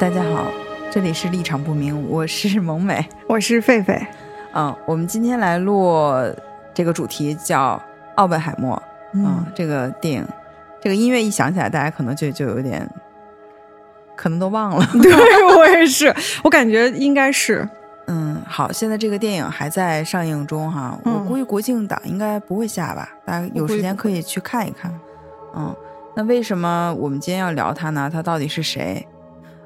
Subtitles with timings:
[0.00, 0.50] 大家好，
[0.90, 4.00] 这里是立场不明，我是 萌美，我是狒狒。
[4.54, 6.10] 嗯，我们今天来录
[6.72, 7.76] 这个主题叫
[8.14, 8.74] 《奥本海默》。
[9.12, 10.26] 嗯，这个电影，
[10.80, 12.88] 这个音乐一响起来，大家可能就就有点，
[14.16, 14.88] 可能都忘了。
[15.02, 15.12] 对
[15.54, 17.68] 我也是，我感觉应该是。
[18.06, 24.90] 嗯，好，现在这个电影还在上映中哈，我估计国庆档应该不会下吧，大家有时间可以去看一看。
[25.54, 25.76] 嗯，
[26.16, 28.08] 那为什么我们今天要聊他呢？
[28.10, 29.06] 他到底是谁？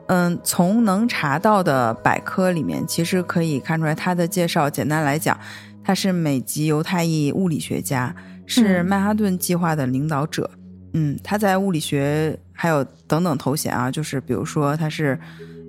[0.07, 4.69] 嗯，从能查到的百科里面，其实可以看出来他的介绍。
[4.69, 5.39] 简单来讲，
[5.83, 8.15] 他是美籍犹太裔物理学家，
[8.45, 10.51] 是曼哈顿计划的领导者。
[10.93, 15.19] 嗯，他在物理学还有等等头衔啊，就是比如说他是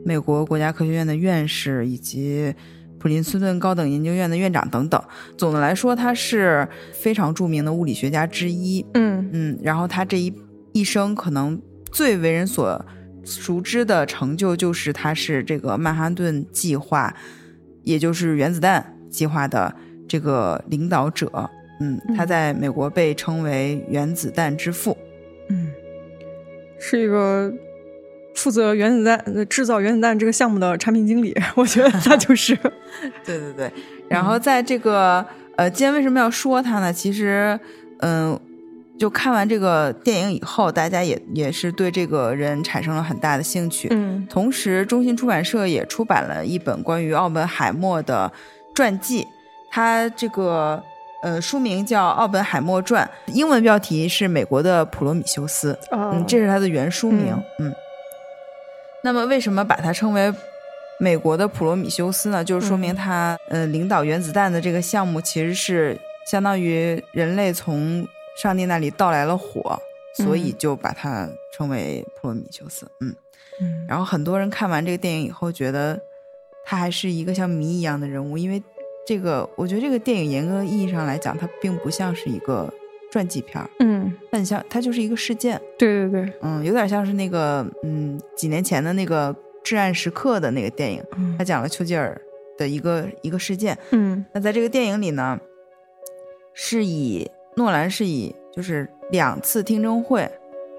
[0.06, 2.54] 美国国家科学院的院士，以及
[3.00, 5.02] 普林斯顿高等研究院的院长等等。
[5.38, 8.86] 总的来说，他是非常著名的物理学家之一。
[8.96, 10.34] 嗯嗯，然后他这一
[10.74, 11.58] 一生可能
[11.90, 12.86] 最为人所。
[13.26, 17.14] 熟知的成就就是他是这个曼哈顿计划，
[17.84, 19.76] 也就是原子弹计划的
[20.08, 21.50] 这个领导者。
[21.82, 24.96] 嗯，他在美国被称为原子弹之父。
[25.50, 25.72] 嗯，
[26.80, 27.52] 是一个
[28.36, 31.36] 负责原子弹制造原子弹这个项目的产品经理。
[31.56, 32.56] 我觉得他就 是。
[33.26, 33.72] 对对对。
[34.08, 35.26] 然后在这个
[35.58, 36.94] 呃，今天为什么要说他呢？
[36.94, 37.60] 其实，
[38.00, 38.40] 嗯。
[38.98, 43.90] 就看完这个电影以后，大家也也是对这个人产生了很大的兴趣。
[43.92, 48.32] 嗯，同时，中信出版社也出版了一本关于奥本海默的
[48.74, 49.28] 传记，
[49.70, 50.82] 它这个
[51.22, 55.74] 呃书名叫《奥本海默传》，英文标题是《美国的普罗米修斯》。
[55.92, 57.36] 嗯，这是它的原书名。
[57.60, 57.74] 嗯，
[59.04, 60.34] 那么为什么把它称为
[60.98, 62.42] 美国的普罗米修斯呢？
[62.42, 69.80] 就是说明他呃领导原子弹的这个项目，其实是相当于人类从上帝那里到来了火，
[70.18, 72.86] 所以就把它称为普罗米修斯。
[73.00, 73.16] 嗯，
[73.88, 76.00] 然后很多人看完这个电影以后，觉得
[76.66, 78.62] 他还是一个像谜一样的人物，因为
[79.08, 82.70] 这个，我觉得这个电影严格意义上来讲，它并不像是一个
[83.12, 83.70] 传记片儿。
[83.80, 85.62] 嗯，很像，它就是一个事件。
[85.78, 91.02] 对对对，嗯，有点像是那个，嗯，几年前的那个《至暗时刻》的那个电影，
[91.38, 92.20] 他讲了丘吉尔
[92.58, 93.78] 的一个一个事件。
[93.92, 95.40] 嗯，那在这个电影里呢，
[96.54, 97.32] 是以。
[97.58, 100.30] 诺兰是以就是两次听证会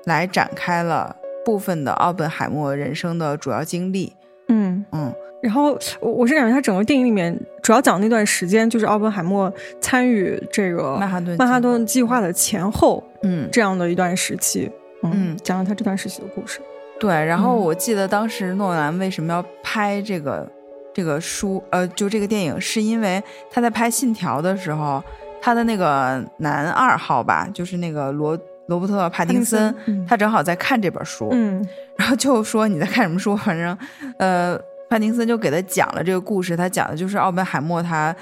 [0.04, 1.14] 来展开了
[1.44, 4.12] 部分的奥本海默人生的主要经历。
[4.48, 14.70] 嗯嗯，然后我我是感觉他整个电影里面主要讲那段时间，就是奥本海默参与这个曼哈顿曼哈顿计划的前后，嗯，这样的一段时期，
[15.02, 16.60] 嗯，讲了他这段时期的故事。
[17.00, 20.48] 对，然后我记得当时诺兰为什么要拍这个
[20.94, 25.02] 这个书，呃，就这个电影，是因为他在拍《信条》的时候。
[25.40, 29.74] 他的那个男二号吧，就是那个罗罗伯特·帕丁森，
[30.08, 31.64] 他正好在看这本书，嗯，
[31.96, 33.36] 然后就说你在看什么书？
[33.36, 33.78] 反正，
[34.18, 34.58] 呃，
[34.90, 36.56] 帕丁森就给他讲了这个故事。
[36.56, 38.14] 他讲的就是奥本海默，他，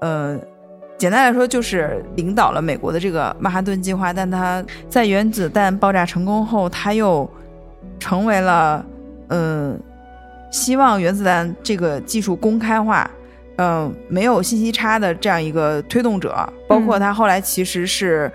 [0.00, 0.36] 呃，
[0.98, 7.28] 简单来说就是领导了美国的这个曼哈顿计划，但他在原子弹爆炸成功后，他又
[8.00, 8.84] 成为了，
[9.28, 9.76] 呃，
[10.50, 13.08] 希望原子弹这个技术公开化。
[13.62, 16.34] 嗯，没有信息差的这样一个推动者，
[16.66, 18.30] 包括他后来其实是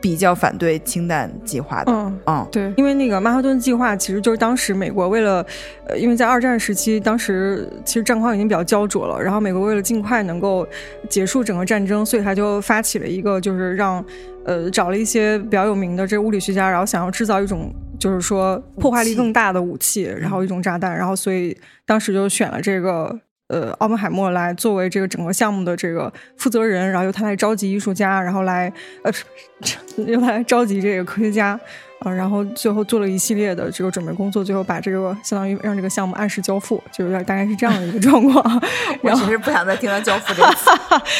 [0.00, 1.92] 比较反对氢弹计划的。
[1.92, 5.44] 嗯嗯，对，因为那个曼哈顿计划其实就是当时美国为了，
[5.86, 10.66] 呃，因为在二战时期，当时其实战况已经比较焦灼了，然后美国为了尽快能够
[11.10, 14.02] 结束整个战争，所以他就发起了一个，就是让
[14.46, 23.20] 呃找了一些比较有名的这物理学家，然后想要制造一种就是说破坏力更大的武器，然后一种炸弹，然后所以当时就选了这个。
[23.48, 29.12] 呃，奥本海默来作为这个整个项目的这个负责人，然后由他来召集艺术家，然后来呃，
[30.06, 31.58] 由他来召集这个科学家。
[32.00, 38.62] 啊，然后最后做了一系列的这个准备工作，最后把这个相当于让这个项目按时交付，就有点大概是这样的一个状况。
[39.00, 40.70] 我其实不想再听到交付这个词。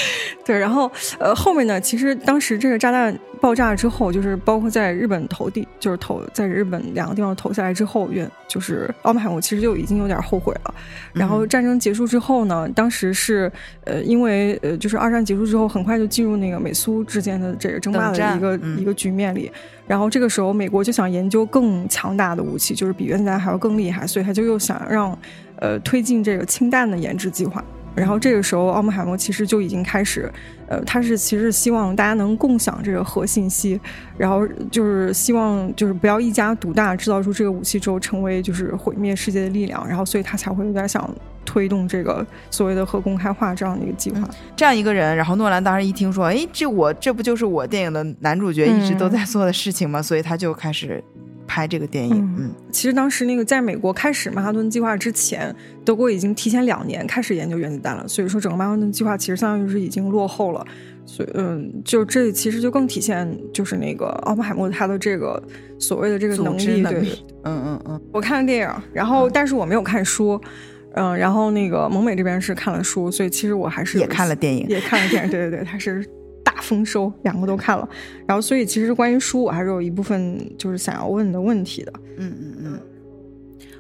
[0.45, 10.75] 对，然后呃后面呢，其实当时这个炸弹爆炸之后，就是包括在日本投地，就是投在日本两个地方投下来之后，原就是奥本海默其实就已经有点后悔了。
[11.13, 13.51] 然后战争结束之后呢，当时是
[13.85, 19.51] 呃因为呃就是二战结束之后，很快就进入那个美苏之间的这个争霸的一个一个局面里。
[19.87, 25.17] 然后这个时候，美国就想研究更强大的武器，就是比原子弹还要更厉害，所以他就又想让，
[25.61, 27.65] 呃，推进这个氢弹的研制计划。
[27.97, 30.31] 然后这个时候，奥姆海默其实就已经开始，
[30.69, 33.81] 呃，他是其实希望大家能共享这个核信息，
[34.19, 39.89] 然后就是希望就是不要一家独大，制造出这个武器之后成为就是毁灭世界的力量。
[39.89, 41.11] 然后所以他才会有点想。
[41.47, 50.03] 推动这个所谓的核公开化这样的一个计划，这样一个人，然后诺兰当时一听说，哎，这我这不就是我电影的男主角一直都在做的事情吗？
[50.03, 51.03] 所以他就开始
[51.47, 51.67] 拍。
[51.69, 52.17] 这个电影。
[52.39, 55.55] 嗯，其实当时那个在美国开始曼哈顿计划之前，
[55.85, 60.67] 德国已经提前两年开始研究原子弹了，所以说整个曼哈顿计划其实相当于是已经落后了。
[61.07, 65.41] 所以，嗯，就这其实就更体现就是那个奥本海默他的这个
[65.79, 67.01] 所谓的这个能力，对，
[67.45, 68.01] 嗯嗯嗯。
[68.13, 76.05] 我看了电影，然后但是我没有看书，嗯，然后那个蒙美这边是看了书，所以其实我还是也看了电影，也看了电影，对对对，他是
[76.45, 77.89] 大丰收，两个都看了。
[78.27, 81.93] 然后，所以其实关于书，我还是有一部分就是想要问的问题的。
[82.17, 82.81] 嗯嗯嗯。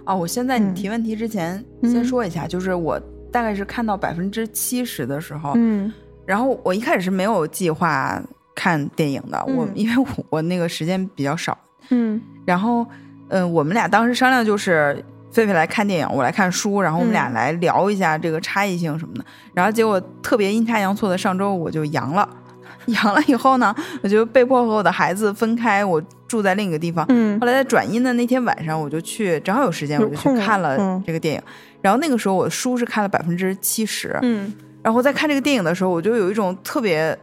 [0.04, 3.00] 哦，我现在你提问题之前先说一下，就是我
[3.32, 5.92] 大概是看到百分之七十的时候，嗯。
[6.26, 8.20] 然后我一开始是没有计划
[8.54, 11.56] 看电影的，我因为我我那个时间比较少，
[11.90, 12.84] 嗯，然后
[13.28, 15.04] 嗯，我们俩当时商量就是
[15.36, 19.24] 狒狒来看电影，我来看书，然后我们俩来聊一下这个差异性什么的。
[19.52, 22.26] 然后结果特别阴差阳错的，上周我就阳了，
[22.86, 27.04] 阳了以后呢，我就被迫和我的孩子分开，我住在另一个地方。
[27.10, 31.42] 嗯，后来在转阴的那天晚上，我就去，正好有时间，我就去看了这个电影。
[31.82, 34.52] 然后那个时候我书是看了百分之七十，嗯。
[34.82, 37.18] 然后在看这个电影的时候，我就有一种特别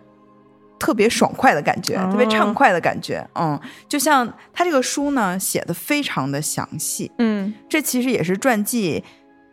[0.79, 3.25] 特别爽快的感觉，特别畅快的感觉。
[3.35, 7.09] 嗯，就像他这个书呢写的非常的详细。
[7.19, 9.01] 嗯，这其实也是传记，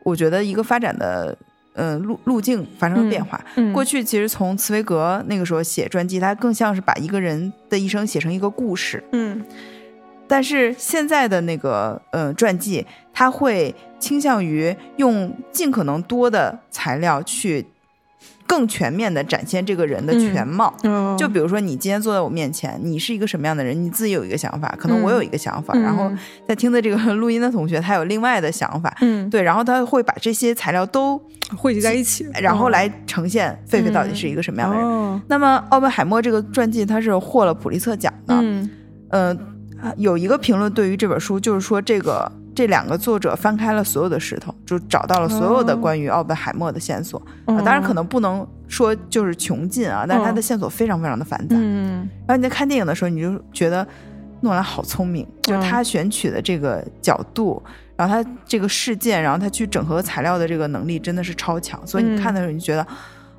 [0.05, 1.37] 我觉得一个发展的
[1.75, 3.41] 呃路路径发生了变化。
[3.73, 9.05] 过去其实从茨威格那个时候写传记，他更像是把一个人的一生写成一个故事。
[9.13, 9.45] 嗯，
[10.27, 17.65] 但是现在的那个呃传记，他会倾向于用尽可能多的材料去。
[18.51, 20.75] 更全面的展现这个人的全貌，
[21.17, 26.11] 就比如说你今天坐在我面前，你是一个什么样的人，你自己有一个想法，可能我有一个想法，然后
[26.49, 31.17] 在听的这个录音的同学他有另外的想法，嗯，对，然后他会把这些材料都
[31.57, 35.23] 汇集在一起，然后来呈现狒狒到底是一个什么样的人。
[35.29, 38.35] 那么奥本海默这个传记他是获了普利策奖的，
[39.11, 39.39] 嗯，
[39.97, 42.33] 有一个评论对于这本书就是说这个。
[42.55, 47.61] 这两个作者翻开了所有的石头，就找到了所有的关于奥本海默的线索啊。
[47.63, 51.57] 当然，可能不能说就是穷尽啊，但是他的线索非常非常的繁杂。
[51.59, 53.87] 嗯，然后你在看电影的时候，你就觉得
[54.41, 57.63] 诺兰好聪明，就是他选取的这个角度，
[57.97, 61.81] 然后他这个事件，然后他去整合材料的这个能力真的是超强。
[61.87, 62.87] 所以你看的时候，你就觉得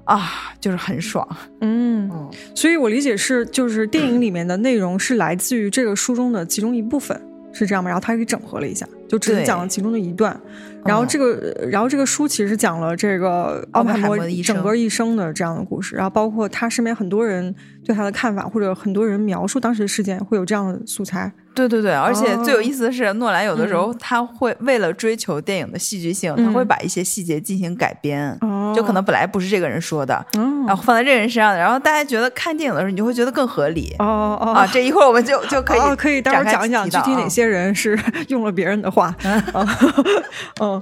[0.06, 1.28] 啊，就是很爽。
[1.60, 2.10] 嗯，
[2.56, 7.22] 所以我理解是，就是电影里面的内容是来自于这个书中的其中一部分。
[7.54, 7.90] 是这样吗？
[7.90, 10.40] 然后他给整合了一下，就只是讲了其中的一段。
[10.86, 17.54] 然后这个，然后这个书其实讲了这个奥本海默整个一生的这样的故事，然后包括他身边很多人
[17.84, 21.30] 对他的看法，或者很多人描述当时的事件，会有这样的素材。
[21.54, 28.38] 对对对，而且最有意思的是，诺兰有的时候他会为了追求电影的戏剧性，他会把一些细节进行改编，
[28.76, 30.26] 就可能本来不是这个人说的，
[30.66, 33.94] 然后放在这个人身上，然后大家觉得看电影的时候，你就会觉得更合理。
[34.00, 34.54] 哦哦。
[34.54, 38.00] 啊，这一会儿我们就就可以可以待会儿讲一讲具体哪些人是
[38.30, 39.14] 用了别人的话。
[40.60, 40.82] 嗯，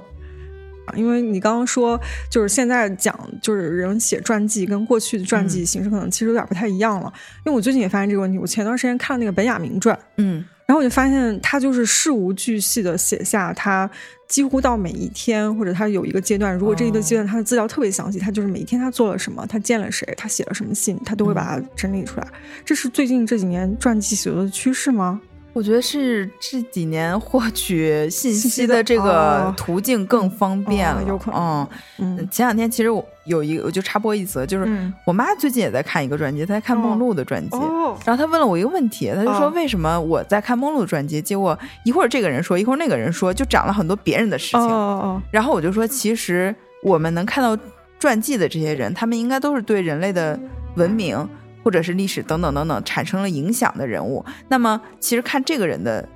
[0.96, 2.00] 因为你刚刚说，
[2.30, 7.12] 就是现在讲就是人写传记跟过去的传记形式可能其实有点不太一样了。
[7.44, 10.44] 因为我最近也发现这个问题，我前段时间看了那个本雅明传，嗯。
[10.66, 13.90] 然后我就发现，他就是事无巨细的写下他
[14.28, 22.26] 几乎到每一天，或者他有一个阶段，如果这一个阶段他的资料特别详细，他就是每一天他做了什么，他见了谁，他写了什么信，他都会把它整理出来。
[22.64, 25.20] 这是最近这几年传记写作的趋势吗？
[25.52, 31.68] 我觉得是这几年获取信息的这个途径更方便了，有可能。
[31.98, 37.56] 嗯，前两天其实我有一个，我就插播一则，就是我妈最近也在看一个专辑，她在看梦露的传记，
[38.04, 45.22] 然后她问了我一个问题，她就说为什么我在看梦露的传记，结果一会儿这个人说，一会儿那个人说，就讲了很多别人的事情。
[45.30, 46.54] 然后我就说，其实
[46.84, 47.60] 我们能看到
[47.98, 50.38] 传记的这些人，他们应该都是对人类的
[50.76, 51.28] 文明。
[51.62, 56.08] 或者是历史等等等等产生了影响的人物，那么其实看这个人的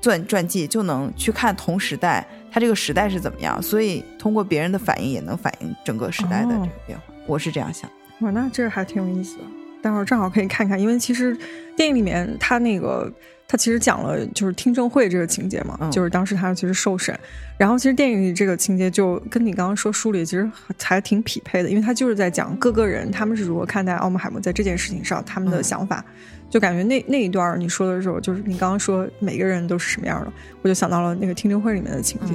[0.00, 7.04] 传传记就能去看同时代他这个时代是怎么样，所以通过别人的反应也能反映整个时代的这个变化。
[7.26, 7.88] 我是这样想。
[8.20, 9.44] 哇，那这个还挺有意思的，
[9.82, 11.36] 待会儿正好可以看看，因为其实
[11.76, 13.12] 电影里面他那个。
[13.50, 17.18] 他其实讲了就是听证会这个情节嘛，就是当时他其实受审，
[17.58, 20.48] 然后其实电影里这个情节就跟你刚刚说书里其实
[20.80, 26.04] 还挺匹配的，因为他就是在讲各个人他们是如何看待奥姆海默在这件事情上他们的想法。
[26.50, 32.34] 就感觉那那一段你说的时候，就是你刚刚说每个人都是什么样的，我就想到了那个听证会里面的情节。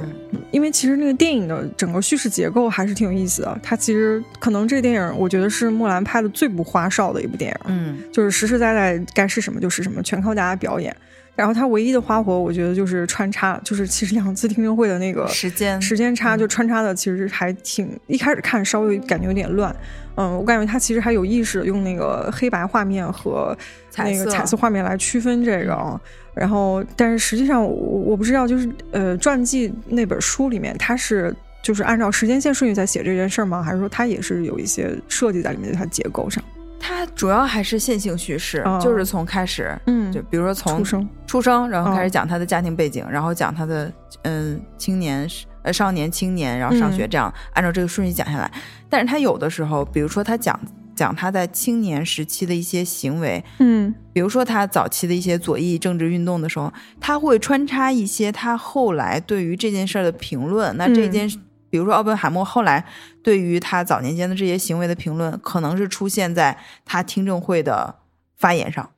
[0.50, 3.60] 因为其实那个电影的整个叙事结构还是挺有意思的。
[3.62, 7.56] 它其实可能这个电影，我觉得是莫兰拍的最不花哨的一部电影。
[7.66, 10.94] 嗯，就是实实在在该是什么就是什么，全靠大家表演。
[11.34, 19.70] 然后它唯一的花活，我觉得就是穿插，就是其实两次听证会的那个时间时间差，就穿插的其实还挺一开始看稍微感觉有点乱。
[19.70, 19.76] 嗯，
[20.16, 23.56] 我感觉他其实还有意识用那个黑白画面和
[23.98, 26.00] 那个彩色画面来区分这个。
[26.34, 33.62] 然后，但是实际上我我不知道，就是呃，传记那本书里面，他是就是按照时间线顺序在写这件事儿吗？
[33.62, 36.44] 还是说他也是有一些设计在里面，在它结构上？
[36.78, 43.90] 它主要还是线性叙事，就是从开始，嗯，就比如说从出生出生，然后开始讲他的家庭背景，然后讲他的
[44.22, 45.26] 嗯青年
[45.66, 48.50] 呃少年青年，然后上学这样按照这个顺序讲下来。
[48.88, 50.58] 但是他有的时候，比如说他讲
[50.94, 60.74] 讲他在青年时期的一些行为，嗯，比如说他早期的一些左翼政治运动的时候，他会穿插一些他后来对于这件事的评论。
[60.76, 61.28] 那这件。
[61.68, 62.82] 比如说，奥本海默后来
[63.24, 67.96] 对于他早年间的这些行为的评论，可能是出现在他听证会的
[68.36, 68.88] 发言上，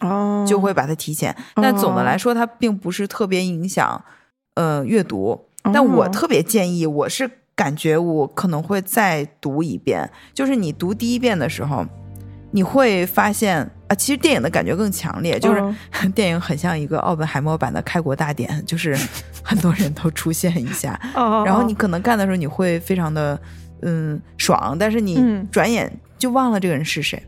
[0.00, 1.36] 哦，就会把它提前。
[1.54, 4.02] 但总的来说，它并不是特别影响
[4.54, 5.48] 呃阅读。
[5.72, 10.10] 但我特别建议，我是感觉我可能会再读一遍。
[10.32, 11.84] 就是你读第一遍的时候，
[12.50, 15.62] 你会发现啊，其实电影的感觉更强烈，就是
[16.14, 18.96] 电影很像一个奥本海默版的开国大典，就是。
[19.46, 20.98] 很多人都出现一下，
[21.44, 23.38] 然后你可能看的时候你会非常的
[23.82, 27.22] 嗯爽，但是你转眼就忘了这个人是谁，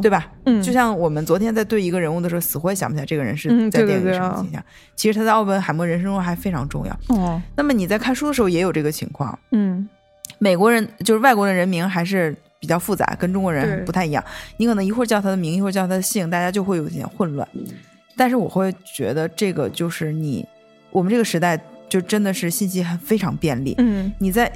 [0.00, 0.30] 对吧？
[0.46, 4.62] 嗯，就像我们昨天在对一个人物的时候，死活也想不起来这个人是在电影里什么形象。
[4.96, 7.16] 其实他在奥本海默人生中还非常重要。
[7.16, 9.38] 哦，那么你在看书的时候也有这个情况。
[9.50, 9.88] 嗯，
[10.38, 14.24] 美国人就是外国人人名还是比较复杂，跟中国人不太一样。
[14.56, 17.46] 你可能一会儿叫他的名，一会儿叫他的姓，大家就会有点混乱。
[18.16, 20.46] 但是我会觉得这个就是你。
[20.92, 21.56] 我们这个时代
[21.88, 23.76] 就真的是信息很非常便利。
[23.78, 24.50] 嗯，你在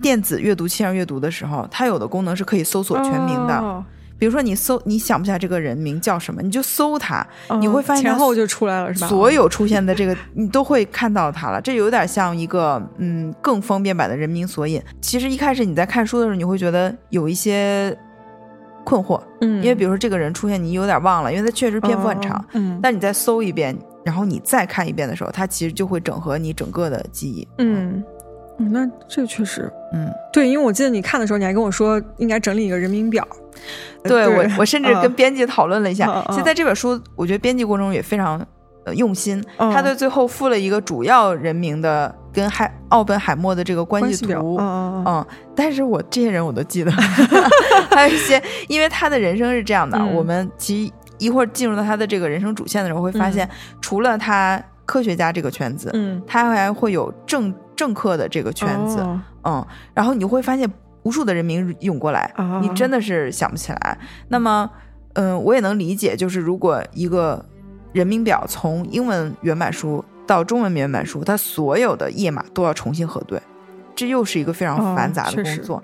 [0.00, 3.84] 电子阅读器上阅读的时候，它有的功能是可以搜索全名的。
[4.18, 7.26] 比如说你搜，你想不起来这个人名叫什么，你就搜他，
[7.60, 9.06] 你会发现前后就出来了，是吧？
[9.06, 11.60] 所有出现的这个你都会看到他了。
[11.60, 14.82] 这有点像一个嗯更方便版的人名索引。
[15.02, 17.94] 其实一开始你在看书的时候，你会觉得有一些
[18.84, 23.76] 困惑，嗯，因为比如说这个人出现你有点忘了，因为他确实篇幅很长，嗯，但你再搜一遍。
[24.02, 27.46] 然后你再看一遍的时候，它其实就会整合你整个的记忆。
[27.58, 28.00] 嗯，
[28.58, 33.26] 那这确实，嗯，对，因为我记得你看的时候，你还跟我说应该整理一个人名表。
[34.02, 36.24] 对我，我甚至跟编辑讨论了一下。
[36.30, 38.44] 其实在这本书，我觉得编辑过程中也非常
[38.94, 39.42] 用心。
[39.58, 44.56] 他在最后附了一个主要人名的跟海奥本海默的这个关系图。
[44.60, 46.90] 嗯，但是我这些人我都记得，
[47.90, 50.92] 还有一些，因为他的人生是这样的，我们其实。
[51.18, 53.48] 一会儿进入到他的这个人生主线的时候，会发现
[53.80, 58.98] 除了他科学家这个圈子，嗯，他还会有政政客的这个圈子，
[59.44, 59.64] 嗯，
[59.94, 60.68] 然后你会发现
[61.02, 63.98] 无数的人名涌过来，你真的是想不起来。
[64.28, 64.68] 那么，
[65.12, 67.44] 嗯，我也能理解，就是如果一个
[67.92, 73.40] 人名表从英文原版书到中文原版书，它所有的页码都要重新核对，
[73.94, 75.82] 这又是一个非常繁杂的工作。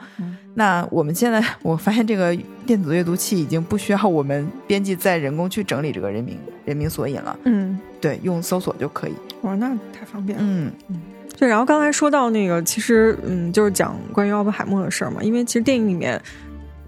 [0.54, 7.34] 那我们现在，我发现这个电子阅读器已经不需要我们编辑再人工去整理这个人名人名索引了。
[7.44, 9.14] 嗯，对，用搜索就可以。
[9.42, 10.44] 哇，那太方便了。
[10.44, 11.00] 嗯嗯，
[11.36, 11.48] 对。
[11.48, 16.20] 然后刚才说到那个，其实嗯，就是讲关于奥本海默的事儿嘛，因为其实电影里面。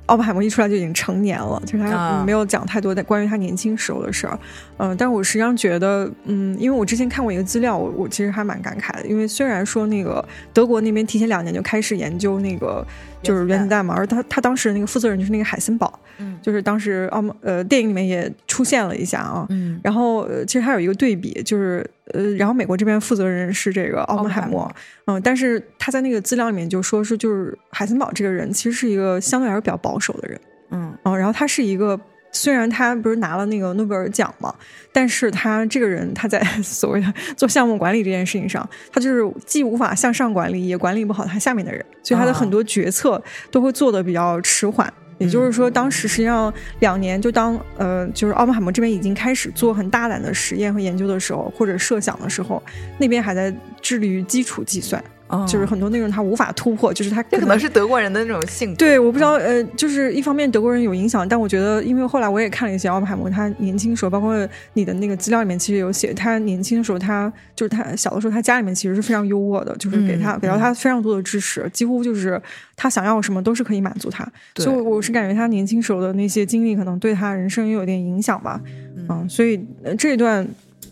[0.06, 4.38] 奥本海默一出来就已经成年了，就是他没有讲太多的关于他年轻时候的事儿，
[4.76, 10.22] 嗯，但是我实际上觉得，嗯，因为我之前看过一个资料，我我其实还蛮感慨的，因为虽然说那个
[10.52, 12.86] 德国那边提前两年就开始研究那个
[13.22, 21.82] 就是原子弹嘛，而他他当时那个负责人就是那个海森堡，嗯，就是当时奥呃电影里面也出现了一下啊，嗯，然后其实还有一个对比，就是
[22.14, 29.74] 呃，然后美国这边负责人是这个奥本海默，嗯，但是他在那个资料里面就说是就是海森堡这个人其实是一个相对来说比较。
[29.84, 30.40] 保守的人，
[30.70, 32.00] 嗯，哦，然后他是一个，
[32.32, 34.54] 虽然他不是拿了那个诺贝尔奖嘛，
[34.92, 44.90] 但是他这个人他在 所谓的做项目管理这件事情上，他就是既无法向上管理，也管理不好他下面的人，所以他的很多决策都会做的比较迟缓。
[45.18, 52.62] 也就是说，当时实际上两年，就当呃，就是奥本海默这边已经开始做很大胆的实验和研究的时候，或者设想的时候，
[52.98, 55.02] 那边还在致力于基础计算。
[55.46, 58.76] 就是很多内容他无法突破，就是他可能是德国人的那种性格。
[58.76, 72.40] 对，我不知道，呃，就是一方面德国人有影响，但我觉得，因为后来我也看了一些奥本海默，他年轻时候，包括你的那个资料里面，其实有写他年轻的时候，他就是他小的时候，他家里面其实是非常优渥的，就是给他给到他非常多的支持，几乎就是
[72.76, 74.26] 他想要什么都是可以满足他。
[74.56, 78.60] 所以我是感觉他年轻时候的那些经历，可能对他人生也有点影响吧。
[79.08, 79.60] 嗯，所以
[79.98, 80.46] 这一段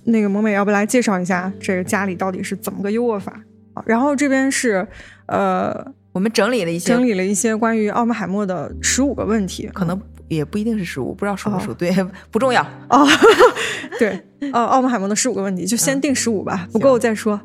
[0.05, 3.41] 那个萌美要不来介绍一下这个家里到底是怎么个优渥法？
[3.87, 4.87] 然后这边是，
[5.27, 5.75] 呃，
[6.13, 11.95] 我们整理了一些，整理了一些关于奥本海默的十五个问题，可能也不一定是十五，不知道数不数对，
[12.31, 13.07] 不重要哦。
[13.99, 14.21] 对，
[14.53, 17.39] 哦，奥本海默的十五个问题就先定十五吧，不够再说。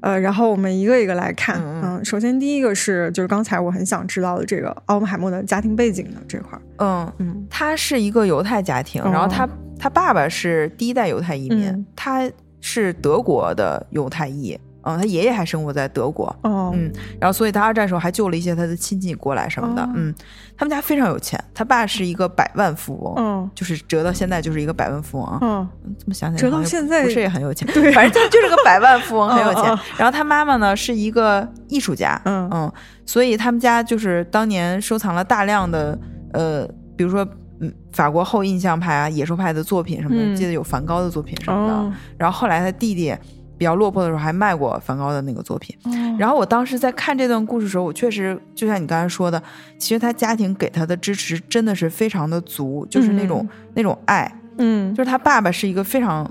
[0.00, 1.60] 呃，然后我们一个一个来看。
[1.82, 6.62] 嗯，首先第一个是就是刚才我很想知道的这个奥本海默的家庭背景的这块儿。
[6.78, 9.48] 嗯嗯，他是一个犹太家庭，然后他
[9.78, 14.58] 他爸爸是第一代犹太移民，他是德国的犹太裔。
[14.84, 20.14] 嗯，他爷爷还生活在德国，嗯，然后所以他二战时候还救了一些他的亲戚过来什么的，嗯，
[20.56, 29.64] 他们家非常有钱，他爸是一个百万富翁，嗯，就是折到现在就是一个百万富翁，嗯，怎么想起来折到现在不是也很有钱，对，反正他就是个百万富翁， 很有钱。
[29.96, 32.72] 然后他妈妈呢是一个艺术家，嗯嗯，
[33.06, 35.98] 所以他们家就是当年收藏了大量的
[36.32, 37.26] 呃，比如说
[37.60, 41.96] 嗯法国后印象派啊、野兽派的作品什么的，记得有梵高的作品什么的。
[42.18, 43.14] 然后后来他弟弟。
[43.56, 45.76] 比较落魄的时候，还卖过梵高的那个作品。
[46.18, 49.42] 然后我当时在看这段故事的时候，我确实就像你刚才说的，
[49.78, 54.30] 其实他家庭给他的支持真的是非常的足，就是那种那种爱。
[54.58, 56.28] 嗯，就是他爸爸是一个非常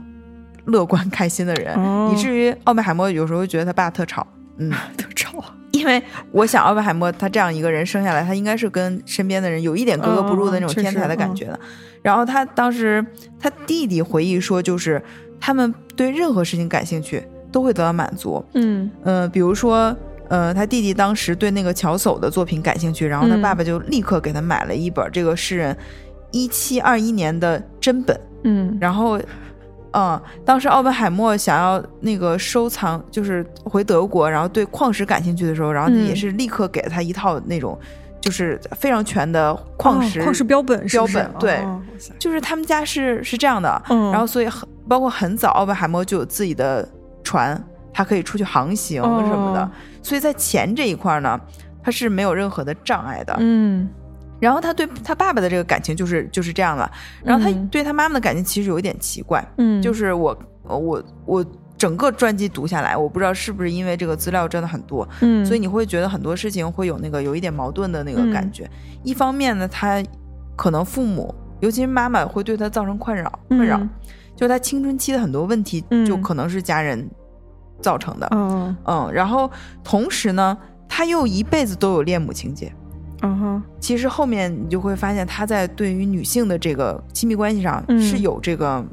[0.66, 1.78] 乐观开心的人，
[2.12, 4.26] 以至于奥本海默有时候觉得他爸特吵。
[4.58, 5.44] 嗯， 特吵。
[5.72, 6.02] 因为
[6.32, 11.60] 我想奥本海默他这样一个人生下来，他应该是跟身边的人有一点格格不入的那种天才的感觉的。
[12.04, 13.04] 然后他当时
[13.40, 15.02] 他弟弟回忆说，就是
[15.44, 15.74] 他们。
[15.96, 18.44] 对任何事情感兴趣，都会得到满足。
[18.56, 19.96] 嗯嗯，比如说，
[20.28, 25.78] 呃，他弟弟当时对那个乔叟的作品感兴趣，然后他爸爸就立刻给他买了一本这个诗人
[26.32, 28.20] 一七二一年的真本。
[28.42, 29.22] 嗯，然后，
[29.92, 37.78] 嗯，当时奥本海默想要那个收藏，就是回德国，然后对矿石感兴趣的时候，然后也是立刻给了他一套那种。
[38.20, 41.60] 就是非常全的矿石矿石标本标本对，
[42.18, 46.88] 就是他们家是是这样的，然后所以很包括很早，奥本海默就有自己的
[47.24, 47.62] 船，
[47.94, 49.72] 他可以出去航行什么的，
[50.02, 51.40] 所以在钱这一块呢，
[51.84, 53.36] 他是没有任何的障碍的。
[53.40, 53.90] 嗯，
[54.40, 56.90] 然后他对他爸爸的这个感情就是就是这样了，
[57.24, 61.46] 然后他对他妈妈的感情其实有一点奇怪，嗯，就是我我我。
[61.76, 68.70] 整个专辑读下来，我不知道是不是因为这个资料真的很多，嗯，所以你会觉得很多事情会有那个有一点矛盾的那个感觉。
[69.04, 70.02] 一方面呢，他
[70.56, 73.82] 可能父母，尤其是妈妈，会对他造成困扰，困扰，
[74.36, 77.10] 就是他青春期的很多问题，就可能是家人
[77.82, 79.12] 造成的，嗯嗯。
[79.14, 79.50] 然后
[79.84, 82.74] 同时呢，他又一辈子都有恋母情节，
[83.22, 83.64] 嗯哼。
[83.80, 88.84] 其实后面你就会发现，他在对于女性的这个亲密关系上是有这个。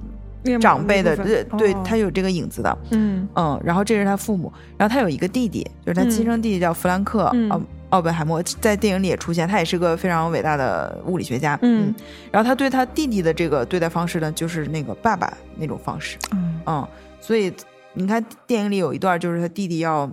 [0.59, 11.95] 长辈的对，对他有这个影子的，嗯嗯，然后这是他父母，然后他有一个弟弟，就是他亲生弟弟叫弗兰克奥奥本海默，在电影里也出现，他也是个非常伟大的物理学家，嗯，
[12.33, 16.61] 然后他对他弟弟的这个对待方式呢，就是那个爸爸那种方式，嗯。
[16.67, 16.87] 嗯，
[17.21, 17.53] 所以
[17.95, 20.11] 你看电影里有一段，就是他弟弟要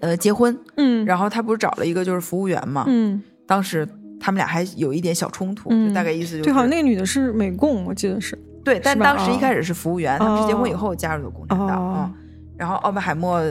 [0.00, 3.88] 呃结婚，嗯，然后他不是找了一个就是服务员嘛，嗯，当时
[4.20, 8.38] 他们俩还有一点小冲突，就大概意思就是，对，好像那个女的是美共，我记得是。
[8.62, 12.14] 对，但当时一开始是服务员，他们是结婚以后加入的共产党嗯，
[12.56, 13.42] 然后奥本海默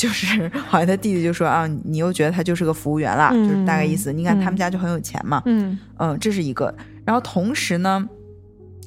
[0.00, 4.10] 就是好像他弟弟就说啊，你又觉得他就是个服务员了，就是大概意思。
[4.12, 5.78] 你看他们家就很有钱嘛，嗯。
[5.98, 6.74] 嗯，这是一个。
[7.04, 8.08] 然后同时呢，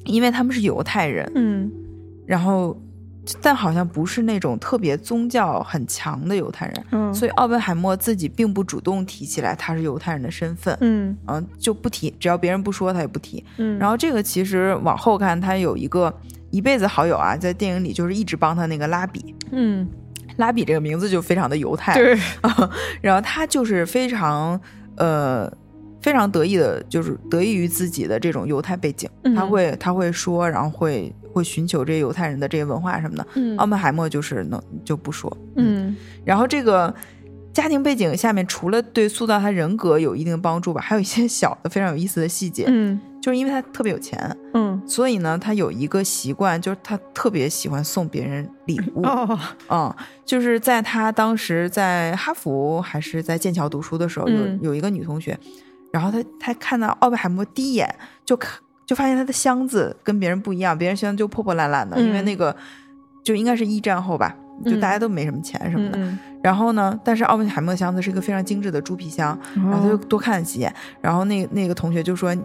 [0.06, 1.70] 因为他们是犹太人，嗯，
[2.26, 2.76] 然后。
[3.40, 11.16] 但好像不是那种特别宗教很强的犹太人，嗯，所以奥本海默自己并不主动提起来他是犹太人的身份，嗯。
[11.26, 13.78] 嗯，就不提，只要别人不说他也不提，嗯。
[13.78, 16.14] 然后这个其实往后看，他有一个
[16.50, 19.88] 一辈子好友啊，在电影里就是一直帮他那个拉比，嗯，
[20.36, 22.18] 拉比这个名字就非常的犹太，对，
[23.00, 24.60] 然后他就是非常
[24.96, 25.52] 呃。
[26.02, 33.26] 非常得意的，就是得益于自己的这种犹太背景，他会他会说，然后会会寻求这些犹太人的这些文化什么的。
[33.56, 35.96] 奥本海默就是能就不说，嗯。
[36.22, 36.94] 然后这个
[37.54, 42.64] 家庭背景下面，除了对塑造他人格有一定帮助吧，还有一些小的非常有意思的细节。
[42.66, 49.06] 嗯，就是因为他特别有钱，嗯，所以呢，他有一个习惯，就是他特别喜欢送别人礼物。
[49.06, 49.38] 哦，
[49.70, 49.94] 嗯，
[50.26, 55.38] 就是在他当时在哈佛还是在剑桥读书的时候，有有一个女同学。
[55.92, 57.88] 然后他他看到奥本海默第一眼
[58.24, 62.54] 就看就发现他的箱子跟别人不一样，别人箱子就破破烂烂的，因为那个
[63.22, 65.98] 就应该是一战后吧，就大家都没什么钱什么的。
[66.42, 70.72] 然后呢，但是奥本海默的箱子是一个非常精致的猪皮箱，然后他就多看了几眼。
[71.00, 72.36] 然后那那个同学就说：“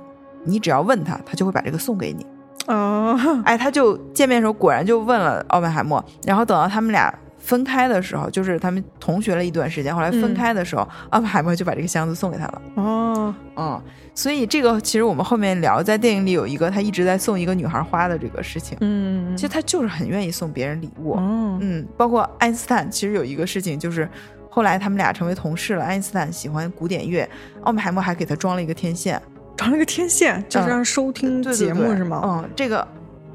[0.45, 2.25] 你只要问他，他就会把这个送给你。”
[2.67, 6.03] 哦，哎，他就见面的时候果然就问了奥本海默。
[6.25, 7.13] 然后等到他们俩。
[7.39, 9.95] 分开的时候，就是他们同学了一段时间。
[9.95, 12.61] 后来分开的时候，奥本海默就把这个箱子送给他了。
[12.75, 13.81] 哦，嗯，
[14.13, 18.77] 所以这个其实我们后面聊，在电影里有一个他一直在送一个女孩花的这个事情。
[18.81, 21.15] 嗯，其实他就是很愿意送别人礼物。
[21.17, 24.07] 嗯，包括爱因斯坦，其实有一个事情就是，
[24.49, 25.83] 后来他们俩成为同事了。
[25.83, 27.27] 爱因斯坦喜欢古典乐，
[27.61, 29.21] 奥本海默还给他装了一个天线。
[29.55, 32.21] 装了个天线，就是让收听节目是吗？
[32.23, 32.87] 嗯，这个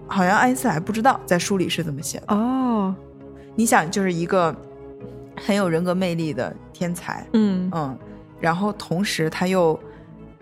[0.06, 2.34] 好像爱因斯坦不知道，在书里是这么写的。
[2.34, 2.94] 哦，
[3.54, 4.54] 你想，就是一个
[5.36, 7.70] 很有人格魅力的天才，嗯。
[7.74, 7.98] 嗯，
[8.40, 9.78] 然后同时他又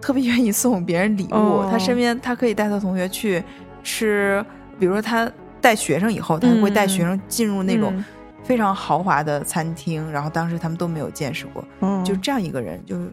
[0.01, 3.43] 特别愿意送别人礼物，他身边他可以带他同学去
[3.83, 4.45] 吃，
[4.79, 8.05] 比如说他带学生以后，他会带学生进入那种
[8.43, 11.65] 非常豪华的餐厅，然后当时他们都没有见识过，
[12.03, 12.97] 就这样一个人就。
[12.97, 13.13] 是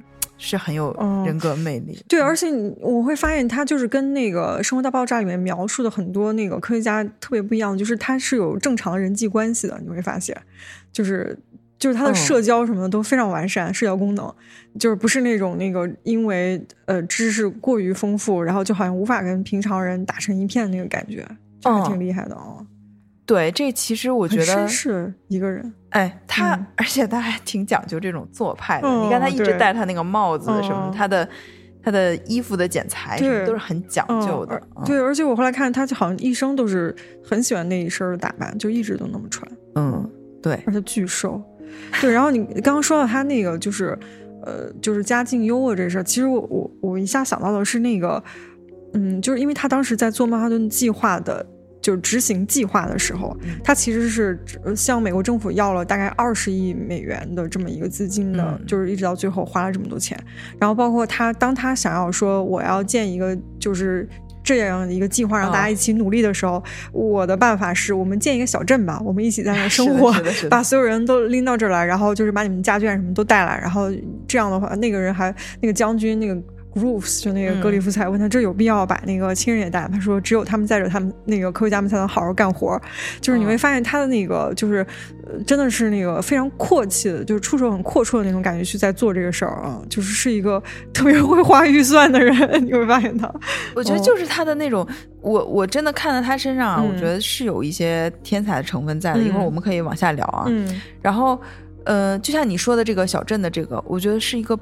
[0.57, 0.93] 很有
[1.25, 2.47] 人格魅力，对，而且
[2.79, 10.35] 我会发现他就是跟那个《生活大爆炸》里面描述的很多那个科学家特别不一样，就是他是有正常人际关系的，你会发现，
[10.93, 11.37] 就是
[11.77, 14.33] 就是他的社交什么的都非常完善，社交功能
[14.79, 21.27] 就是不是那种那个因为呃知识过于丰富，然后就好像无法跟平常人打成一片那个感觉，
[21.59, 22.65] 就是挺厉害的哦。
[23.29, 25.71] 对，这其实我觉得是一个人。
[25.89, 28.89] 哎，他而且他还挺讲究这种做派的。
[29.03, 31.29] 你看他一直戴他那个帽子什么，他的
[31.83, 34.59] 他的衣服的剪裁什么都是很讲究的。
[34.83, 39.47] 对，而且我后来看他好像一生都是很喜欢那一身的打扮，就一直都那么穿。
[39.75, 40.09] 嗯，
[40.41, 41.39] 对，而且巨瘦。
[42.01, 43.95] 对，然后你刚刚说到他那个就是
[44.43, 48.23] 呃，就是家境优渥这事儿，其实我我我一下想到的是那个，
[48.95, 51.45] 嗯，就是因为他当时在做曼哈顿计划的。
[51.89, 54.39] 就是执行计划的时候，他其实是
[54.75, 60.15] 向美国政府要了大概二十亿美元的这么一个资金的，就是一直到最后花了这么多钱。
[60.59, 64.07] 然后包括他，当他想要说我要建一个就是
[64.43, 70.13] 这样一个计划，让大家一起努力的时候，我的办法是我们建一个小镇吧，我们一起在那 生活，
[70.47, 73.89] 把所有人都拎到这儿来，然后就是把你们家眷什么都带来，然后
[74.27, 76.39] 这样的话，那个人还那个将军那个。
[76.75, 79.89] Roofs 就那个格里夫才问他这有必要把那个亲人也带？
[79.91, 82.79] 他说只有他们在这，他们那个科学家们才能好好干活。
[83.19, 84.85] 就是你会发现他的那个就是
[85.47, 90.61] 真的是那个非常阔气的，就是出手很阔绰的那种感觉去在做这个事儿啊，就是是一个
[90.93, 92.63] 特别会花预算的人。
[92.63, 93.33] 你会发现他，
[93.75, 94.87] 我觉得就是他的那种，
[95.21, 99.19] 我我真的看到他身上啊，我觉得是有一些天才的成分在的。
[99.19, 100.45] 一会儿我们可以往下聊啊。
[100.47, 100.79] 嗯。
[101.01, 101.41] 然后
[101.83, 104.57] 呃，就像你说的这个小镇的这个，我觉得是一个。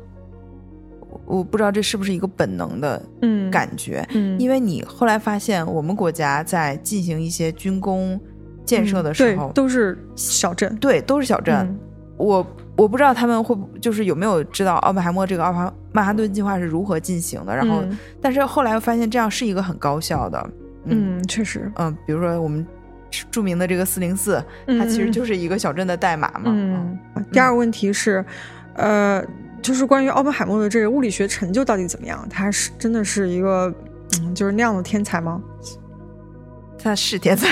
[1.27, 2.99] 我不知道这是不是一个本能的
[3.51, 8.17] 感觉，嗯，因为你后来发现，我们国家在进行一些军工
[8.63, 11.77] 建设的时候，都是小镇，对，都是小镇。
[12.15, 17.83] 我我不知道他们会就是有没有知道奥本海默这个奥曼曼哈顿计划是如何进行的，然后，
[18.21, 20.49] 但是后来又发现这样是一个很高效的，
[20.85, 22.65] 嗯，确实，嗯，比如说我们
[23.29, 26.43] 著名的这个四零四，它其实就是一个小镇的代码嘛。
[26.45, 26.97] 嗯，
[27.33, 28.23] 第二个问题是，
[28.75, 29.21] 呃。
[29.67, 32.25] 就是关于奥本海默的这个物理学成就到底怎么样？
[32.29, 33.73] 他是真的是一个，
[34.21, 35.41] 嗯，就是那样的天才吗？
[36.81, 37.47] 他是天才，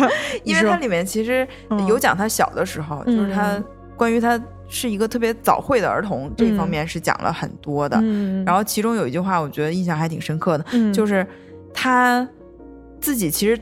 [0.44, 1.46] 因为他里面其实
[1.86, 3.62] 有讲他小的时候，就是他
[3.98, 8.00] 关于他是一个特别早慧的儿童这一方面是讲了很多的。
[8.46, 11.26] 然后其中有一句话，我觉得印象还挺深刻的，就是
[11.74, 12.26] 他
[12.98, 13.60] 自己其实。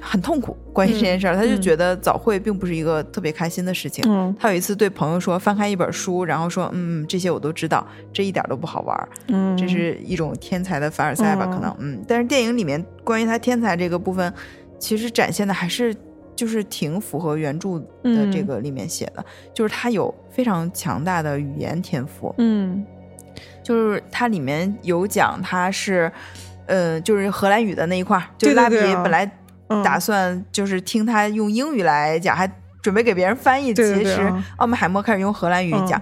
[0.00, 4.34] 很痛苦，关于这件事儿，他就觉得早会并不是一个特别开心的事情。
[4.38, 11.46] 他有一次对朋友说，翻开一本书，然后说：“嗯，这些我都知道，这一点都不好玩。”嗯，这是一种天才的凡尔赛吧？
[11.46, 12.02] 可能，嗯。
[12.08, 14.32] 但是电影里面关于他天才这个部分，
[14.78, 15.94] 其实展现的还是
[16.34, 22.34] 就是挺符合原著的这个里面写的，就是他有非常强大的语言天赋。
[22.38, 22.84] 嗯，
[23.62, 26.10] 就是它里面有讲他是，
[26.66, 29.30] 呃，就是荷兰语的那一块，就拉比本来。
[29.84, 32.50] 打算就是听他用英语来讲，还
[32.82, 33.72] 准备给别人翻译。
[33.74, 36.00] 其实奥本海默开始用荷兰语讲，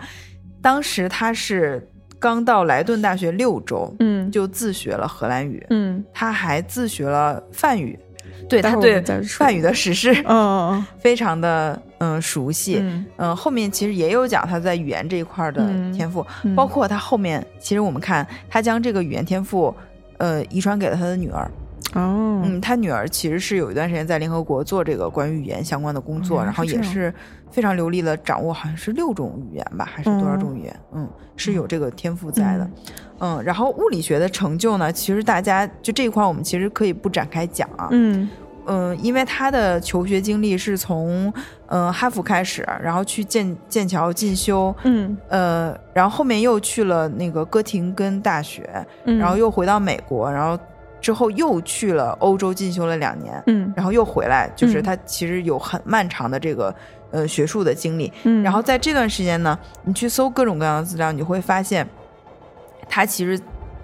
[0.63, 1.87] 当时他是
[2.19, 7.99] 刚到莱顿大学六周，嗯，就自学了荷兰语，嗯，他还自学了梵语，
[8.49, 12.83] 对他对梵语的史诗，嗯， 非常的嗯熟悉，
[13.17, 16.27] 嗯，后面其实也有讲他在语言这一块的天赋，
[16.57, 19.75] 包括他后面其实我们看他将这个语言天赋
[20.17, 21.49] 呃遗传给了他的女儿。
[21.95, 27.13] 哦，嗯，他女儿其实是有一段时间在联合国做这个关于语言相关的工作，然后也是
[27.51, 30.81] 非常流利的掌握，好像是六种语言吧，还是多少种语言？
[30.93, 32.71] 嗯，是有这个天赋在的。
[33.21, 37.89] 嗯，然后物理学的成就呢，其实大家就这一块，我们其实可以不展开讲啊。
[37.91, 38.29] 嗯
[38.67, 41.33] 嗯，因为他的求学经历是从
[41.69, 48.69] 嗯哈佛开始，然后去剑剑桥进修，嗯呃，然后后面又去了那个哥廷根大学，
[49.05, 50.63] 然后又回到美国，然后。
[51.01, 56.75] 之后又去了欧洲进修了两年，嗯，然后又回来，就是他其实有很漫长的这个
[57.13, 61.87] 呃学术的经历，嗯，然后在这段时间呢，你去搜各种各样的资料，你会发现
[62.89, 63.41] 他其实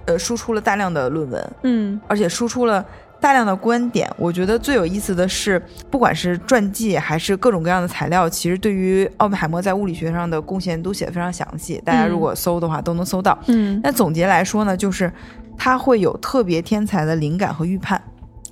[0.07, 2.85] 呃输出了大量的论文，嗯，而且输出了
[3.20, 4.11] 大量的观点。
[4.18, 11.81] 我觉得最有意思的是，不管是传记还是各种各样的材料，其实对于奥本海默在物理学上的贡献都写的非常详细。
[11.85, 13.38] 大家如果搜的话，都能搜到。
[13.46, 15.12] 嗯，那总结来说呢，就是。
[15.57, 18.01] 他会有特别天才的灵感和预判。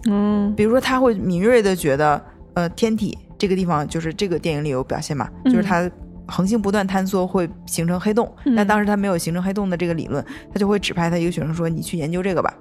[0.09, 2.23] 嗯，比如说他会敏锐的觉得，
[2.55, 5.91] 呃，天体这个地方就是这个电影里有表现嘛，就是它
[6.27, 12.53] 恒星不断坍缩会形成黑洞，但当时他没有形成黑洞的这个理论，他就会指派他一个学生说：“你去研究这个吧。”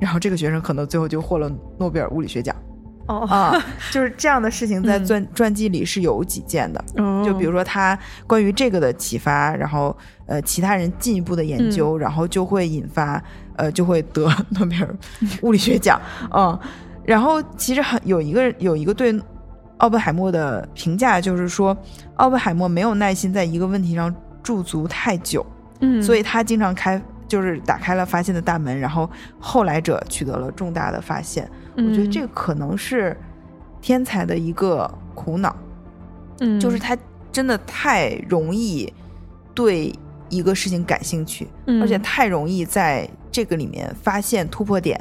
[0.00, 2.56] 然后这个学生可能最后就获了诺贝尔物理学奖。
[3.12, 6.82] 哦啊， 就是这样的事情在传传记里是有几件的。
[7.24, 9.96] 就比如说他关于这个的启发，然后
[10.26, 13.22] 呃其他人进一步的研究，然后就会引发
[13.56, 14.96] 呃就会得诺贝尔
[15.42, 16.00] 物理学奖。
[16.34, 16.58] 嗯，
[17.04, 19.20] 然后其实很有一个有一个对
[19.78, 21.76] 奥本海默的评价，就是说
[22.16, 25.44] 奥本海默没有耐心在一个问题上驻足太久。
[25.80, 31.50] 嗯，所以他经常开就是打开了发现的大门，然后后来者取得了重大的发现。
[31.76, 33.16] 我觉得这个可能是
[33.80, 35.56] 天才的一个苦恼，
[36.40, 36.96] 嗯，就是他
[37.30, 38.92] 真的太容易
[39.54, 39.92] 对
[40.28, 44.98] 一个事情感兴趣，嗯而且太容易在这个里面发现突破点，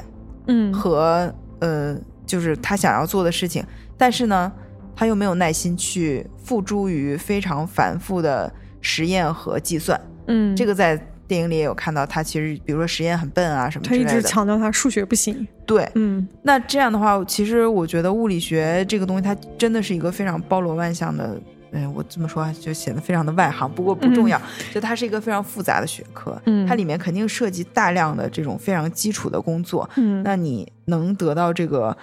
[0.48, 3.64] 嗯，和呃，就是他想要做的事情，
[3.98, 4.52] 但是呢，
[4.96, 11.00] 他又没有耐心去付诸于非常繁复的实验和计算，嗯，这个在。
[11.32, 14.10] 电影里也有看到他，其实比如说实验很笨啊什么之类的。
[14.10, 15.48] 他一直强调他数学不行。
[15.66, 21.40] 对，嗯，那这样的话，其实我觉得物理学这个东西，它真的是一个非常包罗万象的。
[21.72, 24.38] 嗯，我这么说就显得非常的外行，不过不重要。
[24.74, 29.90] 就它是一个非常复杂的学科，嗯，它里面肯定涉及大量的这种非常基础的工作。
[29.96, 31.96] 嗯，那你能得到这个，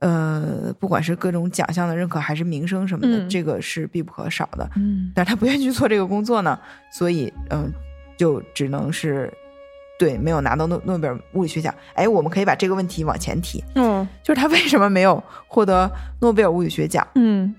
[0.00, 4.68] 呃，不管是各种奖项的认可，还是名声什么的，这个是必不可少的。
[4.74, 6.58] 嗯，但是他不愿意去做这个工作呢，
[6.90, 7.72] 所以，嗯。
[8.16, 9.32] 就只能是，
[9.98, 11.74] 对，没有拿到诺诺贝尔物理学奖。
[11.94, 17.06] 哎，我们可以把这个问题往前提，嗯，就是他为什么没有获得诺贝尔物理学奖？
[17.14, 17.54] 嗯，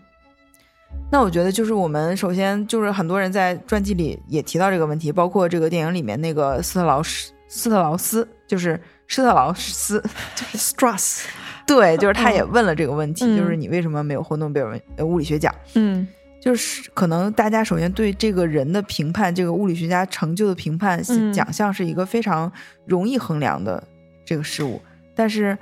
[1.11, 10.01] 那我觉得就是我们首先就是很多人在传记里也提到这个问题，包括这个电影里面那个斯特劳斯斯特劳斯，就是施特劳斯，
[10.35, 11.25] 就是 Strauss，
[11.67, 15.53] 对，就是他也问了这个问题，就是你为什么没有获诺贝尔物理学奖？
[15.75, 16.07] 嗯。
[16.43, 21.01] 就是可能大家首先对这个人的评判，这个物理学家成就的评判
[21.31, 22.51] 奖项是一个非常
[22.85, 23.81] 容易衡量的
[24.25, 24.81] 这个事物，
[25.15, 25.57] 但是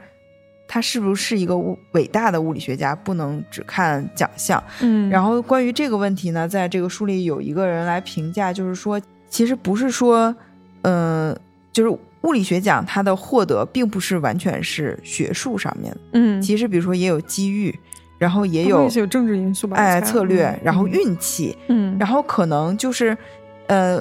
[0.67, 1.55] 他是不是一个
[1.91, 4.63] 伟大的物理学家，不能只看奖项。
[4.79, 10.35] 嗯，然后关于这个问题呢，在这个书里有一个人来评价，就是说，其实不是说，
[10.81, 11.37] 嗯，
[11.71, 17.77] 就是物理学奖它的获得并不是完全是学术上面，嗯，其实比如说也有机遇。
[18.21, 23.17] 然后也有有政治因素吧，哎，策略，然后运气，嗯，然后可能就是，
[23.65, 23.99] 呃，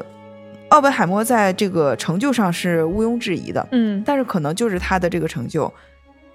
[0.69, 5.73] 奥本海默在这个成就上是毋庸置疑的，嗯，但是可能就是他的这个成就，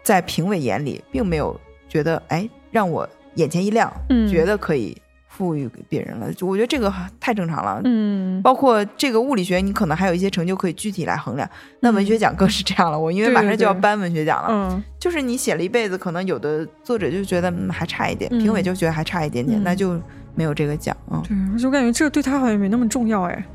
[0.02, 1.56] 在评委眼里并没有
[1.88, 4.98] 觉得，哎，让我眼前一亮，嗯，觉得可以。
[5.36, 7.82] 赋予给别人了，就我觉得这个太正常了。
[7.84, 11.50] 嗯，包括这个物理学，你可能还有一些成就可以具体来衡量。
[11.82, 14.48] 那文学奖更是这样了，我因为马上就要颁文学奖了。
[14.50, 20.00] 嗯，就是你写了一辈子，可能有的作者就觉得还差一点，评委就觉得还差一点点，那就
[20.36, 20.96] 没有这个奖。
[21.12, 23.46] 嗯，对，而且我感觉这对他好像没那么重要，哎，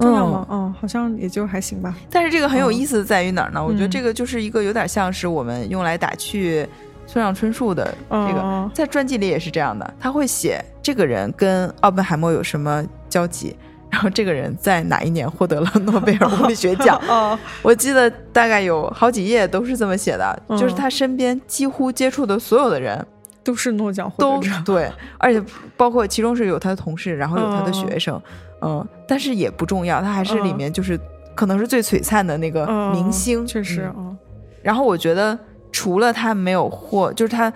[0.00, 0.46] 重要吗？
[0.50, 1.94] 嗯，好像也就还行吧。
[2.10, 3.62] 但是这个很有意思在于哪儿呢？
[3.62, 6.66] 我觉得这个就是一个有点像是我们用来打趣。
[7.06, 13.56] 村上春树的这个在传记里也是这样的，他会写这个人跟奥本海默有什么交集，
[13.90, 17.00] 然后这个人在哪一年获得了诺贝尔物理学奖。
[17.62, 23.06] 我记得大概有好几页都是这么写的，就是他身边几乎接触的所有的人
[23.44, 25.42] 都是诺奖获得者，对， 而且
[25.76, 28.20] 包括其中是有他的同事，然后有他的学生，
[28.62, 30.98] 嗯，但是也不重要，他还是里面就是
[31.34, 34.16] 可能是最璀璨的那个明星，确实嗯。
[34.62, 35.38] 然后我觉得。
[35.76, 37.52] 除了他没有获，就是他，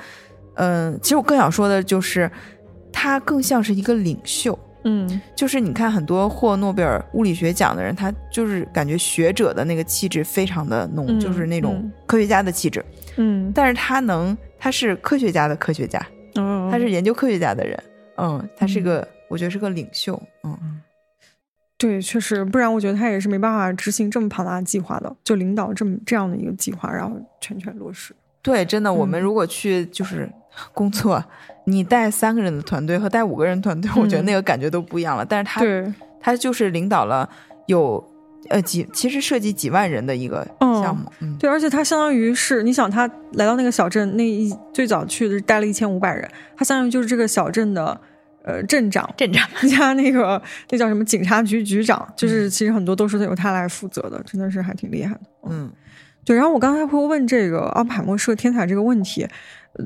[0.57, 2.31] 嗯，其实我更想说的就是，
[2.93, 12.85] 他更像是一个领袖，嗯，就是你看很多获诺贝尔物理学奖的人，他就是感觉学者的那个气质非常的浓，就是那种科学家的气质，
[13.17, 17.83] 嗯，但是他能，他是科学家的科学家，嗯，他是研究科学家的人，
[18.19, 20.80] 嗯，他是个，我觉得是个领袖，嗯。
[21.81, 28.15] 对，确实，不然我觉得他也是没办法执行这么庞大的计划的，就领导这么这样的一个计划，然后全权落实。
[28.43, 30.31] 对，真的，我们如果去就是
[30.75, 31.25] 工作，
[31.65, 35.25] 你带三个人的团队和带五个人团队，我觉得那个感觉都不一样了。
[35.25, 35.63] 但是他
[36.21, 37.27] 他就是领导了
[37.65, 38.07] 有
[38.51, 41.11] 呃几，其实涉及几万人的一个项目。
[41.21, 47.99] 嗯，对，而且他相当于是，你想他来到那个小镇，那一最早去的是待了一千五百人，他相当于就是这个小镇的。
[48.43, 55.21] 呃，镇长，镇长， 加那个那叫什么警察局局长，就是其实很多都是由他来负责的，真的是还挺厉害的。
[55.49, 55.71] 嗯，
[56.25, 56.35] 对。
[56.35, 59.27] 然后我刚才会问这个奥本海默是个天才这个问题，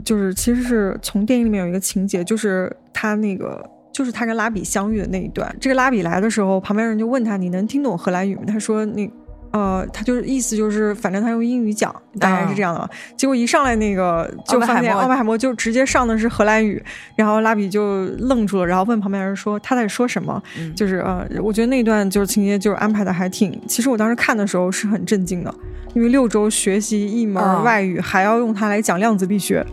[0.05, 5.55] 就是其实是从电影里面有一个情节，就是他那个就是他跟拉比相遇的那一段。
[5.61, 9.11] 这个拉比来的时候，旁边人就问他：“你能听懂荷兰语吗？”他说：“那
[9.55, 12.90] 呃，他就是意思就是，反正他用英语讲，大概是这样的。
[13.17, 16.83] 结果一上来那个就发现奥本海默就直接上的是荷兰语，
[17.14, 20.43] 然后拉比就愣住了，然后问旁边人说他在说什么？
[20.75, 25.55] 就是呃，我觉得那段就是情节就是安排的还挺，其实我当时看的时候是很震惊的，
[25.95, 29.64] 因为六周学习一门外语还要用它来讲量子力学。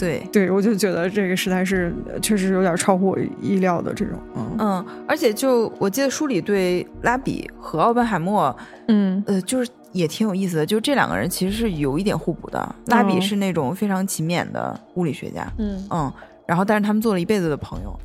[0.00, 0.26] 对。
[0.32, 4.56] 对，我就觉得这个实在是确实有点超乎我意料的这种，嗯。
[4.58, 8.54] 嗯，而且就我记得书里对拉比和奥本海默，
[8.88, 9.22] 嗯。
[9.26, 12.74] 呃，就是也挺有意思的，就这两个人其实是有一点互补的。
[12.86, 15.86] 拉比是那种非常勤勉的物理学家，嗯。
[15.90, 16.12] 嗯，
[16.46, 18.00] 然后但是他们做了一辈子的朋友，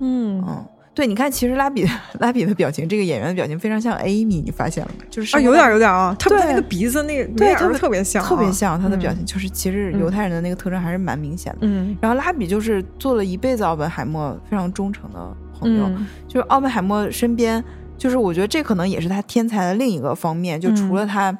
[0.00, 0.42] 嗯。
[0.46, 0.64] 嗯。
[0.96, 1.86] 对，你看，其实拉比
[2.20, 5.04] 拉比的表情，这个演员的表情非常像 Amy，你发现了吗？
[5.10, 11.58] 就是啊，有点有点啊，他对那个鼻子那个对特别特别像，特别像他的表情，就是其实犹太人的那个特征还是蛮明显的。
[11.60, 15.86] 嗯，然后拉比就是做了一辈子奥本海默非常忠诚的朋友，
[16.26, 17.62] 就是奥本海默身边，
[17.98, 21.36] 就是我觉得这可能也是他天才的另一个方面，就除了他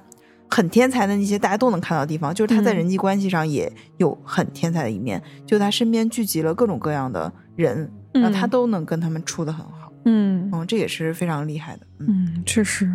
[0.50, 7.90] 很天才的那些大家都能看到的地方，就是他在人际关系上也有很天才的一面，就他身边聚集了各种各样的人。
[8.20, 10.50] 那他都能跟他们处的很好，嗯。
[10.52, 12.90] 嗯，这也是非常厉害的，嗯，确实。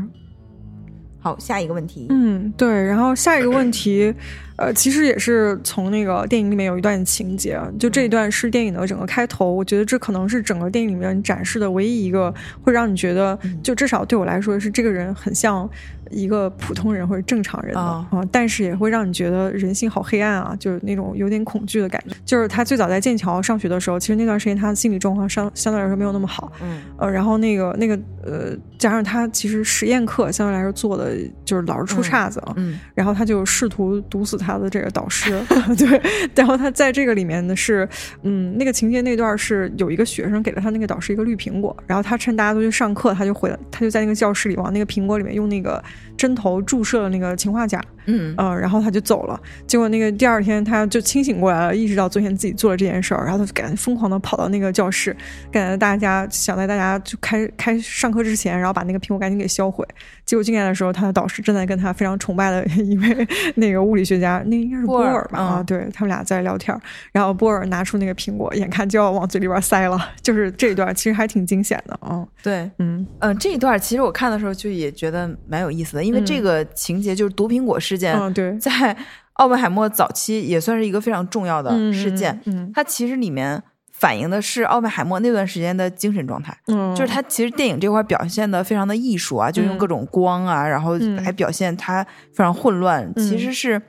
[1.19, 4.11] 好，下一个问题，嗯，对，然后下一个问题，
[4.55, 15.69] 呃，其实也是从那个电影里面有一段情节，就这一段是电影的整个开头，我觉得这可能是整个电影里面展示的唯一一个会让你觉得，就至少对我来说是这个人很像。
[16.11, 22.15] 一个普通人或者正常人的啊，但是也会让你觉得人性好黑暗啊，就是那种有点恐惧的感觉。
[22.25, 35.41] 就是他最早在剑桥上学的时候，其实那段时间他的心理状况相相对来说没有那么好，嗯，呃，然后那个那个呃，加上他其实实验课相对来说做的就是老是出岔子啊，嗯，然后他就试图毒死他的这个导师，
[35.77, 36.01] 对，
[36.35, 37.87] 然后他在这个里面呢是，
[38.23, 45.83] 嗯，那个情节那段是有一个学生给了他那个导师一个绿苹果，然后他趁大家都去上课，他就回来，他就在那个教室里往那个苹果里面用那个。
[46.17, 49.39] 针头注射了那个氰化钾，嗯然后他就走了。
[49.67, 55.15] 结果那个第二天他就清醒过来了，意识到昨天自己做了这件事儿，然后他就赶紧疯狂的跑到那个教室，
[55.51, 59.85] 赶在大家想在大家就开开上课之前，然后把那个苹果赶紧给销毁。
[60.25, 65.39] 结果进来的时候，他的导师正在跟他非常崇拜的一位那个物理学家，那应该是波尔吧？
[65.39, 66.77] 啊，对他们俩在聊天，
[67.11, 72.25] 然后波尔拿出那个苹果，眼看就要往嘴里边塞了， 就是这一段其实还挺惊险的啊。
[72.41, 78.95] 对，嗯嗯，这一段其实我看的时候就也觉得蛮有意思的，因为这个情节就是毒苹果事件，对，在
[79.33, 82.39] 奥本海默早期也算是一个非常重要的事件。
[82.45, 83.61] 嗯，它其实里面。
[83.93, 93.13] 反映的是奥本海默那段时间的精神状态，嗯，就是他其实电影这块表现的非常的艺术啊，就用各种光啊，然后来表现他非常混乱。
[93.13, 93.79] 其实是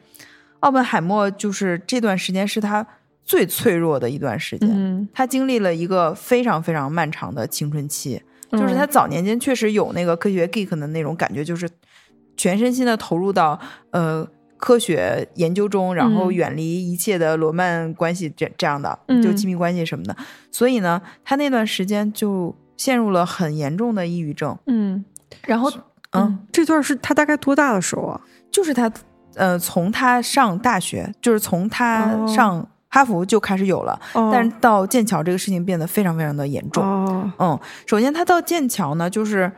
[0.61, 2.87] 奥本海默，就是这段时间是他
[3.25, 5.09] 最脆弱的一段时间，嗯。
[5.15, 11.67] 他经历了一个非常非常漫长的青春期，就是他早年间确实有那个科学 geek 的那种感觉，就是
[12.37, 13.59] 全身心的投入到
[13.91, 14.27] 呃。
[14.63, 20.17] 科学研究中，然后远离一切的罗曼关系，这这样的就亲密关系什么的。
[20.53, 24.57] 所以呢，他那段时间就陷入了很严重的抑郁症。
[24.67, 25.05] 嗯，
[25.45, 25.69] 然后，
[26.13, 28.21] 嗯，这段是他大概多大的时候啊？
[28.53, 28.89] 就是他，
[29.35, 36.85] 呃，从他上大学，就是从他上哈佛就开始有了，但是到剑桥这个事情变得非常非常的严重。
[37.41, 39.51] 嗯，首先他到剑桥呢，就是。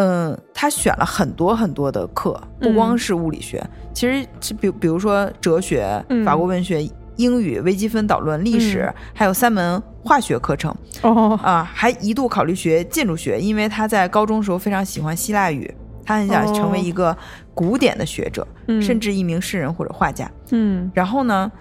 [0.00, 4.26] 嗯，他选了很多很多的课，不光是物理学，其实
[4.58, 6.82] 比比如说哲学、法国文学、
[7.16, 10.74] 英语、微积分导论、历史，还有三门化学课程。
[11.02, 15.70] 哦啊，还一度考虑学建筑学，因为他在高中时候非常喜欢希腊语，
[16.02, 17.14] 他很想成为一个
[17.52, 18.46] 古典的学者，
[18.80, 20.30] 甚至一名诗人或者画家。
[20.50, 21.52] 嗯，然后呢？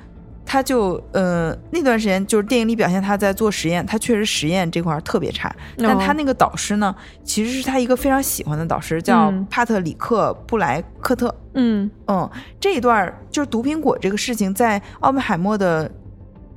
[0.52, 5.56] 他就呃那段时间就是电影里表现他在做实验，他确实实验这块特别差。
[5.78, 11.34] 但他那个导师呢，其实是他一个非常喜欢的导师，叫帕特里克布莱克特。
[11.54, 12.28] 嗯嗯，
[12.60, 15.92] 这一段就是毒苹果这个事情，在奥本海默的。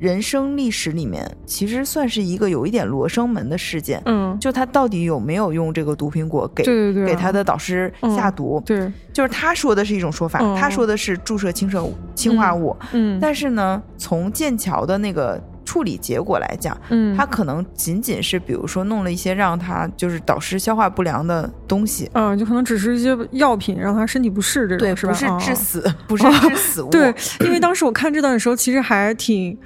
[0.03, 4.03] 人生历史里面，其实算是一个有一点罗生门的事件。
[4.07, 6.65] 嗯，就他到底有没有用这个毒苹果给
[7.07, 8.61] 给他的导师下毒？
[8.67, 12.77] 对，就是他说的是一种说法，他说的是注射氰射氰化物。
[12.91, 22.11] 嗯，但是呢，从剑桥的那个处理结果来讲，嗯，他可能仅仅是比如说弄了一些让他就是导师消化不良的东西。
[22.15, 25.13] 嗯，就可能只是一些药品让他身体不适这种，对是吧？
[25.13, 26.90] 不是致死，不是致死物。
[26.90, 29.57] 对，因为当时我看这段的时候，其实还挺。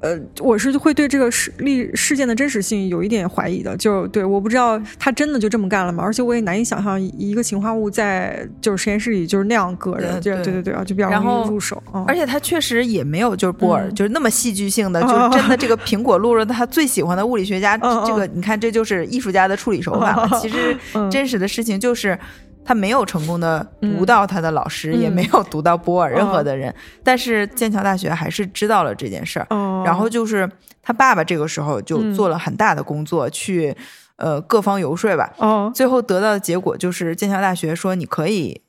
[0.00, 6.04] 呃，我是会对这个事历事件的真实性有一点怀疑的，就对，我不知道他真的就这么干了吗？
[6.04, 11.82] 而且我也难以想象一个氰化物在就是实验室里就是那样搁着，对对对对啊，就比较容易入手。
[12.06, 20.28] 而且他确实也没有就是波尔就是那么戏剧性的，就是真的这个苹果录了他最喜欢的物理学家，这个你看这就是艺术家的处理手法嘛。
[20.38, 20.76] 其实
[21.10, 22.18] 真实的事情就是。
[22.66, 29.46] 他没有成功的读到他的老师，也没有读到波尔任何的人，但是剑桥大学还是知道了这件事儿。
[29.84, 30.50] 然后就是
[30.82, 33.76] 他爸爸这个时候就做了很大的工作，去
[34.16, 35.32] 呃各方游说吧。
[35.38, 38.60] 哦，最后得到的结果就是剑桥大学说你可以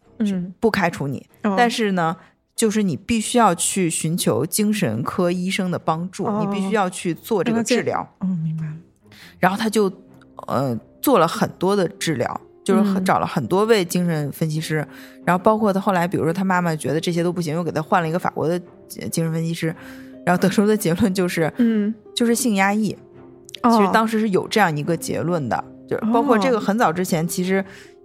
[0.60, 1.26] 不开除你，
[1.58, 2.16] 但是呢，
[2.56, 8.08] 就是你必须要去寻求精神科医生的帮助，你必须要去做这个治疗。
[8.20, 8.74] 哦，明白了。
[9.40, 9.92] 然后他就
[10.48, 12.40] 呃做了很多的治疗。
[12.68, 14.86] 就是找了很多位精神分析师，
[15.24, 18.60] 然后包括他后来，比如说他妈妈觉得这些都不行，又给他换了一个法国的
[19.10, 19.74] 精神分析师，
[20.26, 22.90] 然后得出的结论就是，嗯，就是性压抑。
[23.64, 27.64] 其实当时是有这样一个结论的，就是包括这个很早之前其实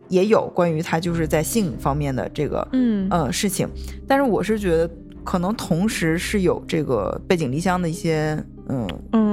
[0.08, 3.68] 也有关于他就是在性方面的这个，嗯呃事情，
[4.06, 4.88] 但是我是觉得
[5.24, 8.40] 可能同时是有这个背井离乡的一些。
[8.68, 8.88] 嗯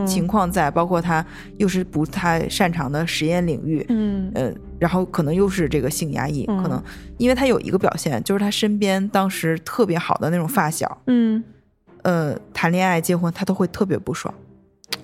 [0.06, 1.24] 情况在，包括他
[1.58, 6.82] 又是不太擅长的实验领域，嗯呃，然后可能又是这个性压抑，可能
[7.18, 11.44] 因为他有一个表现，就是他身边当时特别好的那种发小，嗯
[12.04, 14.34] 呃，谈恋爱结婚他都会特别不爽，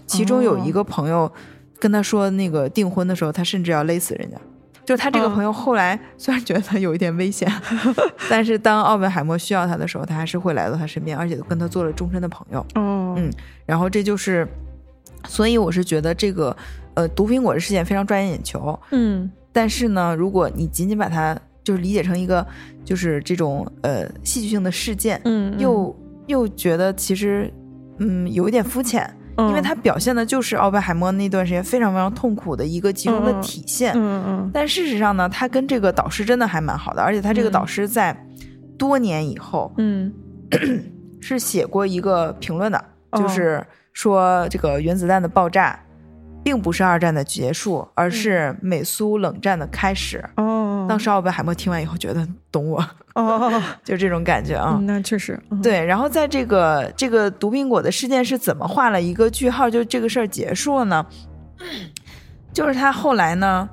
[0.08, 1.30] 其中有一个朋友
[1.78, 4.38] 跟他说那个订婚的时候，他甚至要勒死人家。
[4.86, 7.52] 就他这个朋友后来虽然觉得他有一点危险，
[8.30, 12.60] 但是当奥本海默需要他的时候，他还是会来到他身边，而且跟他做了终身的朋友。
[12.76, 13.32] 哦，嗯，
[13.66, 14.48] 然后这就是，
[15.28, 16.56] 所以我是觉得这个
[16.94, 18.80] 呃毒苹果的事件非常抓人眼球。
[18.92, 22.46] 嗯，但是呢，如果你仅仅把它就是理解成一个
[22.84, 25.96] 就是这种呃戏剧性的事件，嗯，又
[26.28, 27.50] 又觉得其实
[28.00, 29.10] 嗯有一点肤浅。
[29.38, 33.92] 因为他表现的就是奥本海默那段时间非常非常痛苦的一个集中的体现。
[33.94, 34.52] 嗯嗯。
[34.54, 38.16] 但事实上呢，他跟这个导师真的还蛮好的，而且他这个导师在
[38.78, 40.10] 多年以后，嗯，
[41.20, 42.82] 是写过一个评论的，
[43.12, 45.78] 就是说这个原子弹的爆炸。
[46.46, 50.24] 并不是二战的结束，而是美苏冷战的开始。
[50.38, 54.80] 哦，当时奥本海默听完以后觉得懂我，哦， 就这种感觉啊。
[54.84, 55.84] 那确实对。
[55.84, 61.04] 然后在这个这个毒苹果的事件是怎么画了一个句号，就这个事儿结束了呢？
[62.54, 63.68] 就是他后来呢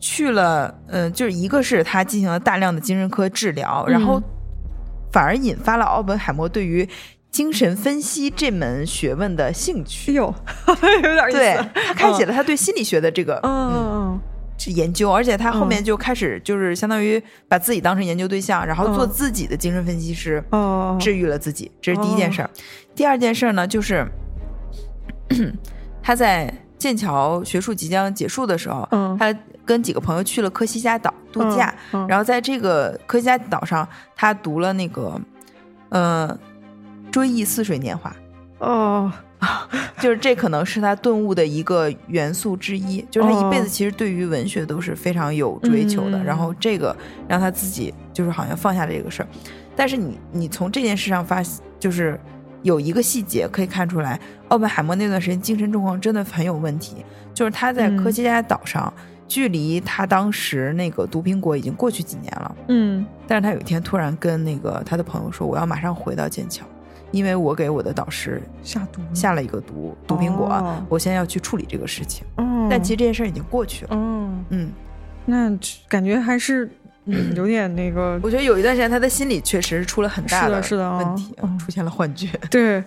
[0.00, 4.18] 去了，嗯，就是一个是他进行了大量的精神科治疗，然后
[5.12, 6.88] 反而引发了奥本海默对于。
[7.34, 10.34] 精神分析这门学问的兴趣，哎呦，
[10.70, 11.36] 有点意思。
[11.36, 14.16] 对他开启了他对心理学的这个嗯
[14.56, 21.68] 是研究，而且他后面就开始就是相当于把自己当成研究对象，然后做自己的精神分析师，哦，治愈了自己。
[21.82, 22.48] 这是第一件事儿。
[22.94, 24.06] 第二件事儿呢，就是
[26.00, 31.74] 他在剑桥学术即将结束的时候，嗯，他跟几个朋友去了科西嘉岛度假，
[32.08, 35.20] 然后在这个科西嘉岛上，他读了那个，
[35.88, 36.38] 嗯。
[37.14, 38.12] 追忆似水年华，
[38.58, 39.12] 哦，
[40.02, 43.00] 就是这可能是他顿悟的一个元素之一。
[43.08, 46.96] 就是他一辈子其实对于文学都是非常有追求的，然后这个
[47.28, 49.28] 让他自己就是好像放下这个事儿。
[49.76, 51.40] 但是你你从这件事上发，
[51.78, 52.18] 就是
[52.62, 56.96] 有一个细节可以看出来，奥本海默那段时间精神状况真的很有问题。
[57.32, 58.92] 就是他在科西嘉岛上，
[59.28, 66.66] 距离他当时那个毒苹果已经过去几年了，嗯，但是他有一天突然跟那个他的朋友说：“我要马上回到剑桥。”
[67.14, 72.26] 因为我给我的导师下毒，下了一个毒毒苹果，我现在要去处理这个事情。
[72.38, 73.90] 嗯，但其实这件事儿已经过去了。
[73.92, 74.72] 嗯嗯，
[75.24, 75.50] 那
[75.88, 76.68] 感觉还是
[77.36, 78.18] 有点那个。
[78.22, 82.28] 我觉得有一段时间他的心理确实出了很大的是的问题，出现了幻觉。
[82.50, 82.82] 对。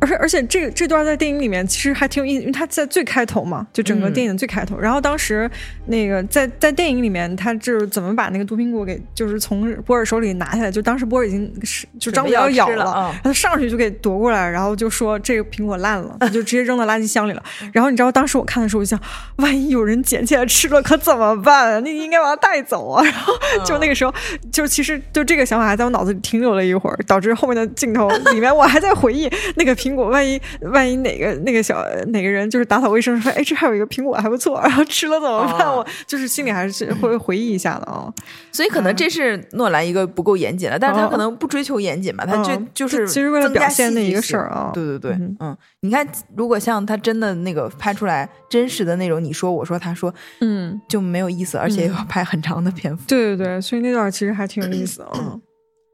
[0.00, 4.78] 而且而且这这段在电影里面其实还挺有意思，因为他在最开头嘛，就整个电影最开头。
[4.78, 5.48] 然后当时
[5.86, 17.42] 那个在在电影里面，他就是怎么把那个毒苹果给就是从波尔手里拿下来，就当时波尔已经是就张嘴要咬了，他上去就给夺过来，然后就说这个苹果烂了，就直接扔到垃圾箱里了。
[17.74, 18.98] 然后你知道当时我看的时候，我想
[19.36, 21.82] 万一有人捡起来吃了可怎么办？
[21.84, 23.04] 那应该把它带走啊。
[23.04, 23.34] 然后
[23.66, 24.14] 就那个时候，
[24.50, 29.89] 就其实就这个想法还在我脑子里停留了一会儿，导致后面的镜头里面我还在回忆那个苹。
[29.90, 35.68] 苹果，万一万一哪个那个小哪个人就是打扫卫生说，哎，这还有一个苹果还不错，然后吃了怎么办？
[35.70, 38.12] 我就是心里还是会回忆一下的啊。
[38.52, 44.70] 所以可能这是诺兰一个不够严谨了，但是他可能不追求严谨吧，他就就是其实为了表现那一个事儿啊。
[44.72, 53.04] 对对对，嗯，你看，如果像他真的那个拍出来真实的那种，你说我说他说，嗯，就没有意思，而且要拍很长的篇幅。
[53.06, 55.38] 对对对，所以那段其实还挺有意思啊。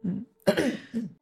[0.04, 0.24] 嗯。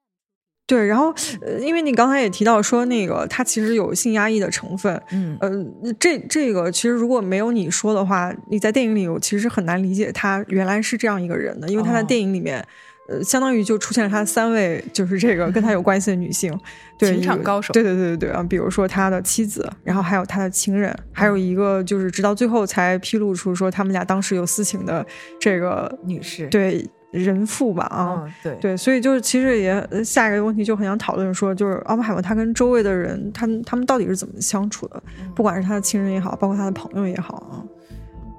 [0.67, 5.51] 对，然后，呃，因为你刚才也提到说，那个他其实有性压抑的成分，嗯，呃，
[5.99, 12.65] 这这个其实如果没有你说的话，你在电影里我其实很难理解他原来是这样一个人的，因为他在电影里面
[13.07, 16.59] 呃，相当于就出现了他三位，就是这个跟他有关系的女性，
[16.99, 25.05] 对，情场高手，对对对对对啊，比如说他的妻子，然后还有他的情人，还有一个就是直到最后才披露出说他们俩当时有私情的
[25.39, 26.89] 这个女士，对
[27.23, 28.55] 人父吧啊，对。
[28.61, 35.03] 对，所以就是其实也下一个问题就很想讨论说，就是奥本海默他跟周围的人，他们他们到底是怎么相处的？
[35.35, 37.65] 不管是他的亲人也好，包括他的朋友也好啊，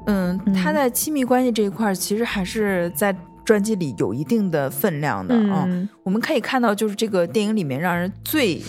[0.08, 3.16] 嗯，他在亲密关系这一块其实还是在。
[3.46, 5.70] 专辑里有一定的分量的啊，
[6.02, 8.60] 我们可以看到，就是这个电影里面让人最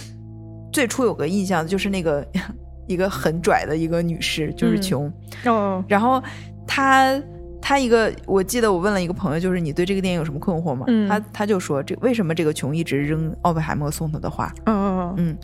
[0.71, 2.23] 最初有个印象的就是那个
[2.87, 5.11] 一个很拽的一个女士，就是琼。
[5.47, 5.83] 哦。
[5.89, 6.23] 然后
[6.67, 7.19] 她
[7.67, 10.87] 她一个，我记得我问了一个朋友，就是你对这个电影有什么困惑吗？
[11.09, 14.55] 他他就说，这为什么这个琼一直扔奥本海默送他的花？
[14.67, 15.39] 嗯嗯嗯。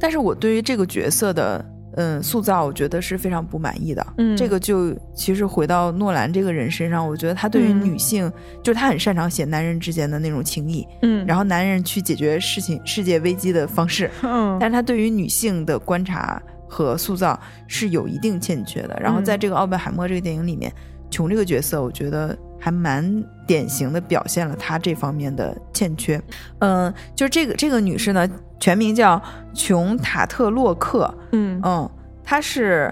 [0.00, 1.62] 但是我对于这个角色的。
[1.98, 4.06] 嗯，塑造我觉得是非常不满意的。
[4.18, 8.30] 嗯，这个就其实回到诺兰这个人身上，我觉得他对于女性，
[8.62, 18.98] 就是他很擅长写男人之间的那种情谊，嗯，然后男人去解决事情、世界危机的方式， 嗯，但是他对于女性的观察和塑造是有一定欠缺的。
[19.00, 20.70] 然后在这个奥本海默这个电影里面，
[21.10, 26.20] 琼这个角色，我觉得还蛮典型的表现了她这方面的欠缺。
[26.60, 28.28] 嗯，就是这个这个女士呢。
[28.58, 31.90] 全名叫琼塔特洛克，嗯嗯，
[32.24, 32.90] 她是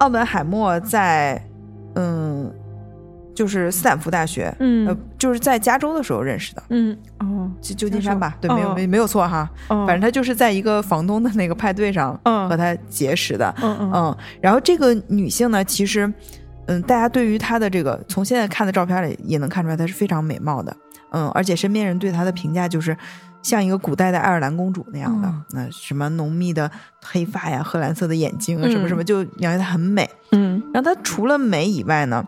[0.00, 1.42] 奥本海默在
[1.94, 2.52] 嗯，
[3.34, 16.12] 就是斯坦福大学，嗯，就是在加州的时候认识的，嗯哦，旧旧金山吧，对，没有没没有错哈，反正他就是在一个房东的那个派对上和他结识的，嗯嗯，然后这个女性呢，其实
[16.68, 20.76] 嗯，大家对于她的这个从现在看的照片里也能看出来，她是非常美貌的，
[21.10, 22.96] 嗯，而且身边人对她的评价就是。
[23.40, 26.68] 像一个古代的爱尔兰公主那样的，那什么浓密的
[27.00, 30.10] 黑发呀，褐蓝色的眼睛啊，什么什么，就感觉她很美。
[30.32, 32.26] 嗯，然后她除了美以外呢，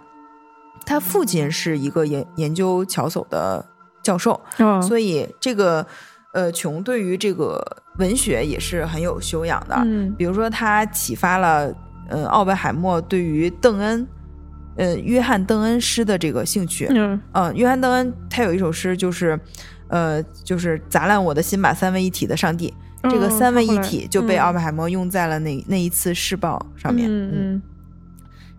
[0.86, 3.62] 她父亲是一个研研究巧叟的
[4.04, 4.40] 教授，
[4.80, 5.84] 所以这个
[6.32, 7.60] 呃琼对于这个
[7.98, 9.74] 文学也是很有修养的。
[9.84, 11.74] 嗯，比如说他启发了
[12.08, 14.06] 呃奥本海默对于邓恩，
[14.80, 16.86] 呃约翰邓恩诗的这个兴趣。
[16.90, 19.38] 嗯，嗯，约翰邓恩他有一首诗就是。
[19.92, 22.72] 呃，就是砸烂我的心吧，三位一体的上帝，
[23.10, 27.08] 这个三位一体就被奥本海默用在了那那一次试爆上面。
[27.10, 27.60] 嗯，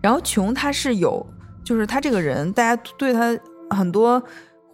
[0.02, 1.26] 然后琼他是有，
[1.64, 3.34] 就是他这个人，大家对他
[3.70, 4.22] 很多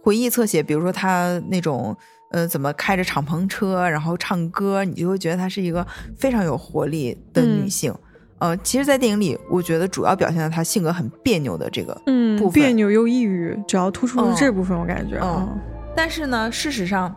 [0.03, 1.95] 回忆侧写，比如说他那种
[2.31, 5.87] 呃怎么开着敞篷车然后唱歌，你就会觉得她是一个
[6.17, 7.95] 非常有活力的女性。
[8.39, 11.93] 呃，其实，在电影里，我觉得主要表现了他性格很别扭的这个
[12.37, 15.59] 部分，别扭又抑郁，主要突出的这部分，我感觉嗯
[15.95, 17.13] 但是呢，事实上，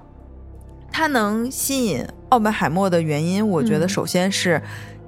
[0.91, 4.61] 他能吸引奥本海默的原因，我觉得首先是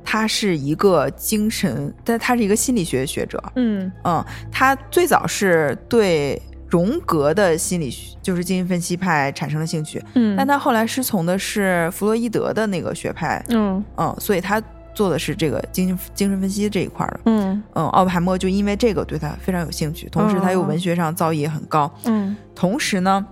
[0.05, 3.43] 他是一个精神，但他是一个心理学学者。
[3.57, 10.01] 嗯嗯，他最早是对荣格的心理学，就是精神分析派产生了兴趣。
[10.15, 13.45] 嗯，但他后来师从的是弗洛伊德的那个学派。
[13.49, 14.63] 嗯嗯，所以他
[14.95, 17.21] 做的是这个精精神分析这一块的。
[17.27, 21.93] 嗯嗯，奥本海默就因为这个对他非常有兴趣，同时他又文学上造诣也很高。
[22.05, 23.27] 嗯，同时呢。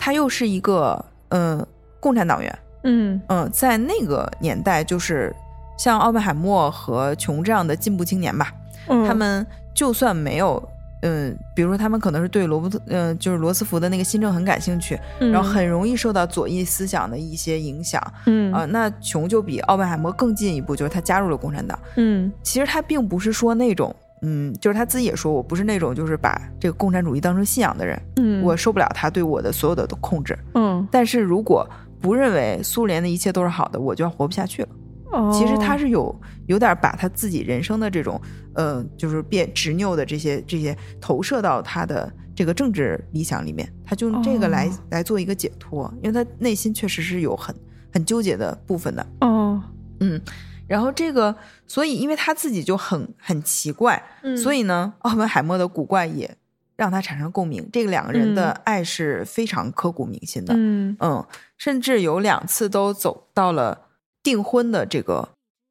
[0.00, 1.66] 他又是一个嗯
[1.98, 5.34] 共产党员，嗯嗯，在那个年代，就是
[5.76, 8.50] 像奥本海默和琼这样的进步青年吧，
[8.86, 9.44] 他们
[9.74, 10.62] 就算没有
[11.02, 23.94] 嗯，比如说他们可能是对罗伯特嗯，就是罗斯福的那个新政很感兴趣，然后很容易受到左翼思想的一些影响，嗯啊，那琼就比奥本海默更进一步，就是他加入了共产党，嗯，其实他并不是说那种。
[24.20, 28.02] 嗯，就是他自己也说，我不是那种就是把这个共产主义当成信仰的人。
[28.16, 30.36] 嗯，我受不了他对我的所有的控制。
[30.54, 31.64] 嗯，但是如果
[32.00, 34.68] 不认为苏联的一切都是好的，我就要活不下去了。
[35.12, 36.14] 哦，其实他是有
[36.46, 38.20] 有点把他自己人生的这种，
[38.54, 47.54] 呃，就是变执拗的这些这些投射到他的这个政治理想里面，他就用这个来来做一个解脱，因为他内心确实是有很
[47.92, 49.06] 很纠结的部分的。
[49.20, 49.62] 哦，
[50.00, 50.20] 嗯。
[50.66, 51.34] 然后这个，
[51.66, 54.02] 所以因为他自己就很很奇怪，
[54.36, 56.30] 所以呢，奥本海默的古怪也
[56.76, 57.66] 让他产生共鸣。
[57.72, 61.24] 这个两个人的爱是非常刻骨铭心的，嗯嗯，
[61.56, 63.87] 甚至有两次都走到了
[64.22, 65.28] 订婚的这个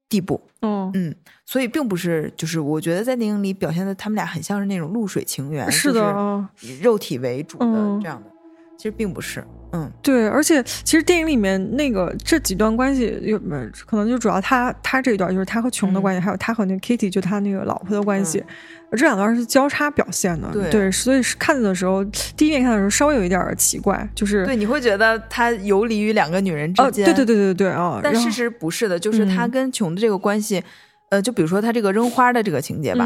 [0.10, 0.41] 地步。
[0.62, 7.66] 嗯，嗯，所以并不是就是我觉得在电影里表现的他们俩很像是那种露水情缘，是的，以肉体为主的
[8.02, 8.32] 这样的，
[8.78, 9.45] 其实并不是。
[9.72, 13.38] 嗯，对，而且其实电影里面那个这几段关系有
[13.86, 18.43] 可能就主要他他这一段就是他和琼的关系，还有他和那个 Kitty 就他那个老婆的关系，
[18.91, 20.47] 这两段是交叉表现的。
[20.72, 22.03] 对，所以是看的时候
[22.36, 27.05] 第一遍看的时候稍微有一点奇怪，就是对你会觉得他游离于两个女人之间。
[27.05, 27.99] 对对对对对啊！
[28.01, 30.63] 但事实不是的，就是他跟琼的这个关系，
[31.09, 33.05] 呃，就比如说他这个扔花的这个情节吧，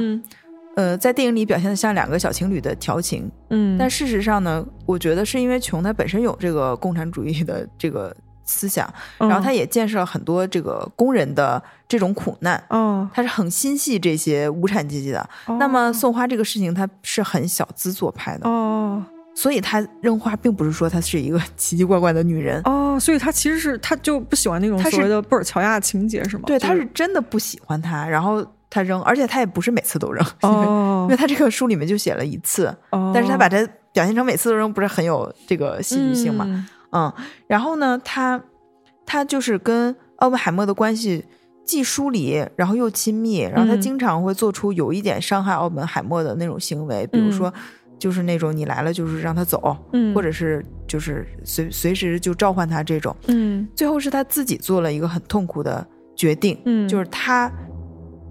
[0.76, 8.16] 呃，在电影里表现的像两个小情侣的调情，嗯，但事实上呢，我觉得是因为琼他本身有这个共产主义的这个
[8.46, 15.30] 思想，然后他也见识了很多这个工人的这种苦难，哦，他是很心系这些无产阶级的。
[15.60, 19.04] 那么送花这个事情，他是很小资做派的，哦，
[19.36, 26.44] 所以他扔花并不是说她是一个 奇奇怪怪的女人，哦，所以他其实是他就不喜欢那种他所谓的布尔乔亚情节是吗？
[26.48, 31.06] 对，就他是真的不喜欢他，然后他扔，而且他也不是每次都扔，哦。
[31.08, 33.58] 因为他这个书里面就写了一次，哦，但是他把它
[33.92, 36.46] 表现成每次都扔，不是很有这个戏剧性嘛？
[36.48, 36.66] 嗯。
[36.94, 37.14] 嗯，
[37.48, 38.42] 然后呢，他
[39.06, 41.26] 他就是跟奥本海默的关系
[41.66, 43.82] 既疏离，然后又亲密，然后他嗯。
[43.82, 47.54] 经常会做出有一点伤害奥本海默的那种行为，比如说
[48.00, 53.16] 就是那种你来了就是让他走，嗯，或者是就是随随时就召唤他这种。
[53.28, 53.68] 嗯。
[53.76, 57.52] 最后是他自己做了一个很痛苦的决定，嗯，就是他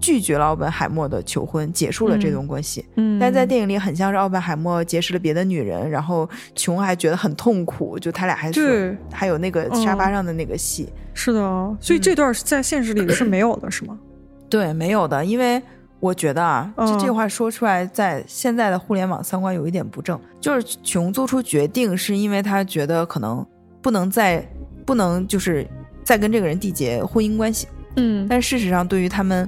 [0.01, 2.83] 拒绝了奥本海默的求婚，结束了这段关系。
[2.95, 8.97] 嗯，但在电影里很像是奥本海默结识了别的女人，然后琼还觉得很痛苦，就他俩还说对。
[9.13, 11.39] 还有那个沙发上的那个戏，是的，
[11.79, 13.97] 所以嗯这段是在现实里是没有的，是吗？
[14.49, 15.61] 对，没有的，因为
[15.99, 16.87] 我觉得啊，嗯。
[16.87, 23.45] 这这话说出来，在现在的互联网三观有一点不正，就是琼做出决定是因为他觉得可能
[23.81, 24.43] 不能再
[24.83, 25.67] 不能就是
[26.03, 28.25] 再跟这个人缔结婚姻关系，嗯。
[28.27, 29.47] 但事实上对于他们。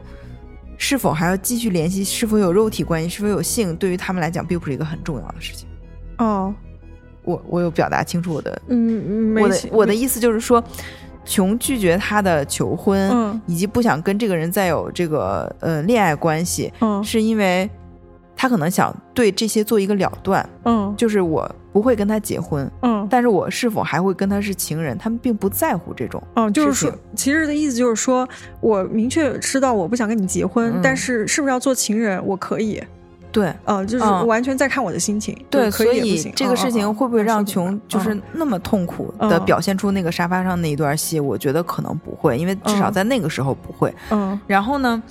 [0.83, 2.03] 是否还要继续联系？
[2.03, 3.07] 是否有肉体关系？
[3.07, 3.73] 是否有性？
[3.77, 5.65] 对于他们来讲，并不是一个很重要的事情。
[6.17, 6.53] 哦，
[7.23, 10.61] 我我有表达清楚我的嗯，嗯我的我的意思就是说，
[11.23, 17.69] 琼拒绝他的求婚，嗯以及不想跟这个人再有这个呃恋爱关系，嗯是因为
[18.35, 20.93] 他可能想对这些做一个了断，嗯。
[20.95, 23.07] 就是我不会跟他结婚，嗯。
[23.09, 26.21] 但是我是否还会跟他是情人，他们并不在乎这种。
[26.35, 28.27] 嗯，就是说，其实的意思就是说
[28.59, 30.79] 我明确知道我不想跟你结婚，嗯。
[30.83, 32.81] 但是是不是要做情人，我可以，
[33.31, 33.51] 对。
[33.65, 34.27] 呃，就是嗯。
[34.27, 38.21] 完全在看我的心情，对，可所以这个事情会不会让琼就是嗯。
[38.33, 39.45] 那么痛苦的嗯。
[39.45, 41.19] 表现出那个沙发上那一段戏？
[41.19, 42.93] 我觉得可能不会，因为至少嗯。
[42.93, 43.93] 在那个时候不会。
[44.11, 44.39] 嗯。
[44.45, 45.01] 然后呢，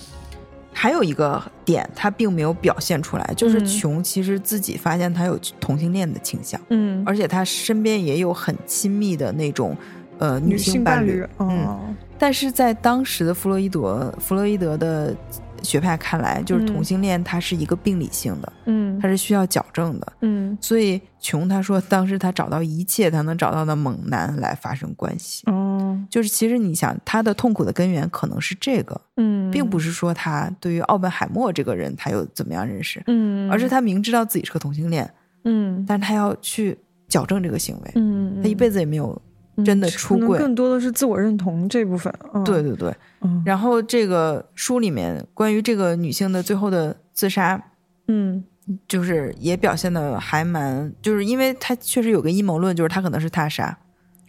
[0.73, 3.67] 还有一个点，他并没有表现出来，就是嗯。
[3.67, 9.77] 琼其实自己发现他有同性恋的倾向，嗯，而且他身边也有很亲密的那种
[10.19, 11.27] 呃女性侣伴侣，。
[11.39, 11.81] 嗯，哦。
[12.19, 15.15] 但是在当时的弗洛伊德弗洛伊德的
[15.63, 16.67] 学派看来，就是嗯。
[16.67, 18.99] 同性恋它是一个病理性的，嗯。
[19.01, 20.13] 它是需要矫正的。
[20.21, 20.57] 嗯。
[20.61, 25.43] 所以琼他说，当时他找到一切他能找到的猛男来发生关系。
[25.47, 25.99] 哦。
[26.11, 35.09] 就是其实你想，他的痛苦的根源可能是这个，嗯，并不是说他对于奥本海默这个人他有怎么样认识，嗯，而是他明知道自己是个同性恋，
[35.45, 35.85] 嗯。
[35.87, 36.77] 但是他要去
[37.09, 39.21] 矫正这个行为，嗯，他一辈子也没有
[39.65, 40.39] 真的嗯出柜。
[40.39, 42.13] 更多的是自我认同这部分。
[42.35, 47.63] 嗯对，对对，嗯然后这个书里面关于这个女性的最后的自杀，
[48.09, 48.43] 嗯
[48.87, 53.77] 就是也表现的还蛮，就是因为她确实有个阴谋论，就是她可能是他杀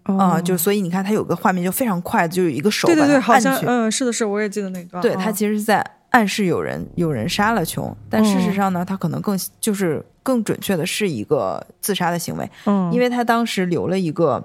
[0.03, 5.01] 啊、哦就所以你看她有个画面就非常快，就有一个手对对对，好像嗯是的是，我也记得那段。
[5.01, 14.43] 对嗯她其实是在暗示有人有人杀了琼，但事实嗯上呢，她可能更就是更准确的是一个自杀的行为，嗯，因为她当时留了一个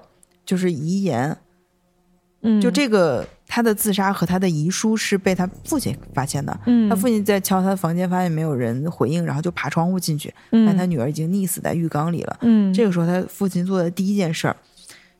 [0.49, 1.37] 就是遗言，
[2.41, 6.59] 嗯就这个他的自杀和他的遗书是被他父亲发现的。
[6.65, 12.39] 嗯，他父亲在敲他的房间，发现没有人回应，然后就爬窗户进去，嗯但他女儿已经溺死在浴缸里了。
[12.41, 14.55] 嗯这个时候，他父亲做的第一件事儿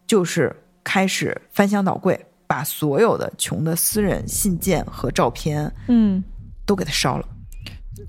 [0.08, 0.52] 就是
[0.84, 6.24] 开始翻箱倒柜，把所有的琼的私人信件和照片嗯，
[6.66, 7.28] 都给他烧了。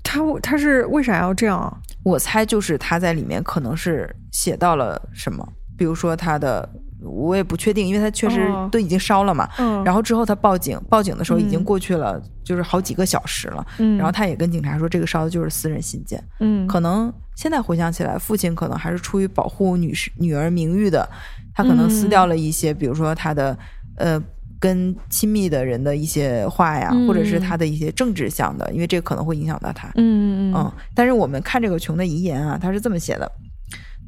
[0.03, 1.77] 他他是为啥要这样啊？
[2.01, 5.47] 我猜就是他在里面可能是写到了什么，
[5.77, 6.67] 比如说他的，
[7.01, 8.69] 我也不确定，因为他确实哦。
[8.71, 9.49] 都已经烧了嘛。
[9.57, 11.63] 嗯，然后之后他报警，报警的时候已经嗯。
[11.63, 13.65] 过去了，就是好几个小时了。
[13.79, 16.23] 嗯，然后他也跟警察说，这个烧的就是私人信件。
[16.39, 16.67] 嗯。
[16.67, 21.07] 可能现在回想起来，父亲可能还是出于保护女士女儿名誉的，
[21.53, 23.57] 他可能撕掉了一些，比如说他的
[23.97, 24.21] 呃
[24.59, 27.07] 跟亲密的人的一些话呀，嗯。
[27.07, 29.87] 或者是他的一些政治向的，因为这个可能会影响到他。
[29.95, 33.31] 嗯嗯嗯，但是我们看这个琼的遗言啊，他是这么写的，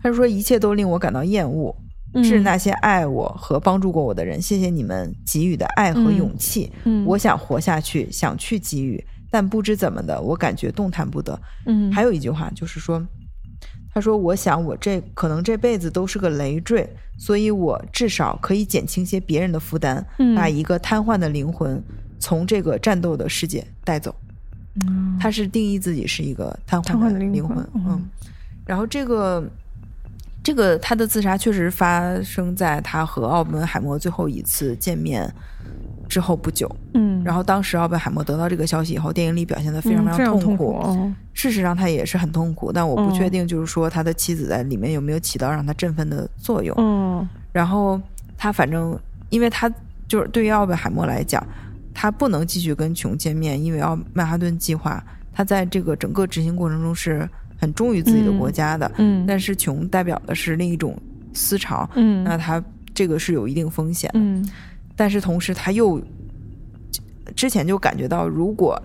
[0.02, 1.76] 他是说一切都令我感到厌恶，
[2.14, 6.72] 嗯是那些爱我和帮助过我的人，谢谢你们给予的爱和勇气。
[6.86, 11.39] 嗯我想活下去，想去给予，但不知怎么的，我感觉动弹不得。
[11.66, 13.03] 嗯还有一句话就是说，
[13.93, 16.88] 他说：“我想我这可能这辈子都是个累赘，
[17.18, 21.82] 所以我至少可以减轻些别人的负担，嗯把一个瘫痪的灵魂
[22.20, 24.14] 从这个战斗的世界带走。”
[24.86, 28.09] 嗯他是定义自己是一个瘫瘫痪的灵魂嗯嗯。
[28.66, 29.47] 然后这个
[30.44, 35.34] 这个他的自杀确实发生在他和奥本海默最后一次见面
[36.10, 36.70] 之后不久。
[36.94, 40.78] 嗯然后当时奥本海默得到这个消息以后，电影里表现的非常非常痛苦。
[41.34, 46.76] 事实上，他也是很痛苦，但我不确定，就是说他的妻子在里面有没有起到让他振奋的作用。
[46.78, 48.00] 嗯，然后
[48.38, 49.72] 他反正，因为他
[50.08, 51.41] 就是对于奥本海默来讲，
[51.94, 57.28] 他不能继续跟琼见面，因为奥曼哈顿计划，他在这个整个执行过程中是
[57.64, 58.91] 很忠于自己的国家的。
[58.97, 60.97] 嗯，但是琼代表的是另一种
[61.34, 61.89] 思潮。
[61.95, 62.61] 嗯，那他
[62.93, 64.11] 这个是有一定风险。
[64.16, 64.45] 嗯，
[64.95, 66.01] 但是同时他又。
[67.38, 68.80] 之前就感觉到，如果，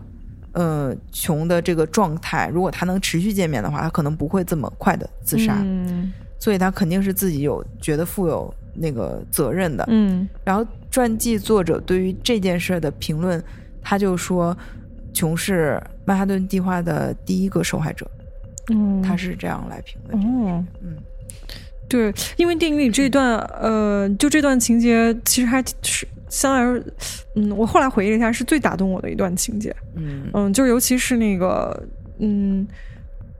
[0.52, 5.58] 呃，穷的这个状态，如果他能持续见面的话，他可能不会这么快的自杀。
[5.60, 9.84] 嗯，所以他肯定是自己有觉得负有那个责任的。
[9.88, 13.42] 嗯，然后传记作者对于这件事的评论，
[13.82, 14.56] 他就说，
[15.12, 18.08] 琼是曼哈顿计划的第一个受害者。
[18.70, 20.14] 嗯，他是这样来评的。
[20.16, 20.96] 哦，嗯，
[21.88, 26.06] 对，因为电影里这段，呃，就这段情节，其实还是。
[26.30, 26.92] 相对来说，
[27.36, 29.74] 嗯，我后来回忆了一下，是最打动我的一段情节。
[29.96, 31.82] 嗯嗯，就是尤其是那个，
[32.18, 32.68] 嗯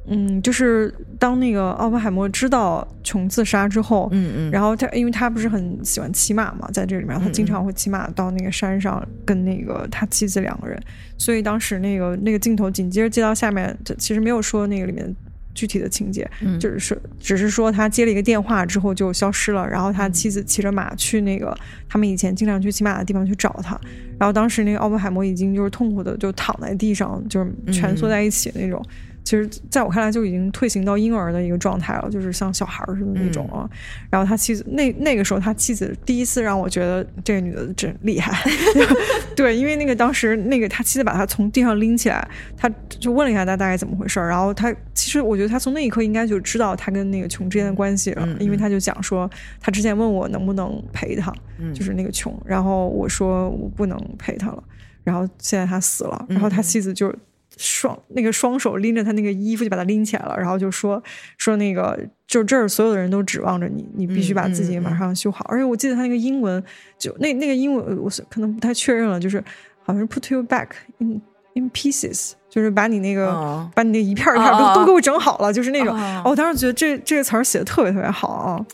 [0.09, 10.81] 嗯，就是当那个奥本海默知道琼自杀之后，嗯嗯，然后他因为他不是很喜欢骑马嘛，在这里面他经常会骑马到那个山上跟那个他妻子两个人，
[11.17, 15.15] 所以当时那个那个镜头紧接着接到下面，其实没有说那个里面。
[15.55, 16.31] 具体的情节，
[16.61, 21.53] 就是说，只是说他接了一个电话之后就消失了，然后他妻子骑着马去那个
[21.89, 23.77] 他们以前经常去骑马的地方去找他，
[24.21, 28.81] 然后当时那个奥本海默已经就是痛苦的就躺在地上，就是蜷缩在一起那种。
[29.29, 33.69] 其实，在我看来，就已经退行到婴儿的一个状态了，就是像小孩似的那种啊。
[34.09, 38.51] 然后他妻子那那个时候，他妻子第一次让我觉得这个女的真厉害。
[39.37, 42.27] 对，因为那个当时那个他妻子把他从地上拎起来，
[42.57, 44.31] 他就问了一下他大概怎么回事儿。
[44.31, 51.31] 然后他其实我觉得他从那一刻应该就知道他跟那个琼之间的关系了，因为他就讲说他之前问我能不能陪他，
[51.75, 52.35] 就是那个琼。
[52.47, 54.65] 然后我说我不能陪他了。
[55.05, 57.15] 然后现在他死了，然后他妻子就。
[57.59, 61.03] 双那个双手拎着他那个衣服就把他拎起来了，然后就说
[61.37, 65.45] 说那个就这儿所有的人都指望着你，你必须把自己马上修好。
[65.49, 66.63] 而且我记得他那个英文
[66.97, 69.43] 就那那个英文我可能不太确认了，就是
[69.83, 71.21] 好像是 put you back in
[71.55, 75.99] in pieces，就是把你那个把你那一片一片都都给我整好了，就是那种。
[76.25, 78.65] 我当时觉得这这个词儿写的特别特别好啊，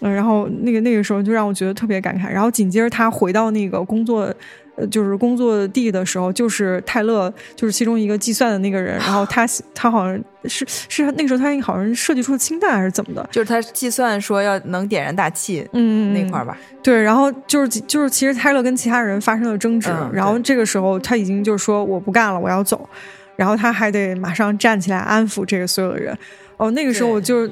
[0.00, 2.28] 然后那个那个时候就让我觉得特别感慨。
[2.28, 4.34] 然后紧接着他回到那个工作。
[4.76, 8.96] 呃，就是工作地的时候，就是泰勒，就是其中一个计算的那个人。
[8.98, 13.28] 然后 他他好像是是那个时候他好像设计出了氢弹还是怎么的？
[13.30, 16.58] 就是他计算说要能点燃大气，嗯，那块儿吧。
[16.82, 22.88] 对，然后就是就是其实泰勒跟其他人发生了争执，然后这个时候他已经就是说我不干了，我要走。
[23.36, 26.16] 然后他还得马上站起来安抚这个所有的人。
[26.56, 27.48] 哦，那个时候我就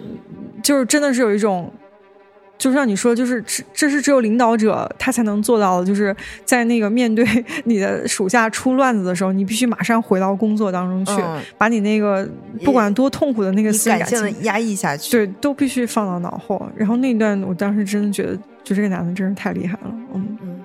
[0.63, 1.73] 就是真的是有一种。
[2.63, 7.27] 就像你说，就是这这是只有领导者他才能做到的，就是在那个面对
[7.67, 11.21] 你的属下出乱子的时候，你必须马上回到工作当中去，
[11.59, 12.25] 把你那个
[12.63, 16.65] 不管多痛苦的那个思感情压抑下去，对，都必须放到脑后。
[16.77, 20.61] 然后那段，我当时真的觉得，就这个男的真是太厉害了，嗯嗯。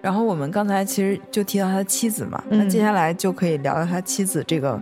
[0.00, 4.80] 然后我们刚才其实就提到他的妻子嘛，那接下来就可以聊聊他妻子这个。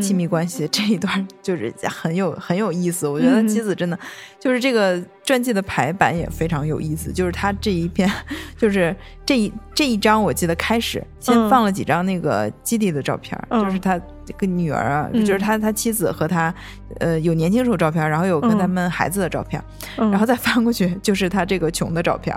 [0.00, 3.98] 亲密关系这一段就是很有很有意思，我觉得妻子真的
[4.38, 8.10] 就是这个传记的排版也非常有意思，就是他这一篇
[8.58, 16.54] 就是这一这一章，我记得开始先放了几张那个基地的照片，就是他这个女儿啊，就是他他妻子和他
[16.98, 19.62] 呃有年轻时候照片，然后有跟他们孩子的照片，
[19.96, 22.36] 然后再翻过去就是他这个穷的照片，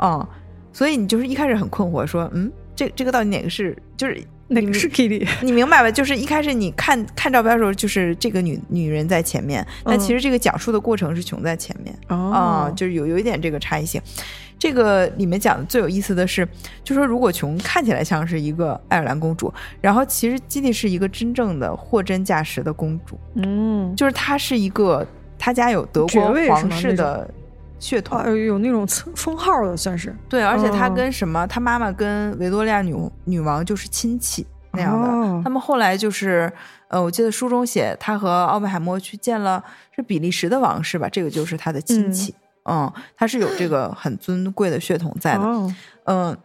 [0.00, 0.24] 嗯，
[0.72, 4.22] 所以你就是一开始很困惑，说嗯，这这个到底哪个是就是。
[4.48, 5.90] 那个是 Kitty， 你明白吧？
[5.90, 11.94] 就是一开始你看看照片的时候，就是这个女女人在前面，但其实这个讲述的过程是琼在前面。
[12.08, 14.00] 哦，就是有有一点这个差异性。
[14.58, 16.48] 这个里面讲的最有意思的是，
[16.82, 25.06] 就说如果琼看起来像是一个爱尔兰公主，然后其实基蒂是一个真正的货真价实的公主，嗯，就是她是一个
[25.38, 27.30] 她家有德国皇室的。
[27.78, 35.42] 血统有那种封号的，算是对，而且他跟什么，他妈妈跟维多利亚女女王就是亲戚那样的。
[35.42, 36.52] 他们后来就是，
[36.88, 39.62] 呃，我记得书中写，他和奥本海默去见了
[39.94, 42.34] 是比利时的王室吧，这个就是他的亲戚。
[42.64, 45.44] 嗯，他是有这个很尊贵的血统在的。
[46.04, 46.36] 嗯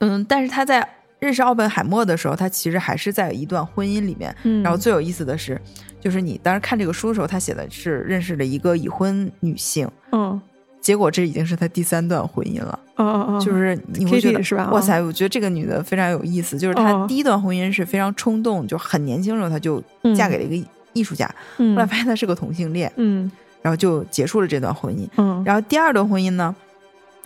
[0.00, 0.88] 嗯，但是他在
[1.20, 4.34] 认识奥本海默的时候，他其实还是在一段婚姻里面。
[4.44, 5.60] 嗯然后最有意思的是。
[6.00, 10.40] 就是你当时看这个书的时候，他写的是认识了一个已婚女性，嗯，
[10.80, 14.70] 结果这已经是他第三段婚姻了，哦哦哦，就是你会觉得是吧？
[14.70, 19.82] 哇塞，我觉得这个女的非常有意思，就是她第一段婚姻是非常冲动，就很年轻的时候她就
[20.14, 23.28] 嫁给了一个艺术家，后来发现他是个同性恋，嗯，
[23.60, 26.54] 然后就结束了这段婚姻，嗯，然后第二段婚姻呢，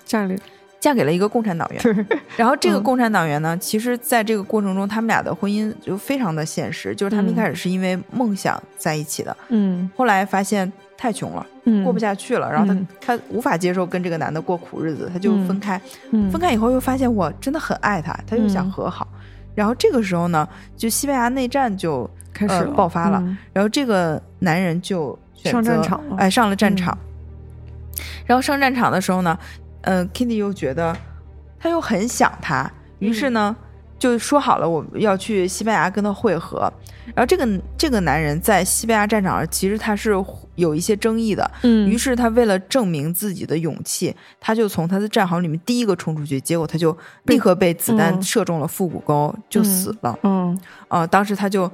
[0.07, 0.39] 战略。
[0.83, 2.07] 嫁给了一个共产党员。
[2.37, 15.81] 然后这个共产党员呢，其实在这个过程中，他们俩的婚姻就非常的现实，就是他们一开始是因为梦想在一起的，嗯，后来发现太穷了，嗯，过不下去了，然后他、嗯他无法接受跟这个男的过苦日子，他就分开。
[16.11, 16.29] 嗯。
[16.33, 19.07] 分开以后又发现我真的很爱他，他又想和好。
[19.55, 22.73] 然后这个时候呢，就西班牙内战就呃开始了。
[22.73, 23.39] 爆发了，嗯。
[23.53, 26.17] 然后这个男人就选上战场了。
[26.19, 26.99] 哎，上了战场。
[28.25, 29.39] 然后上战场的时候呢，
[29.83, 30.97] 呃，Kitty 又觉得
[31.59, 33.55] 他又很想他，于是呢、
[33.99, 36.73] 就说好了我要去西班牙跟他会合。
[37.15, 40.13] 然后这个这个男人在西班牙战场上其实他是
[40.55, 50.17] 有一些争议的，嗯，于是他为了证明自己的勇气，他就从他的战壕里面第一个冲出去，结果他就立刻被子弹嗯射中了腹股沟，就死了。
[50.23, 50.57] 嗯
[50.87, 51.69] 啊、当时他就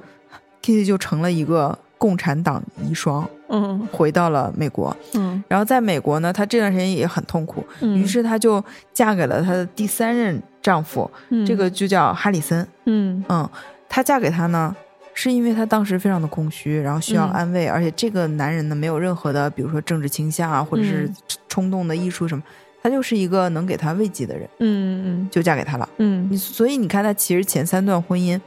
[0.63, 3.87] Kitty 就成了一个共产党遗孀，嗯。
[3.91, 4.95] 回到了美国。
[5.13, 5.43] 嗯。
[5.47, 11.45] 然后在美国呢，她这段时间也很痛苦，嗯，于是她就嫁给了她的第三任丈夫，嗯。
[11.45, 12.67] 这个就叫哈里森。
[12.85, 13.23] 嗯。
[13.29, 13.47] 嗯，
[13.87, 14.75] 她嫁给他呢，
[15.13, 21.15] 是因为她当时非常的空虚，然后需要嗯安慰，而且这个男人呢没有任何的，比如说政治倾向啊，或者是嗯。
[21.49, 22.43] 冲动的艺术什么，
[22.81, 25.29] 他就是一个能给她慰藉的人，嗯嗯。
[25.29, 25.89] 就嫁给他了。
[25.97, 26.27] 嗯。
[26.31, 28.39] 你所以你看，他其实前三段婚姻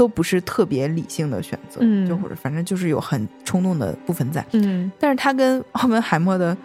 [0.00, 2.08] 都不是特别理性的选择，嗯。
[2.08, 4.42] 就或者反正就是有很冲动的部分在。
[4.52, 4.90] 嗯。
[4.98, 6.56] 但是他跟奥本海默的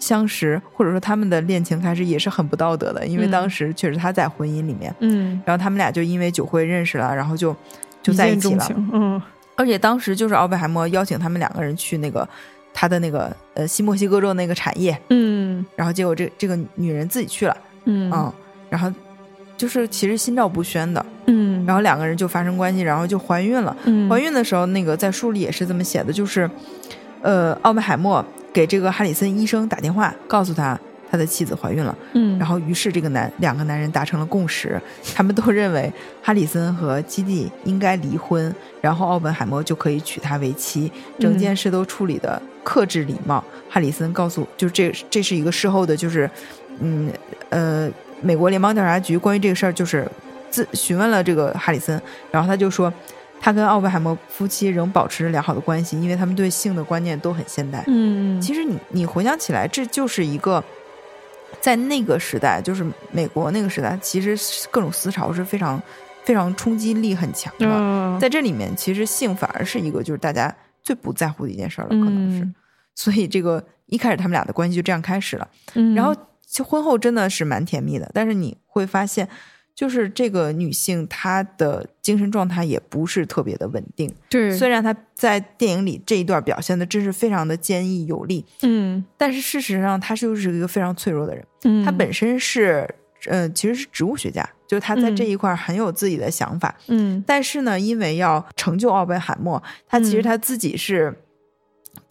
[0.00, 3.30] 相识，或者说他们的恋情开始也是很不道德的，因为嗯。
[3.30, 7.54] 当时确实他在婚姻里面，嗯，然后他们俩就因为酒会认识了，然后就
[8.02, 8.66] 就在一起了。
[8.92, 9.22] 嗯。
[9.54, 12.28] 而且当时就是奥本海默邀请他们两个人去那个
[12.74, 15.64] 他的那个呃西墨西哥州那个产业，嗯。
[15.76, 18.10] 然后结果这这个女人自己去了，嗯。
[18.12, 18.32] 嗯，
[18.68, 18.92] 然后
[19.62, 23.76] 就是其实心照不宣的，嗯，然后两个人就发生关系，然后就怀孕了。
[23.84, 26.50] 嗯怀孕的时候，那个在书里也是这么写的，就是，
[27.20, 30.76] 呃，奥本海默给这个哈里森医生打电话，告诉他
[31.08, 31.96] 他的妻子怀孕了。
[32.14, 34.82] 嗯，然后于是这个男两个男人达成了共识，
[35.14, 40.90] 他们都认为哈里森和基地应该离婚，然后奥本海默就可以娶她为妻，
[41.20, 43.44] 整件事都处理的克制礼貌。
[43.70, 46.28] 哈里森告诉，就这这是一个事后的，就是，
[46.80, 47.08] 嗯
[47.50, 47.88] 呃，
[48.22, 50.10] 美国联邦调查局关于这个事儿就是
[50.50, 52.00] 自询问了这个哈里森，
[52.30, 52.92] 然后他就说。
[53.44, 57.82] 他跟奥本海默夫妻仍保持着良好的关系，因为他们对性的观念都很现代。
[57.88, 60.62] 嗯其实你你回想起来，这就是一个
[61.60, 64.38] 在那个时代，就是美国那个时代，其实
[64.70, 65.82] 各种思潮是非常
[66.22, 67.66] 非常冲击力很强的。
[67.68, 72.44] 嗯在这里面，其实性反而是一个就是大家最不在乎的一件事儿了，可能是。
[72.44, 72.54] 嗯
[72.94, 76.14] 所以这个一开始他们俩的关系就这样开始了，嗯然后
[76.52, 79.26] 其实婚后真的是蛮甜蜜的，但是你会发现。
[79.74, 84.14] 就是这个女性，她的精神状态也不是特别的稳定。
[84.28, 91.42] 对，虽然她在电影里这一段表现的真是非常的坚毅有力，嗯但是事实上，她就是一个非常脆弱的人。
[91.64, 92.86] 嗯，她本身是，
[93.24, 96.76] 呃，其实是植物学家，就是他在嗯这一块很有自己的想法。
[96.88, 101.18] 嗯但是呢，因为要成就奥本海默，她其实嗯他自己是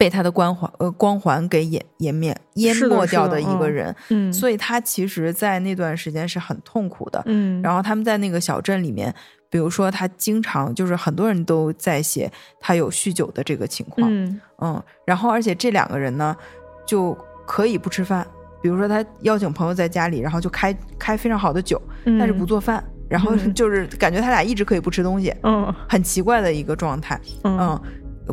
[0.02, 7.22] 被他的光环呃光环给湮湮灭淹没掉的嗯一个人，嗯，所以他其实，在那段时间是很痛苦的。
[7.26, 9.14] 嗯，然后他们在那个小镇里面，
[9.48, 12.28] 比如说他经常就是很多人都在写
[12.58, 14.08] 他有酗酒的这个情况。
[14.10, 16.36] 嗯嗯，然后而且这两个人呢，
[16.84, 18.26] 就可以不吃饭，
[18.60, 27.20] 比如说他邀请朋友在家里，然后就开开非常好的酒，嗯，但是不做饭，然后嗯就是感觉他俩一直可以不吃东西，嗯很奇怪的一个状态。
[27.44, 27.82] 嗯嗯，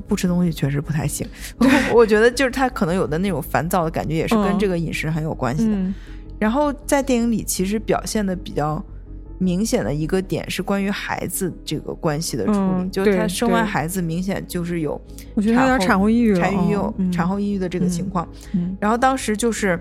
[0.08, 1.28] 不吃东西确实不太行，
[1.94, 5.74] 我觉得就是他可能有的那种烦躁的感觉，也是跟嗯这个饮食很有关系的。
[5.74, 5.94] 嗯
[6.40, 8.84] 然后在电影里，其实表现的比较。
[9.42, 15.00] 明显的一个点是关于孩子这个关系的处理，嗯就是他生完孩子，明显就是有
[15.34, 18.28] 我觉得他有点产后抑郁了，产后抑郁产后抑郁的这个情况。
[18.54, 19.80] 嗯然后当时就是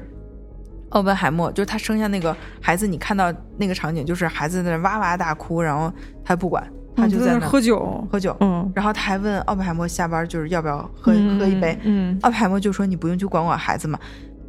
[0.91, 5.93] 奥本海默，就是他生下那个孩子，你看到那个场景，就是孩子在那哇哇大哭，然后
[6.25, 6.65] 他不管，
[6.99, 8.37] 他嗯在那就在那喝酒，喝酒。
[8.41, 12.19] 嗯，然后他还问奥本海默下班就是要不要喝、嗯喝一杯，嗯。
[12.23, 13.99] 奥本海默就说你不用去管管孩子嘛，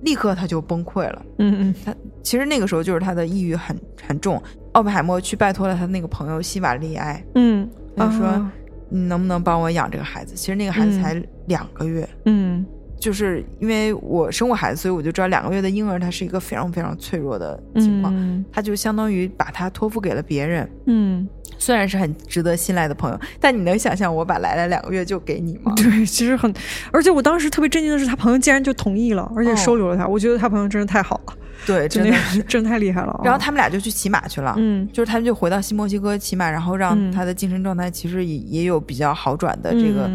[0.01, 1.21] 立刻他就崩溃了。
[1.37, 1.93] 嗯他
[2.23, 3.75] 其实那个时候就是他的抑郁很
[4.05, 4.41] 很重，
[4.73, 8.51] 奥本海默去拜托了他那个朋友希瓦利埃，嗯，他说、啊
[8.91, 10.33] 你能不能帮我养这个孩子？
[10.35, 11.01] 其实那个孩子嗯。
[11.03, 12.65] 才两个月，嗯。
[12.99, 21.25] 就是因为我生过孩子，所以我就知道两个月的婴儿他是一个非常非常脆弱的情况，嗯他就相当于把他托付给了别人，嗯
[21.59, 25.71] 虽然是很值得信赖的朋友，但你能想象我把来了两个月就给你吗？
[25.75, 26.51] 对，其实很，
[26.91, 30.07] 而且我当时特别震惊的是，他朋友竟然就同意了，而且收留了他。
[30.07, 31.33] 我觉得他朋友真的太好了，
[31.65, 33.21] 对，真的真太厉害了。
[33.23, 40.09] 然后他们俩就去骑马去了，嗯，就是他们就回到新墨西哥骑马，然后让他的精神状态其实也也有比较好转的这个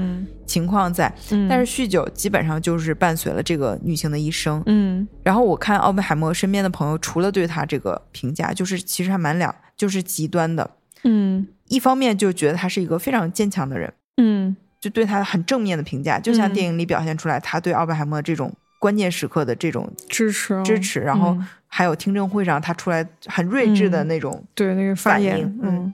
[0.47, 1.13] 情况在。
[1.49, 5.07] 但是酗酒基本上就是伴随了这个女性的一生，嗯。
[5.23, 10.71] 然后我看奥本海默身边的朋友，除了对他这个评价，就是其实还蛮两，就是极端的。
[11.05, 21.37] 嗯，一方面就觉得他是一个非常坚强的人，嗯，就对他很正面的评价，就像电影里表现出来，他对奥本海默这种关键时刻的这种支持支持，然后
[21.67, 25.93] 还有听证会上他出来很睿智的那种对那个反应，嗯，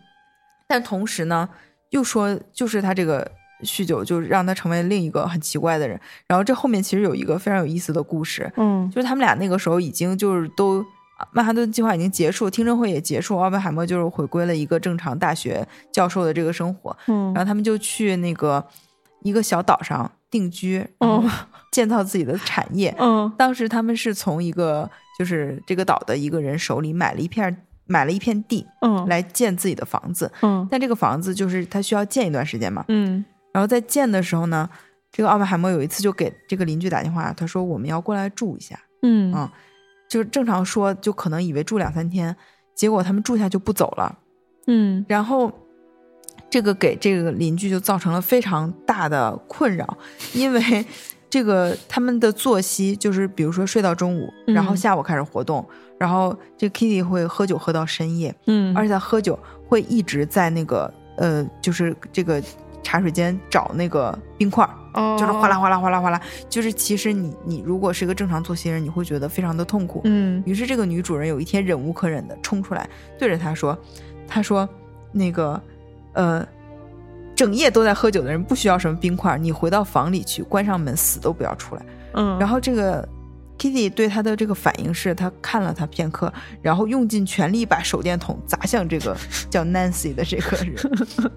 [0.68, 1.48] 但同时呢，
[1.90, 3.28] 又说就是他这个
[3.64, 10.84] 酗酒就让他成为另一个很奇怪的人，然后这后面其实有一个非常有意思的故事，嗯，就是他们俩那个时候已经就是都。
[11.32, 16.96] 曼哈顿计划已经结束，听证会也结束，奥本海默就是回归了一个正常大学教授的这个生活。
[17.06, 18.64] 嗯，然后他们就去那个
[19.22, 21.28] 一个小岛上定居，嗯，
[21.72, 22.94] 建造自己的产业。
[22.98, 27.54] 嗯，当时他们是从一个就是这个岛的一个人手里买了一片
[27.86, 30.30] 买了一片地，嗯，来建自己的房子。
[30.42, 32.84] 嗯，但这个房子就是他需要建一段时间嘛。
[32.88, 34.68] 嗯，然后在建的时候呢，
[35.12, 38.78] 这个奥本海默有一次就给这个邻居打电话，他说我们要过来住一下。
[39.02, 39.50] 嗯嗯。
[40.10, 42.34] 就是正常说，就可能以为住两三天，
[42.74, 44.18] 结果他们住下就不走了，
[44.66, 45.50] 嗯，然后
[46.50, 49.96] 这个给这个邻居就造成了非常大的困扰，
[50.34, 50.84] 因为
[51.30, 55.64] 这个他们的作息就是，比如说睡到中午，然后下午开始活动，
[55.96, 59.38] 然后这 Kitty 会喝酒喝到深夜，嗯，而且他喝酒
[59.68, 62.42] 会一直在那个呃，就是这个
[62.82, 64.68] 茶水间找那个冰块。
[65.16, 70.00] 就是哗啦哗啦哗啦哗啦，就是其实你你如果是一个正常作息人，你会觉得非常的痛苦。
[70.02, 73.78] 嗯，于是这个女主人有一天忍无可忍的冲出来，对着他说
[74.26, 74.68] ：“他说
[75.12, 75.62] 那个
[76.14, 76.44] 呃，
[77.36, 81.82] 整夜都在喝酒的人不需要什么冰块，你回到房里去，关上门，死都不要出来。”
[82.14, 83.08] 嗯，然后这个
[83.58, 89.16] Kitty 对他的这个反应是，他看了他片刻，然后用尽全力把手电筒砸向这个
[89.48, 90.74] 叫 Nancy 的这个人，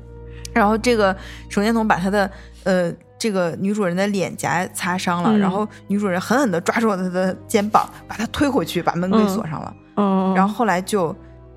[0.53, 1.15] 然后这个
[1.49, 2.29] 手电筒把他的
[2.63, 2.93] 呃。
[3.19, 9.73] 这个女主人的脸颊擦伤了，然后女主人狠狠地抓住了他的肩膀，把他推回去，把门给锁上了。
[9.95, 11.15] 嗯然后后来就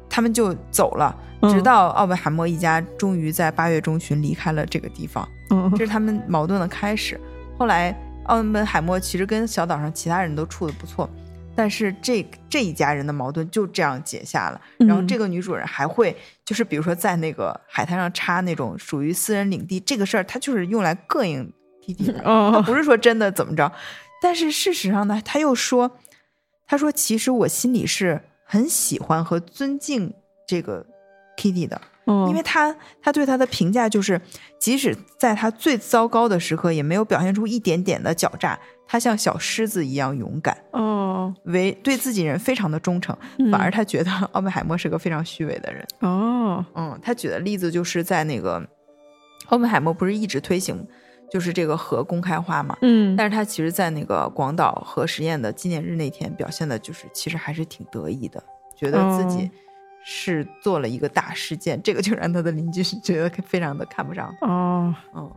[0.09, 1.13] 他们就走了，
[1.51, 5.27] 直到奥本海默一家终于在八月中旬离开了这个地方。
[5.73, 7.21] 这是他们矛盾的开始。
[7.59, 7.93] 后来
[8.27, 11.11] 奥本海默其实跟小岛上其他人都处的不错。
[11.57, 21.51] 但是这这一家人的矛盾就这样解下了，然后这个女主人还会就是比如说在那个海滩上插那种属于私人领地这个事儿，她就是用来膈应
[21.81, 22.21] 弟弟的，
[22.53, 23.73] 她不是说真的怎么着。
[24.23, 25.99] 但是事实上呢，他又说，
[26.67, 30.13] 他说其实我心里是很喜欢和尊敬
[30.49, 30.87] 这个
[31.37, 31.81] Kitty 的，
[32.29, 34.21] 因为他他对他的评价就是，
[34.59, 38.59] 即使在他最糟糕的时刻，也没有表现出一点点的狡诈。
[38.89, 43.17] 他像小狮子一样勇敢，哦，为对自己人非常的忠诚，
[43.51, 45.85] 反而他觉得奥本海默是个非常虚伪的人。
[46.01, 48.65] 哦，嗯，他举的例子就是在那个
[49.49, 50.87] 奥本海默不是一直推行
[51.29, 58.41] 就是这个核公开化嘛，嗯，但是他其实，在那个广岛核实验的纪念日那天表现的就是其实还是挺得意的，
[58.77, 59.51] 觉得自己
[60.05, 64.33] 是做了一个大事件，这个就让他的邻居觉得非常的看不上。
[64.43, 65.29] 哦，嗯，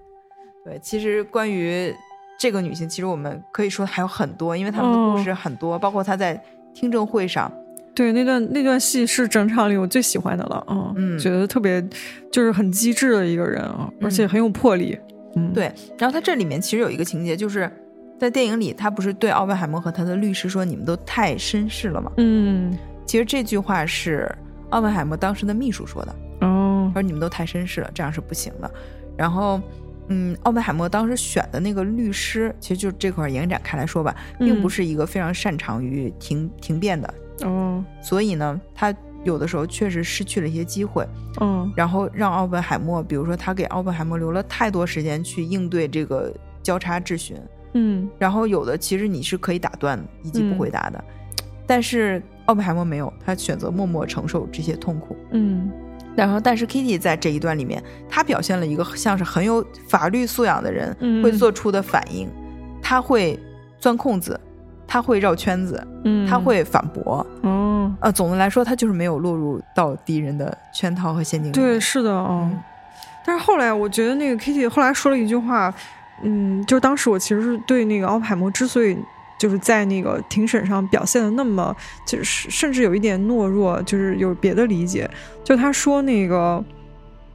[0.63, 1.91] 对，其实关于。
[2.39, 6.41] 这个女性其实我们可以说还有很多，因为他们的故事很多，包括她在
[6.73, 7.51] 听证会上，
[7.93, 10.65] 对那段那段戏是整场里我最喜欢的了，
[10.95, 11.85] 嗯，觉得特别
[12.31, 14.97] 就是很机智的一个人啊，而且很有魄力，
[15.35, 15.69] 嗯，对。
[15.97, 17.69] 然后他这里面其实有一个情节，就是
[18.17, 22.73] 在电影里，他不是对奥本海默和他的律师说：“你们都太绅士了吗？”嗯，
[23.05, 24.33] 其实这句话是
[24.69, 26.15] 奥本海默当时的秘书说的，
[26.47, 28.71] 哦，他说：“你们都太绅士了，这样是不行的。”
[29.17, 29.61] 然后。
[30.09, 38.93] 嗯，奥本海默当时选的那个律师，其实就这块延展开来说吧，并不是一个非常擅长于庭庭辩的哦，所以呢，他
[39.23, 41.07] 有的时候确实失去了一些机会，
[41.39, 46.33] 嗯，然后让奥本海默，比如说他给奥本海默留了太多时间去应对这个
[46.63, 47.37] 交叉质询，
[47.73, 51.03] 嗯，然后有的其实你是可以打断以及不回答的，
[51.67, 55.69] 但是奥本海默没有，他选择默默承受这些痛苦，嗯。
[56.15, 62.29] 然后，但是 Kitty 在这一段里面，他表现了一个像是很有法律素养的人会做出的反应，
[62.81, 63.39] 他会
[63.77, 64.39] 钻空子，
[64.85, 71.55] 他会绕圈子，嗯，他会反驳，哦，呃，总的来说，他就是没有落入到敌人的圈套和陷阱里。
[71.55, 72.49] 对，是的，哦。
[73.25, 75.73] 但是后来，我觉得那个 Kitty 后来说了一句话，
[76.23, 78.97] 嗯，就是当时我其实是对那个奥海默之所以。
[79.39, 81.75] 就是在那个庭审上表现的那么，
[82.05, 85.09] 就是甚至有一点懦弱，就是有别的理解。
[85.43, 86.63] 就他说那个，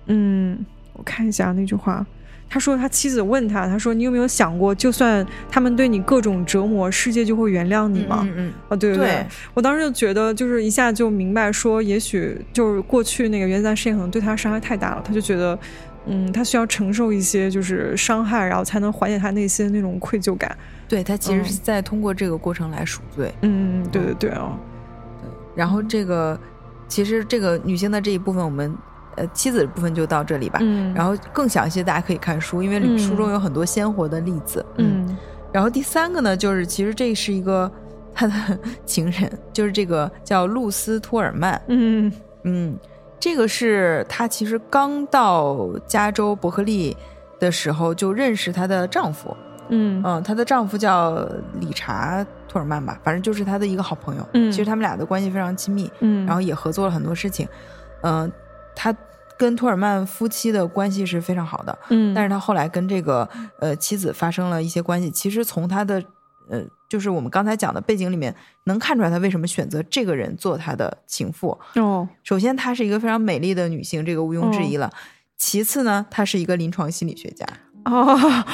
[0.06, 2.06] 嗯，我看一下那句话。
[2.46, 8.20] 他说他妻子问他，他说你有没有想过，就算他们对你各种折磨，世界就会原谅你吗？
[8.22, 15.58] 嗯嗯啊，对对对，我当时就觉得，就是一下就明白说，也许就是过去那个原子弹事件可能对他伤害太大了，他就觉得，
[16.06, 20.56] 嗯，他需要承受一些就是伤害，然后才能缓解他内心那种愧疚感。
[20.88, 23.34] 对他其实是在通过这个过程来赎罪。
[23.42, 24.58] 嗯，对对对哦，
[25.22, 26.38] 对，然后这个
[26.88, 28.76] 其实这个女性的这一部分，我们。
[29.16, 30.58] 呃，妻子的部分就到这里吧。
[30.60, 34.66] 嗯，然后更详细，大家可以看书，因为书中有很多鲜活的例子。
[34.78, 35.16] 嗯，
[35.52, 37.70] 然后第三个呢，就是其实这是一个
[38.12, 41.62] 他的 情人，就是这个叫露丝·托尔曼。
[41.68, 42.12] 嗯
[42.42, 42.76] 嗯，
[43.20, 46.96] 这个是她其实刚到加州伯克利
[47.38, 49.36] 的时候就认识她的丈夫。
[49.68, 51.14] 嗯嗯，她的丈夫叫
[51.60, 54.28] 理查·托尔曼吧，反正就是她的一个好朋友。
[54.34, 55.90] 嗯，其实他们俩的关系非常亲密。
[56.00, 57.48] 嗯，然后也合作了很多事情。
[58.02, 58.30] 嗯。
[58.76, 58.92] 他
[59.38, 63.28] 跟托尔曼夫妻的关系是非常好的，嗯，但是他后来跟这个
[63.60, 65.08] 呃妻子发生了一些关系。
[65.12, 66.02] 其实从他的
[66.50, 68.34] 呃，就是我们刚才讲的背景里面，
[68.64, 71.56] 能看出来他为什么选择这个人做他的情妇。
[71.76, 74.90] 哦，首先她是一个非常美丽的女性，这个毋庸置疑了。
[75.36, 77.46] 其次呢，她是一个临床心理学家。
[77.84, 78.44] 哦，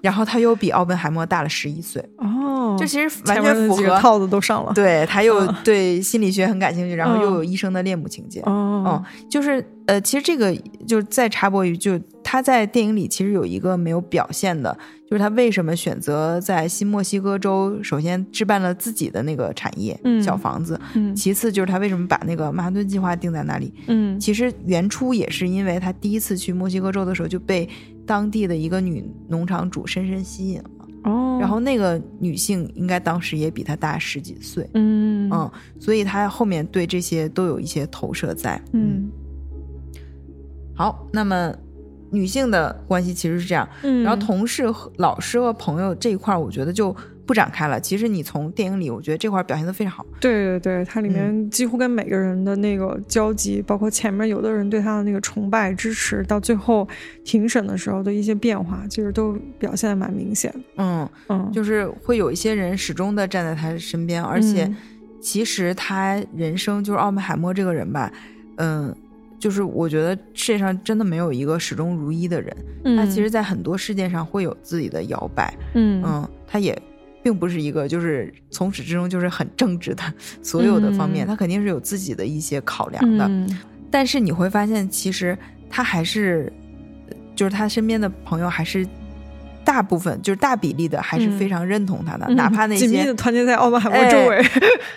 [0.00, 2.02] 然后他又比奥本海默大了十一岁。
[2.18, 4.72] 哦，就其实完全符合套子都上了。
[4.74, 8.40] 对他又对心理学很感兴趣，然后又有医生的恋母情节。
[8.42, 10.54] 哦，就是呃，其实这个
[10.86, 14.76] 就再插播一句，就他在电影里其实有一个没有表现的，
[15.12, 19.94] 就是他为什么选择在新墨西哥州首先置办了自己的那个产业
[20.24, 20.80] 小房子，
[21.14, 23.74] 其次就是他为什么把那个曼哈顿计划定在那里。
[23.88, 27.68] 嗯，其实原初也是因为他第一次去墨西哥州的时候就被。
[28.04, 30.70] 当地的一个女农场主深深吸引了，
[31.04, 35.48] 哦，然后那个女性应该当时也比他大十几岁，嗯嗯，
[35.78, 39.08] 所以他后面对这些都有一些投射在，嗯。
[40.74, 41.54] 好，那么
[42.12, 46.94] 女性的关系其实是这样，嗯，然后同事和老师和朋友这一块，我觉得就。
[47.24, 47.80] 不展开了。
[47.80, 50.04] 其实你从电影里，我觉得这块表现的非常好。
[50.20, 56.86] 对对对，它里面几乎跟每个人的那个交集，包括前面有的人对他的那个崇拜、支持，到最后
[57.24, 60.52] 庭审的时候的一些变化，其实都表现的蛮明显。
[60.76, 64.70] 嗯嗯，就是会有一些人始终的站在他身边，而且
[65.20, 68.12] 其实他人生就是奥本海默这个人吧，
[68.56, 68.92] 嗯，
[69.42, 72.56] 就是我觉得世界上真的没有一个始终如一的人。
[72.96, 75.52] 他其实，在很多事件上会有自己的摇摆。
[75.74, 76.80] 嗯嗯，他也。
[77.24, 80.02] 并不是一个就是从始至终就是很正直的，
[80.42, 83.30] 所有的方面他肯定是有自己的一些考量的。
[83.92, 85.38] 但是你会发现，其实
[85.70, 86.52] 他还是，
[87.36, 88.84] 就是他身边的朋友还是
[89.64, 94.44] 大部分就是大比例的还是非常认同他的，哪怕那些 紧密的团结在奥本海默周围。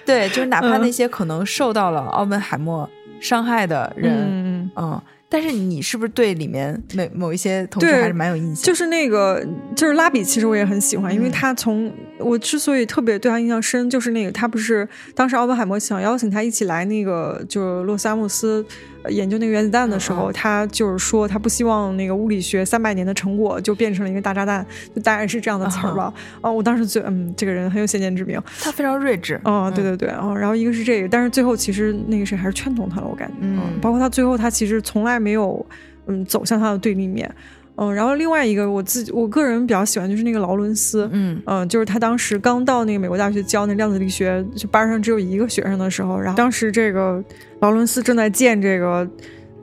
[0.04, 2.90] 对，就是哪怕那些可能受到了奥本海默
[3.26, 5.02] 伤害的人，嗯。
[5.28, 8.64] 但是你是不是对里面某某一些同事还是蛮有印象？
[8.64, 9.44] 就是那个，
[9.76, 18.64] 就是拉比，其实我也很喜欢，因为他从我之所以特别对他印象深，就是那个他不是当时奥本海默想邀请他一起来那个，就是洛斯阿姆斯
[19.10, 26.14] 研究那个原子弹的时候，他就是说他不希望那个物理学三百年的成果就变成了一个大炸弹，就大概是这样的词儿吧。
[26.42, 29.40] 哦，我当时觉得，嗯，这个人很有先见之明，他非常睿智。
[29.44, 35.66] 哦，对对对，啊，然后一个是这个，但是最后其实那个谁还是劝动他了，我感觉，嗯，包括他最后他其实从来没有
[36.08, 37.30] 嗯走向他的对立面。
[37.76, 47.24] 嗯，然后另外一个我自己我个人比较喜欢就是那个劳伦斯，嗯嗯，就是他当时刚到那个美国大学教那量子力学，就班上只有一个学生的时候，然后当时这个
[47.60, 49.08] 劳伦斯正在建这个。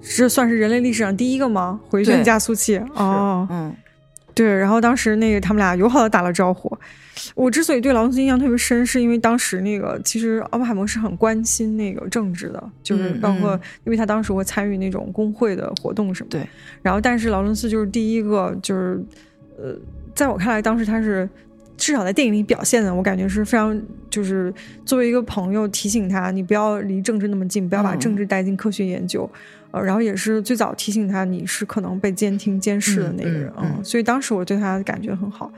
[0.04, 1.78] 这算是人类历史上第一个吗？
[1.88, 3.72] 回旋加速器哦，嗯，
[4.34, 4.52] 对。
[4.52, 6.76] 然后当时那个他们俩友好的打了招呼。
[7.34, 16.28] 我之所以对劳伦斯印象特别深，是因为当时那个其实奥本海默是很关心那个政治的，就是包括因为他当时会参与那种工会的活动什么。
[16.30, 16.46] 对。
[16.82, 19.02] 然后，但是劳伦斯就是第一个，就是
[19.58, 19.74] 呃，
[20.14, 21.28] 在我看来，当时他是
[21.76, 23.80] 至少在电影里表现的，我感觉是非常
[24.10, 24.52] 就是
[24.84, 29.28] 作为一个朋友提醒他，你不要离政治那么近，不要把政治带进科学研究。
[29.70, 35.50] 呃，然后也是最早提醒他你是可能被监听监视的那个人嗯，所以当时我对他的感觉很好。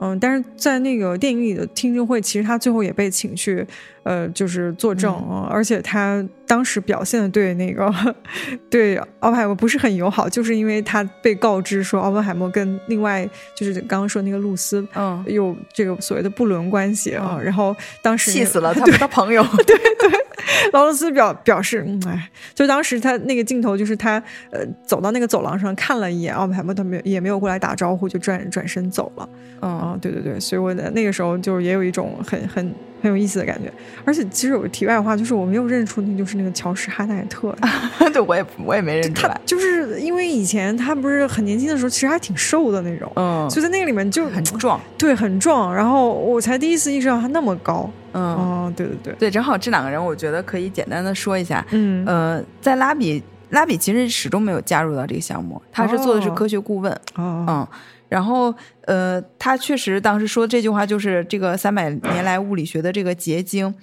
[0.00, 3.66] 嗯，但是在那个电影里的听证会，其实他最后也被请去，
[4.04, 7.92] 呃，就是作证啊，而且他当时表现的对那个
[8.70, 20.10] 对奥本海默不是很友好，就是因为他被告知说奥本海默跟另外就是刚刚说那个露丝，嗯，有这个所谓的不伦关系啊，然后当时气死了他们的朋友， 对对，
[20.72, 29.28] 劳伦斯表表示，嗯，哎，就当时他那个镜头就是他呃走到那个走廊上看了一眼奥本海默，他没也没有过来打招呼，就转转身走了，
[29.60, 29.78] 嗯。
[29.78, 33.72] 啊，对对对，所以我的那个时候就也有一种很很很有意思的感觉。
[34.04, 37.54] 而且其实有个题外话，就是我没有认出那就是那个乔什哈奈特，
[38.12, 45.74] 对我也我也没认出来，就是因为以前他不是很年轻的时候，其实还挺瘦的那种，嗯，就在那个里面就很壮，对，很壮。
[45.74, 57.68] 然后我才第一次意识到他那么高，嗯，哦，对对对，对，正好这两个人，我觉得可以简单的说一下，嗯，呃，在拉比拉比其实始终没有加入到这个项目，他是做的是科学顾问，哦，嗯。
[58.08, 58.54] 然后，
[58.86, 63.74] 呃，他确实当时说这句话，就是这个三百年来物理学的这个结晶，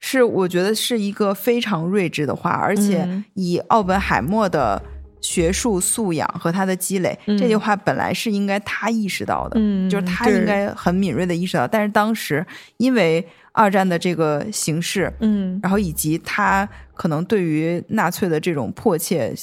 [0.00, 4.82] 是我觉得是一个非常睿智的话，而且以奥本海默的
[5.20, 12.46] 学术素养和他的积累，这句话本来是应该他意识到的，就是他应该很敏锐的意识到，但是当时
[12.78, 19.34] 因为二战的这个形势，嗯，然后以及他可能对于纳粹的这种迫切。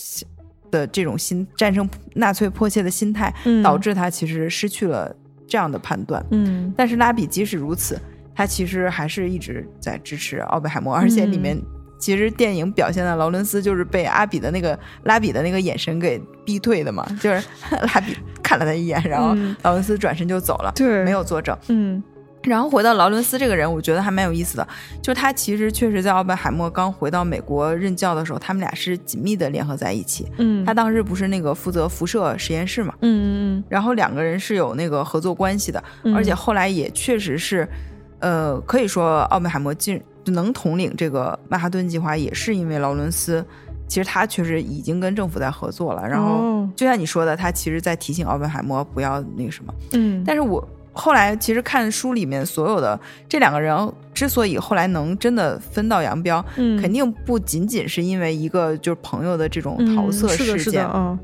[0.74, 3.32] 的这种心战胜纳粹迫切的心态，
[3.64, 5.16] 导致他其实失去了
[5.48, 6.26] 这样的判断。
[6.32, 7.96] 嗯，但是拉比即使如此，
[8.34, 11.56] 他其实还是一直在支持奥本海默，而且里面
[12.00, 21.56] 其实电影表现的劳伦斯就是被阿比的那个拉比的那个眼神给逼退的嘛，就是拉比看了他一眼，然后劳伦斯转身就走了，对，没有作证。
[21.68, 22.02] 嗯。
[22.44, 24.68] 然后回到劳伦斯这个人，我觉得还蛮有意思的，
[25.02, 30.28] 就是他其实确实在奥本海默刚回到美国任教的时候，他们俩是紧密的联合在一起。
[30.38, 32.94] 嗯，他当时不是那个负责辐射实验室嘛？
[33.02, 33.26] 嗯嗯
[33.58, 33.64] 嗯。
[33.70, 35.82] 然后两个人是有那个合作关系的，
[36.14, 37.68] 而且后来也确实是，
[38.20, 43.46] 呃，可以说奥本海默进能统领这个曼哈顿计划，也是因为劳伦斯，
[43.88, 46.06] 其实他确实已经跟政府在合作了。
[46.06, 49.74] 然后就像你说的，他其实在提醒奥本海默不要那个什么。
[49.94, 50.68] 嗯，但是我。
[50.94, 52.98] 后来其实看书里面所有的
[53.28, 60.88] 这两个人之所以后来能真的分道扬镳，嗯，肯定不仅仅是因为一个就是朋友的这种桃色事件。
[60.94, 61.18] 嗯。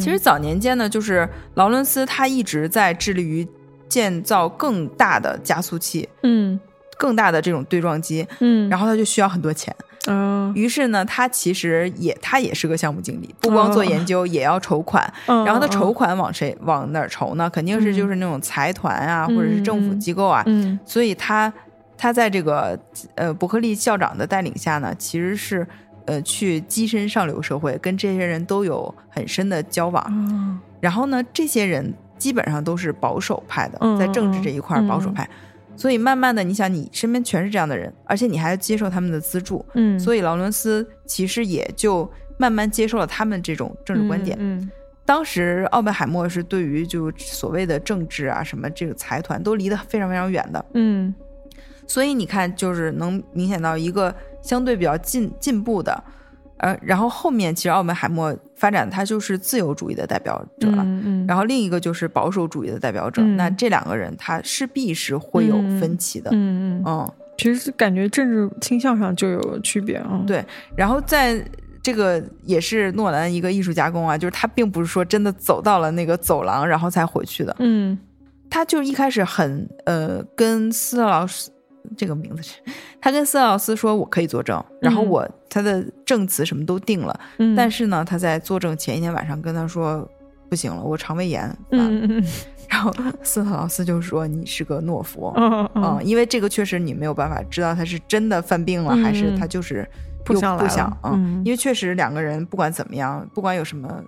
[0.00, 3.46] 其实早年间呢，就是劳伦斯他一直在致力于
[3.88, 6.58] 建造更大的加速器，嗯，
[6.96, 9.74] 更大的这种对撞机，嗯，然后他就需要很多钱。
[10.08, 15.12] 嗯，于是呢，他其实也他也是个项目经理，不光做研究，也要筹款。
[15.26, 17.50] 然后他筹款往谁往哪儿筹呢？
[17.50, 20.44] 肯定是就是那种财团啊，或者是政府机构啊。
[20.46, 21.52] 嗯，所以他
[21.98, 22.78] 他在这个
[23.16, 25.66] 呃伯克利校长的带领下呢，其实是
[26.04, 30.60] 呃去跻身上流社会，跟这些人都有很深的交往。
[30.78, 35.28] 然后呢，这些人基本上都是保守派的，在政治这一块保守派。
[35.76, 44.36] 所以慢慢的，你想，你身边全是这样的人，而且你还要接受他们的资助，嗯，所以劳伦斯其实也就慢慢接受了他们这种政治观点。
[44.40, 44.70] 嗯，
[45.04, 51.14] 当时奥本海默是对于就所谓的政治啊什么这个财团都离得非常非常远的，嗯，
[51.86, 56.02] 所以你看，就是能明显到一个相对比较进进步的。
[56.58, 60.82] 呃，然后后面其实奥本海默发展，他就是自由主义的代表者了。
[60.82, 61.26] 嗯嗯。
[61.28, 63.22] 然后另一个就是保守主义的代表者。
[63.22, 66.30] 那这两个人，他势必是会有分歧的。
[66.32, 66.82] 嗯嗯。
[66.84, 70.22] 嗯，其实感觉政治倾向上就有区别啊。
[70.26, 70.44] 对。
[70.74, 71.40] 然后在
[71.82, 77.54] 这个也是诺兰一个艺术加工啊，就是他并不是说真的走到了那个走廊然后才回去的。
[77.58, 77.96] 嗯。
[78.48, 81.50] 他就一开始很呃跟斯特劳斯。
[81.96, 82.54] 这个名字是，
[83.00, 87.18] 他跟斯劳斯说：“我可以作证，然后我他的证词什么都定了。
[87.56, 90.08] 但是呢，他在作证前一天晚上跟他说：
[90.48, 91.54] 不行了，我肠胃炎。
[91.70, 92.24] 嗯
[92.68, 92.92] 然后
[93.22, 95.32] 斯特劳斯就说：你是个懦夫。
[95.36, 99.88] 嗯嗯，因为这个确实你没有办法知道他是真的犯病了，还是他就是
[100.24, 104.02] 不想不想嗯，因为确实两个人不管怎么样，不管有什么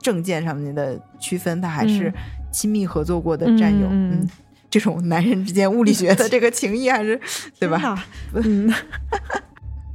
[0.00, 2.12] 证件上面的区分，他还是
[2.52, 3.86] 亲密合作过的战友。
[3.88, 4.28] 嗯。
[4.70, 7.20] 这种男人之间物理学的 这个情谊还是
[7.58, 8.06] 对吧？
[8.32, 8.72] 嗯，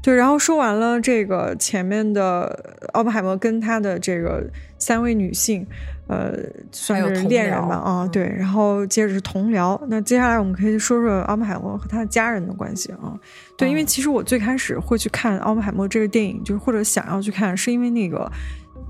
[0.01, 0.13] 对。
[0.13, 4.45] 然后说完了这个前面的奥本海默跟他的这个
[4.77, 5.65] 三位女性，
[6.07, 6.33] 呃，
[6.71, 8.05] 算是恋人吧啊。
[8.07, 8.23] 对。
[8.37, 13.17] 然后接着是同僚，那接下来我们可以说说奥本海默和他的家人的关系啊。
[13.57, 18.29] 对，因为其实我最开始会去看奥本海默这个电影，就是或者想要去看，是因为那个。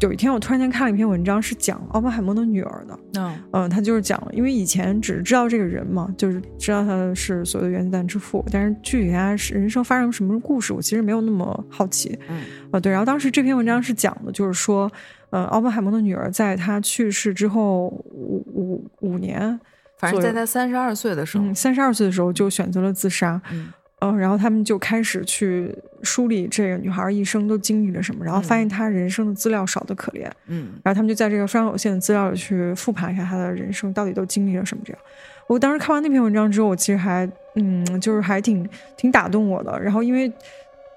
[0.02, 3.00] 有一天，我突然间看了一篇文章，是讲奥本海默的女儿的。
[3.16, 12.18] 嗯，嗯，他就是讲，因为以前只知道这个人嘛，就是知道他是所谓的原子弹之父，但是具体他人生发生什么故事，我其实没有那么好奇。
[12.28, 12.42] 嗯，
[12.72, 12.92] 啊，对。
[12.92, 14.92] 然后当时这篇文章是讲的，就是说，
[15.30, 19.58] 呃，奥本海默的女儿在他去世之后五五五年，
[19.98, 23.42] 反正在他三十二岁的时候，三十二岁的时候就选择了自杀。
[23.52, 23.72] 嗯。
[24.00, 25.74] 嗯，然后他们就开始去
[26.04, 30.30] 梳理这个女孩一生都经历了什么，然后发现她人生的资料少的可怜。
[30.48, 34.84] 嗯，然后他们就在这个非常有限的资料里去复盘一下她的人生到底都经历了什么。
[34.86, 35.02] 这样，
[35.48, 38.68] 我当时看完那篇文章之后，我其实还嗯，就是还挺
[38.98, 39.80] 挺打动我的。
[39.82, 40.32] 然后因为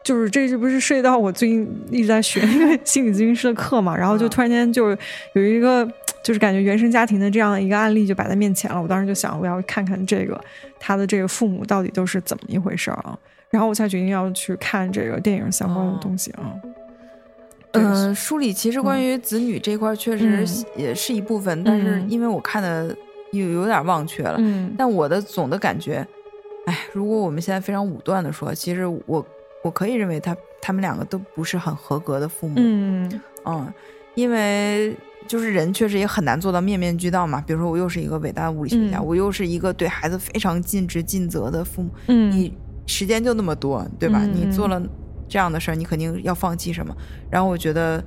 [0.03, 4.91] 就是这这不是涉及到我最近一直在学那个心理咨询师的课嘛，然后就突然间就
[5.35, 5.89] 有一个
[6.23, 8.81] 就是感觉原生家庭的这样一个案例就摆在面前了。
[8.81, 10.39] 我当时就想，我要看看这个
[10.79, 13.19] 他的这个父母到底都是怎么一回事儿啊，
[13.51, 16.53] 然后我才决定要去看这个电影相关的东西啊。
[17.73, 22.97] 嗯，书里其实关于子女这块确实也是一部分，但是因为我看的
[23.31, 24.37] 有有点忘却了。
[24.39, 26.05] 嗯，但我的总的感觉，
[26.65, 29.25] 哎，如果我们现在非常武断的说，其实我
[29.63, 32.55] 我可以认为他他们两个都不是很合格的父母。
[32.57, 33.73] 嗯嗯，
[34.15, 34.97] 因为
[35.29, 37.41] 就是人确实也很难做到面面俱到嘛。
[37.47, 41.91] 比如说，我又是一个伟大的物理学家，我又是一个对孩子非常尽职尽责的父母。
[42.09, 42.53] 嗯，你
[42.87, 44.23] 时间就那么多，对吧？
[44.25, 44.83] 你做了。
[45.31, 46.97] 这样的事儿，你肯定要放弃什么？
[47.31, 48.03] 然后我觉得，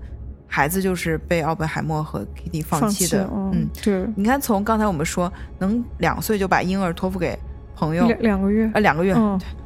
[0.47, 3.29] 孩子就是被奥本海默和 Kitty 放弃的。
[3.31, 4.07] 嗯，对。
[4.15, 7.37] 你看，从刚才我们说，能两岁就把婴儿托付给
[7.75, 9.15] 朋友，两个月啊，两个月，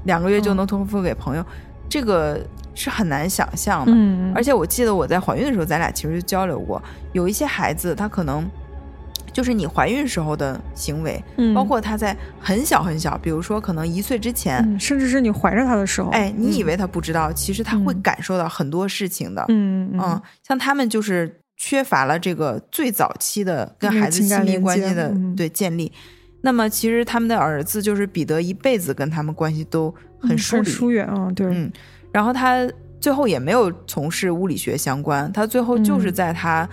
[0.04, 1.46] 两个月就能托付给朋友，
[1.88, 2.46] 这个
[2.76, 3.92] 是很难想象的。
[3.96, 4.32] 嗯。
[4.36, 6.80] 而且我记得我在怀孕的时候，咱俩其实就交流过，
[7.14, 8.46] 有一些孩子他可能。
[9.34, 11.22] 就是你怀孕时候的行为，
[11.54, 19.44] 包括他在很小很小，比如说可能一岁之前，甚至是你怀着他的时候，哎，你以为他不知道，其实他会感受到很多事情的。
[19.50, 25.92] 嗯嗯，像他们就是缺乏了这个最早期的跟孩子亲密关系的对建立，
[26.40, 31.70] 那么其实他们的儿子就是彼得一辈子跟他们关系都很疏离疏远啊，对，嗯，
[32.16, 32.66] 然后他
[33.02, 36.68] 最后也没有从事物理学相关，他最后就是在他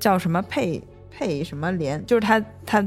[0.00, 0.82] 叫什么佩。
[1.14, 2.82] 佩什么连就是他他，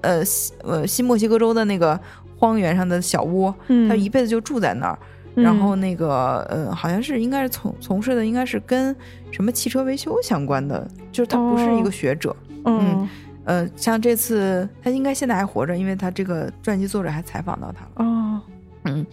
[0.00, 1.98] 呃西呃新墨西哥州的那个
[2.38, 3.52] 荒原上的小窝，
[3.88, 4.96] 他一辈子就住在那儿。
[5.34, 8.94] 然后那个呃好像是应该是从从事的应该是跟
[9.32, 12.34] 什么汽车维修相关的，就是他不是一个学者。
[12.64, 13.08] 嗯
[13.44, 18.08] 呃像这次他应该现在还活着，因为他这个传记作者还采访到他了。
[18.08, 18.40] 哦
[18.84, 19.04] 嗯，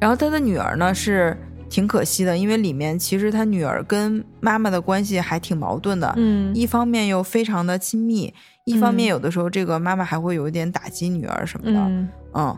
[0.00, 1.36] 然后他的女儿呢是。
[1.70, 6.12] 挺可惜的，因为里面其实他女儿跟妈妈的关系还挺矛盾的。
[6.16, 8.34] 嗯，一方面又非常的亲密，
[8.64, 12.08] 一方面有的时候这个妈妈还会有一点打击女儿什么的。
[12.34, 12.54] 嗯，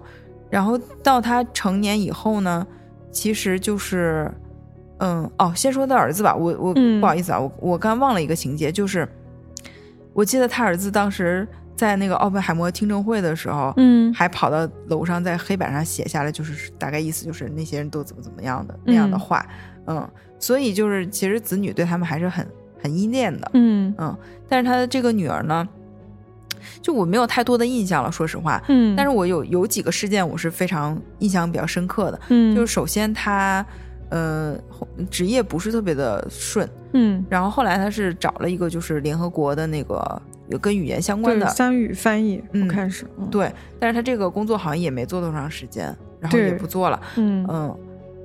[0.50, 2.66] 然后到他成年以后呢，
[3.12, 4.32] 其实就是，
[4.98, 6.34] 嗯，哦，先说他儿子吧。
[6.34, 9.06] 我我不好意思啊，我我刚忘了一个情节，就是
[10.14, 11.46] 我记得他儿子当时。
[11.82, 19.44] 在那个奥本海默听证会的时候，嗯，还跑到楼上，在黑板上写下来，就是大概意思就是那些人都怎么怎么样的那样的话，
[19.88, 22.46] 嗯，所以就是其实子女对他们还是很
[22.80, 23.92] 很依恋的，嗯。
[23.98, 24.16] 嗯，
[24.48, 25.68] 但是他的这个女儿呢，
[26.80, 33.66] 就我没有太多的印象了，说实话，嗯，但是我有有几个事件我是非常印象比较深刻的，嗯，就是首先他
[34.10, 34.56] 呃
[35.10, 40.22] 职业不是特别的顺，嗯，然后后来他是找了一个就是联合国的那个。
[40.48, 47.46] 有跟语言相关的三语翻译，嗯，开始对，但是他这个工作好像也没做多长时间，然后也不做了，嗯。
[47.48, 47.78] 嗯，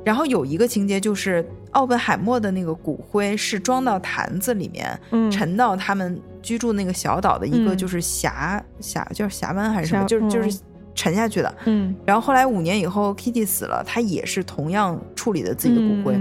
[0.03, 10.59] 然后有一个情节就是奥本海默的那个骨灰是装到坛子里面，嗯，沉到他们居住那个小岛的一个就是峡峡就是峡湾还是什么，就是就是
[10.95, 16.19] 沉下去的，嗯，然后后来五年以后 Kitty 死了，他也是同样处理的自己的骨灰，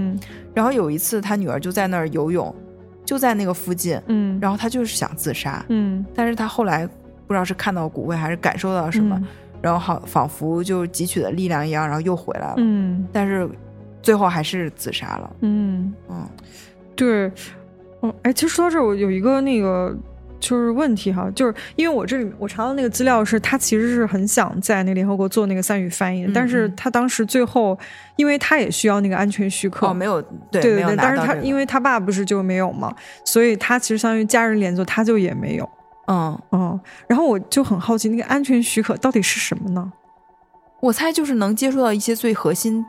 [0.53, 2.53] 然后有一次他女儿就在那儿游泳。
[3.07, 6.85] 就在那个附近，嗯，然后他就是想自杀，嗯，但是他后来
[7.25, 9.17] 不知道是看到骨灰还是感受到什么，
[9.61, 13.49] 然后好仿佛就汲取了力量一样，然后又回来了，嗯，但是
[14.01, 15.93] 最后还是自杀了，嗯。
[16.09, 16.27] 嗯，
[16.97, 17.31] 对，
[18.01, 19.95] 哦，哎，其实说到这儿，我有一个那个。
[20.39, 27.77] 就是问题哈，就是因为我这里我查到那个资料是，他其实是很想在那联合国做那个三语翻译，但是他当时最后，
[28.15, 32.95] 因为他也需要那个安全许可，哦，没有，对对对，但是他因为他爸不是就没有嘛，
[33.25, 35.69] 所以他其实相当于家人连坐，他就也没有，
[36.07, 39.91] 嗯嗯，然后我就很好奇，那个安全许可到底是什么呢？
[40.79, 42.85] 我猜就是能接触到一些最核心。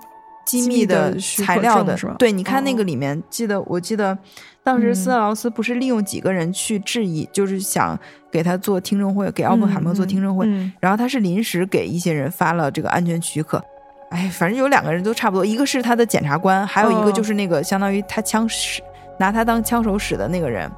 [0.49, 1.95] 机密的材料的？
[2.19, 4.17] 对，你看那个里面，记得我记得
[4.65, 7.99] 当时斯特劳斯不是利用几个人去质疑，就是想
[8.31, 10.49] 给他做听证会，给奥本海默做听证会，
[10.81, 13.63] 然后他是临时给一些人发了这个安全许可。
[14.11, 18.83] 哎，反正有两个人都差不多，一个是他的检察官，还有一个就是那个相当于他枪使
[19.19, 20.71] 拿他当枪手使的那个人，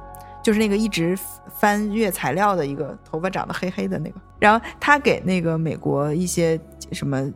[0.43, 1.17] 就是那个一直
[1.57, 4.15] 翻阅材料的一个头发长得黑黑的那个。
[4.37, 6.59] 然后他给那个美国一些
[6.91, 7.31] 什么。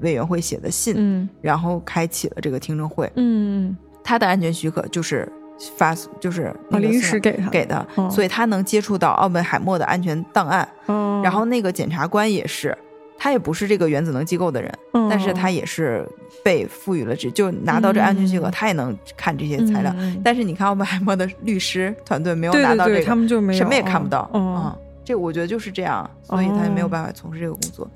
[0.00, 5.30] 委员会写的信，嗯，然后开启了这个听证会，嗯，他的安全许可就是
[5.76, 7.48] 发，就是临时给他。
[7.50, 12.76] 给的，所以他能接触到奥本海默的安全档案，哦，然后那个检察官也是，
[13.18, 14.72] 他也不是这个原子能机构的人，
[15.10, 16.06] 但是他也是
[16.44, 24.72] 被赋予了这，就拿到这安全许可，他也能看这些材料，但是你看奥本海默的律师团队没有拿到这个，他们就没什么也看不到，嗯，
[25.04, 27.90] 这我觉得就是这样，所以他也没有办法从事这个工作。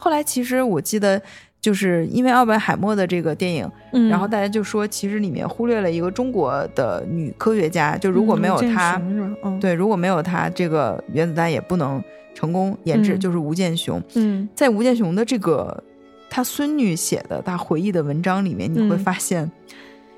[0.00, 1.20] 后来其实我记得，
[1.60, 9.02] 就是因为奥本海默的这个电影，嗯然后大家就说，其实里面忽略了一个中国的女科学家，就如果没有嗯她？
[9.44, 12.02] 嗯，，对，如果没有她，这个原子弹也不能
[12.34, 14.02] 成功研制，嗯就是吴健雄。
[14.14, 15.84] 嗯在吴健雄的这个
[16.30, 19.50] 他孙女写的他回忆的文章里面，你会嗯发现，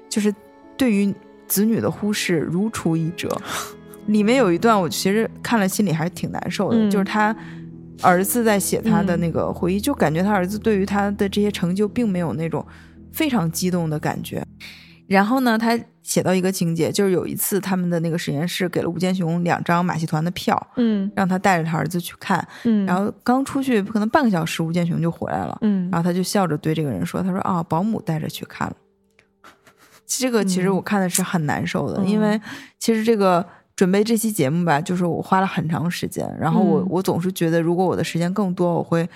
[0.09, 0.33] 就是
[0.77, 1.13] 对于
[1.49, 3.29] 子女的忽视如出一辙。
[4.07, 7.35] 里面有一段我其实看了心里还是挺难受的，嗯就是他
[8.01, 12.65] 儿子在写他的嗯那个回忆，就感觉他儿子对于他的这些成就并没有那种
[13.13, 14.43] 非常激动的感觉。
[15.07, 22.47] 然后呢，他写到一个情节，就是有一次他们的那个实验室给了吴健雄两张马戏团的票，嗯让他带着他儿子去看。
[22.65, 25.59] 嗯，然后刚出去可能半个小时，吴健雄就回来了。
[25.61, 28.75] 嗯，然后他就笑着对这个人说：“他说啊，保姆带着去看了。”
[30.07, 32.41] 这个其实我看的是很难受的，嗯因为
[32.79, 33.47] 其实这个
[33.83, 36.87] 准备这期节目吧，就是我花了很长时间，然后我、嗯。
[36.89, 39.09] 我总是觉得如果我的时间更多，我会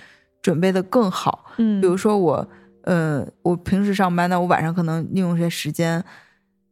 [0.43, 1.45] 准备的更好。
[1.59, 2.49] 嗯，比如说我，
[2.83, 6.03] 呃，我平时上班呢，我晚上可能利用一些时间，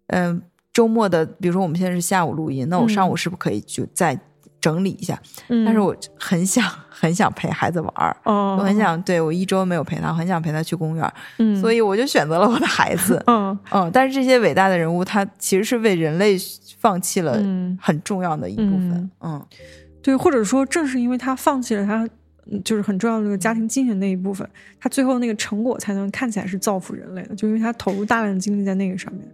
[0.09, 0.43] 嗯、
[0.73, 4.19] 周末的，比如说我们现在是下午录音，那我上午是不是可以就再
[4.65, 5.21] 整理一下？
[5.49, 8.17] 嗯，但是我很想 很想陪孩子玩儿。
[8.25, 13.23] 哦，我很想，对我一周没有陪他，很想陪他去公园，嗯，所以我就选择了我的孩子。
[13.27, 16.35] 嗯 嗯，但是这些伟大的人物，他其实是为人类
[16.79, 19.11] 放弃了嗯，很重要的一部分。
[19.21, 19.47] 嗯
[20.03, 22.05] 对，或者说正是因为他放弃了他。
[22.05, 22.11] 嗯
[22.63, 24.47] 就是很重要的那个家庭精神那一部分，
[24.79, 29.27] 他最后那个成果才能看起来是造福人类的，就因为他投入大量的精力在那个上面。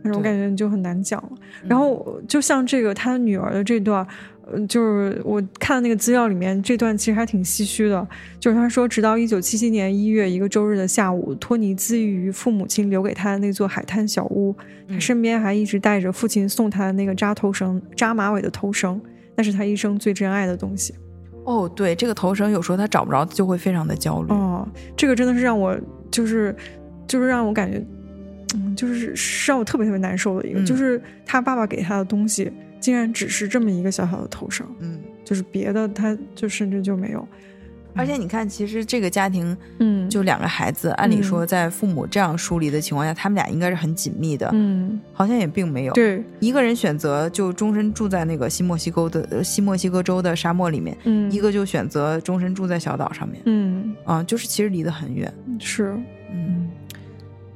[0.00, 1.30] 但是我感觉就很难讲了。
[1.32, 4.35] 嗯然后就像这个他女儿的这段，呃，
[4.68, 8.06] 就是我看的那个资料里面，这段其实还挺唏嘘的。
[8.38, 14.54] 就是他说，直到一九七七年一月一个周日的下午，托尼自缢于父母亲留给他的那座海滩小屋，
[14.88, 19.00] 他嗯身边还一直带着父亲送他的那个扎头绳、扎马尾的头绳，
[19.34, 20.94] 那是他一生最珍爱的东西。
[21.44, 24.32] 哦，对，这个头绳有时候他找不着，就会非常的焦虑。
[24.32, 24.66] 哦，
[24.96, 25.76] 这个真的是让我
[26.10, 26.54] 就是
[27.08, 27.84] 就是让我感觉，
[28.54, 32.50] 嗯，就是是让我特别特别难受的一个，嗯就是他爸爸给他的东西，
[32.80, 37.26] 竟然只是这么一个小小的头绳，嗯，就是别的他就甚至就没有。
[37.98, 45.94] 而且你看，其实这个家庭嗯，就两个孩子，按理说在父母这样疏离的情况下，他们俩应该是很紧密的，嗯，好像也并没有。
[45.94, 53.40] 对，一个人选择就终身住在那个西墨西哥的呃西墨西哥州的沙漠里面，嗯，一个就选择终身住在小岛上面。
[53.46, 55.32] 嗯啊、就是其实离得很远。
[55.58, 55.96] 是，
[56.30, 56.68] 嗯，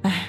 [0.01, 0.25] 哎，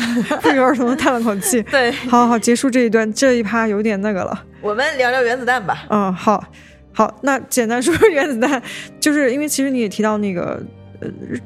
[0.42, 1.62] 不约而同的叹了口气。
[1.70, 4.44] 对，好好结束这一段，这一趴有点那个了。
[4.60, 5.84] 我们聊聊原子弹吧。
[5.90, 6.44] 嗯，好，
[6.92, 8.62] 好，那简单说说原子弹，
[9.00, 10.62] 就是因为其实你也提到那个，呃，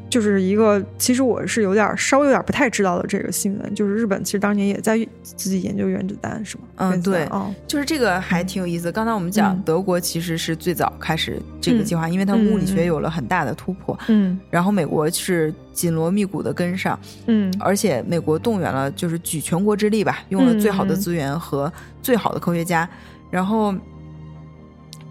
[0.09, 6.65] 就是一个其实我是有点稍微有点不太知道的这个新闻，就是日本其实当年也在自己研究原子弹，是吗？
[6.77, 8.91] 嗯对哦，就是这个还挺有意思。
[8.93, 13.99] 刚才我们讲嗯德国其实是最早开始这个计划，因为它物理学有了很大的突破。
[14.09, 21.73] 嗯然后美国是紧锣密鼓的跟上，嗯而且美国动员了就是举全国之力吧，用了最好的资源和
[22.03, 22.89] 最好的科学家。
[23.29, 23.75] 然后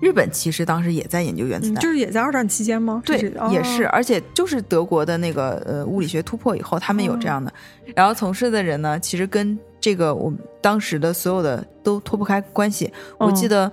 [0.06, 3.02] 日本其实当时也在研究原子嗯，弹，就是也在二战期间吗？
[3.04, 7.52] 对这，也是，哦而且就是德国的那个呃物理学突破以后，他们有这样的，
[7.96, 12.94] 然后从事的人呢，其实跟这个我们当时的所有的都脱不开关系。
[13.18, 13.72] 我记哦得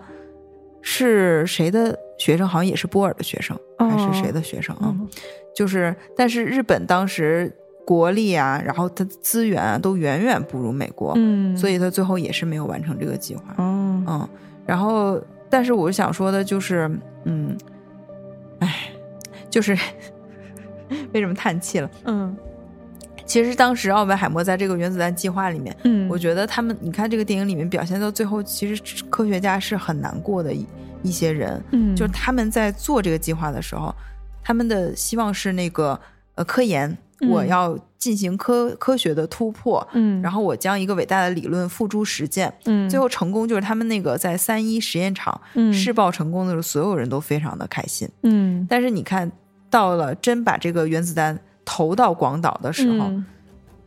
[0.81, 4.85] 是谁的学生，好像也是波尔的学生，还是谁哦的学生啊？
[4.89, 5.07] 嗯
[5.55, 7.55] 就是，但是日本当时
[7.85, 13.43] 国力啊，然后它的资源啊，都远远不如美国，嗯，所以他最后也是没有完成这个计划。
[13.59, 14.29] 哦，嗯，
[14.65, 15.21] 然后，
[15.53, 16.91] 但是我想说的就是，
[17.25, 17.55] 嗯，
[18.61, 18.91] 哎，
[19.51, 19.77] 就是
[21.13, 21.91] 为什么叹气了？
[22.07, 22.35] 嗯。
[23.27, 30.67] 其实当时奥本海默在这个原子弹计划里面，嗯，我觉得他们，你看这个电影里面表现到最后，其实科学家是很难过的一
[31.03, 31.95] 一些人，嗯。
[31.95, 33.95] 就是他们在做这个计划的时候，
[34.43, 35.99] 他们的希望是那个
[36.35, 36.97] 呃科研，嗯
[37.31, 42.89] 我要进行科科学的突破，嗯，然后我将一个伟大的理论付诸实践，嗯。
[42.91, 45.73] 最后成功就是他们那个在三一实验场嗯。
[45.73, 48.09] 试爆成功的时候，所有人都非常的开心。
[48.23, 48.67] 嗯。
[48.69, 49.31] 但是你看
[49.71, 53.25] 到了真把这个原子弹投到广岛的时候，嗯。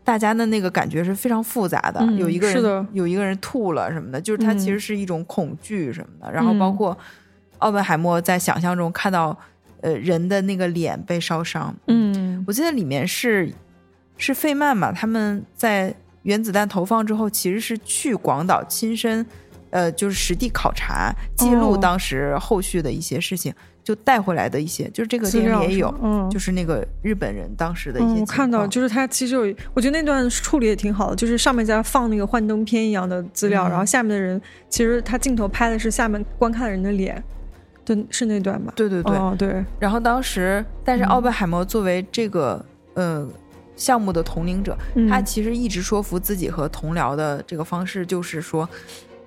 [0.03, 1.99] 大家的那个感觉是非常复杂的。
[1.99, 4.57] 嗯有一个人有一个人吐了什么的，就是他嗯。
[4.57, 6.31] 其实是一种恐惧什么的。
[6.31, 6.75] 然后包嗯。
[6.75, 6.97] 括
[7.57, 9.35] 奥本海默在想象中看到
[9.85, 12.43] 呃人的那个脸被烧伤，嗯。
[12.47, 13.51] 我记得里面是
[14.17, 15.93] 是费曼嘛，他们在
[16.23, 19.25] 原子弹投放之后，其实是去广岛亲身，
[19.69, 21.77] 呃，就是实地考察，记录哦。
[21.77, 23.53] 当时后续的一些事情，
[23.83, 33.69] 就带回来的一些，就是这个电影也有，嗯就是那个日本人当时的一些嗯，我看到就是他其实有，我觉得那段处理也挺好的，就是上面在放那个幻灯片一样的资料，嗯。
[33.69, 34.39] 然后下面的人
[34.69, 37.23] 其实他镜头拍的是下面观看的人的脸，
[37.85, 38.73] 对，是那段吧？
[38.75, 43.25] 对对对，哦，对，然后当时，但是嗯奥本海默作为这个呃
[43.75, 44.75] 项目的统领者，
[45.07, 48.67] 他其实一直说服自己和同僚的这个方式就是说，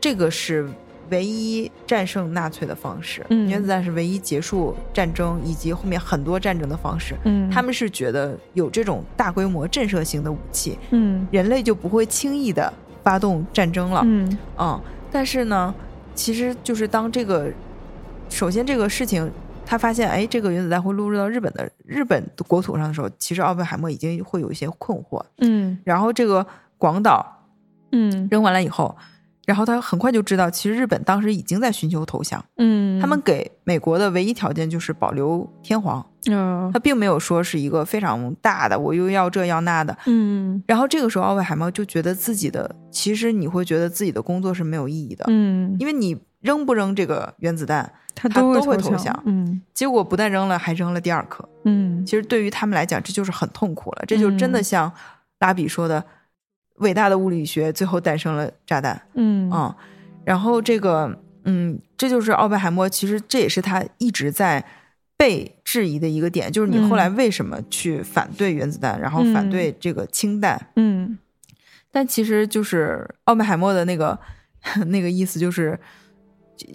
[0.01, 0.69] 这个是。
[1.11, 7.15] 唯一战胜纳粹的方式，原子弹是唯一结束战争以及后面很多战争的方式。
[7.25, 12.71] 嗯，他们是觉得有这种大规模震慑性的武器，嗯，人类就不会轻易的
[13.03, 14.03] 发动战争了。
[14.05, 14.79] 嗯，嗯，
[15.11, 15.75] 但是呢，
[16.15, 17.51] 其实就是当这个
[18.29, 19.31] 首先这个事情
[19.67, 25.23] 他发现，哎，这个原子弹会落入到日本的日本的国土上的时候，其实奥本海默已经会有一些困惑。
[25.39, 26.47] 嗯，然后这个
[26.77, 27.45] 广岛，
[27.93, 28.97] 嗯，扔完了以后。
[29.47, 32.45] 然后他很快就知道，其实日本当时已经在寻求投降。
[32.59, 36.05] 嗯，他们给美国的唯一条件就是保留天皇。
[36.27, 39.97] 嗯，他并没有说是一个非常大的，我又要这要那的。
[40.05, 45.25] 嗯，然后这个时候，奥本海默就觉得自己的，其实你会觉得自己的工作是没有意义的。
[45.29, 49.23] 嗯，因为你扔不扔这个原子弹，他都会投降。
[49.27, 51.49] 嗯，结果不但扔了，还扔了第二颗。
[51.65, 54.05] 嗯，其实对于他们来讲，这就是很痛苦了。
[54.07, 54.93] 这就真的像
[55.39, 56.05] 拉比说的，
[56.77, 59.01] 伟大的物理学最后诞生了炸弹。
[59.15, 59.77] 嗯啊。
[60.25, 64.63] 然后这个，嗯，这就是奥本海默，其实这也是他一直在
[65.17, 70.71] 被质疑的一个点，就是你后来为什么去反对原子弹，然后反对这个氢弹？
[70.77, 71.19] 嗯，
[71.91, 74.19] 但其实就是奥本海默的那个
[74.89, 75.79] 那个意思，就是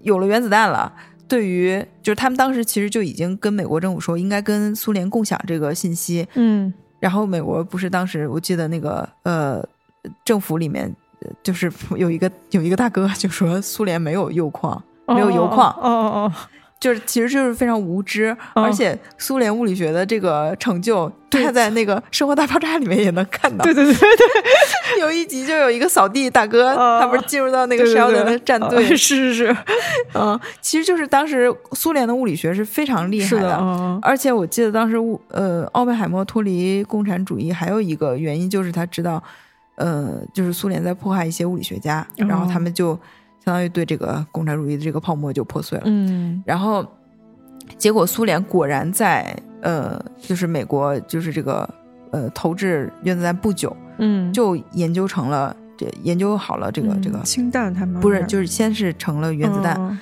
[0.01, 0.91] 有了原子弹了，
[1.33, 6.27] 对于就是他们当时其实就已经跟美国政府说，应该跟苏联共享这个信息。
[6.35, 9.67] 嗯，然后美国不是当时我记得那个呃
[10.23, 10.93] 政府里面。
[11.41, 16.33] 就是有一个有一个大哥就说苏联没有铀矿，没有铀矿，哦哦哦，
[16.83, 23.63] 就是其实就是非常无知，而且苏联物理学的这个成就，他在那个《生活大爆炸》里面也能看到。
[23.63, 29.57] 对对对对，有一集就有一个扫地大哥，他不是进入到那个石油的战队，是是是，
[30.13, 33.55] 嗯，其实就是当时苏联的物理学是非常厉害的，
[34.01, 39.23] 而且我记得当时物呃奥本海默脱离共产主义还有一个原因就是他知道。
[39.75, 42.95] 呃，就是苏联在迫害一些物理学家，然后他们就
[43.43, 45.83] 相当于对这个共产主义的这个泡沫就破碎了。
[45.87, 46.85] 嗯，然后
[47.77, 51.69] 结果苏联果然在呃，就是美国就是这个
[52.11, 59.99] 呃投掷原子弹不久，嗯，就研究成了这研究好了这个这个氢弹，他们不是就是先是成了原子弹，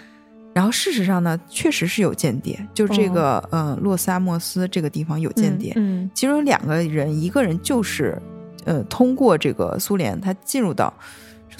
[0.54, 8.22] 然后事实上呢，确实是有间谍，就这个呃洛斯阿莫斯这个地方有间谍，嗯，其中有两个人，一个人就是。
[8.64, 10.94] 呃，通过这个苏联，他进入到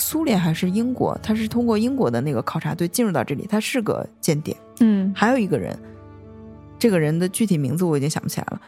[0.02, 1.16] 苏联还是英国？
[1.22, 4.58] 他是通过英国的那个考察队进入到这里，他是个间谍。
[4.80, 5.78] 嗯，还有一个人，
[6.80, 8.60] 这个人的具体名字我已经想不起来了。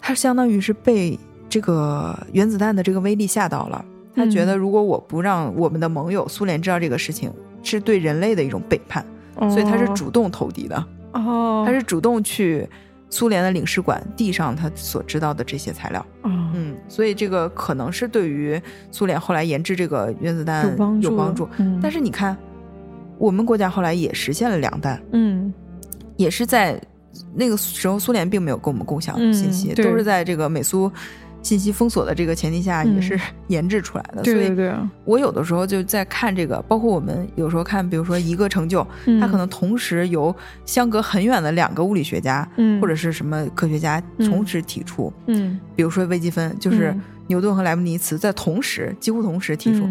[0.00, 1.16] 他相当于是被
[1.48, 3.84] 这个原子弹的这个威力吓到了，
[4.16, 7.32] 他觉得如果我不让我们的盟友苏联知道这个事情，
[7.62, 9.06] 是对人类的一种背叛，
[9.38, 10.84] 所以他是主动投敌的。
[11.12, 12.68] 哦，他是主动去。
[13.12, 18.60] 苏联的领事馆递上他所知道的这些材料，嗯，所以这个可能是对于
[18.90, 21.46] 苏联后来研制这个原子弹有帮助。
[21.82, 22.34] 但是你看，
[23.18, 25.52] 我们国家后来也实现了两弹，嗯，
[26.16, 26.80] 也是在
[27.34, 30.90] 那个时候苏联并没有跟我们共享信息，都是在这个美苏。
[31.42, 34.22] 信息封锁的这个前提下，也是 研制出来的。
[34.22, 34.74] 对对对，
[35.04, 38.86] 我有的时候就在看这个，包括我们有时候看，比如说一个成就，
[39.20, 42.48] 它可能同时由相隔很远的两个物理学家，
[42.80, 45.12] 或者是什么科学家同时提出。
[45.26, 46.96] 嗯，比如说微积分，就是
[47.26, 49.88] 牛顿和莱布尼茨在同时，几乎同时提出。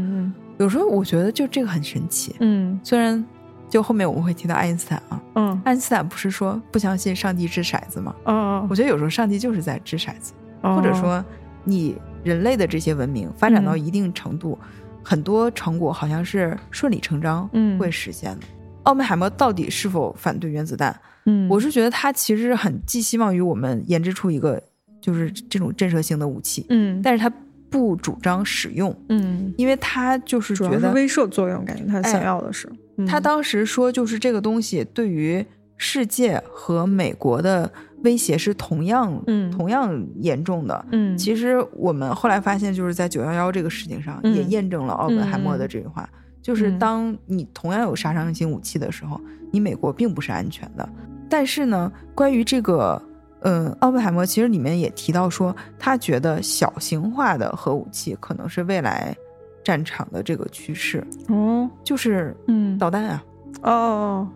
[0.57, 2.35] 有时候我觉得就这个很神奇。
[2.39, 3.23] 嗯，虽然
[3.69, 8.15] 就后面我们会提到爱因斯坦啊，嗯，爱因斯坦不是说不相信上帝掷骰子吗？
[8.25, 11.23] 嗯，我觉得有时候上帝就是在掷骰子，或者说。
[11.63, 14.57] 你人类的这些文明发展到一定程度，
[15.03, 18.45] 很多成果好像是顺理成章会实现的。
[18.83, 20.99] 奥本海默到底是否反对原子弹？
[21.25, 24.61] 嗯，我是觉得他其实很寄希望于我们研制出一个
[24.99, 26.65] 就是这种震慑性的武器。
[26.69, 27.31] 嗯，但是他
[27.69, 28.95] 不主张使用。
[29.09, 32.67] 嗯，因为他就是觉得威慑作用，感觉他想要的是。
[33.07, 35.45] 他当时说，就是这个东西对于
[35.81, 37.67] 世界和美国的。
[38.03, 46.09] 威胁是同样，嗯，同样严重的，嗯，其实我们后来发现，就是在九幺幺这个事情上，也验证了奥本海默的这句话，
[46.41, 49.21] 就是当你同样有杀伤性武器的时候，
[49.51, 50.89] 你美国并不是安全的。
[51.29, 52.99] 但是呢，关于这个，
[53.41, 59.15] 嗯，奥本海默其实里面也提到说，他觉得小型化的核武器可能是未来
[59.63, 63.23] 战场的这个趋势，哦，就是嗯，导弹啊，
[63.61, 64.27] 哦。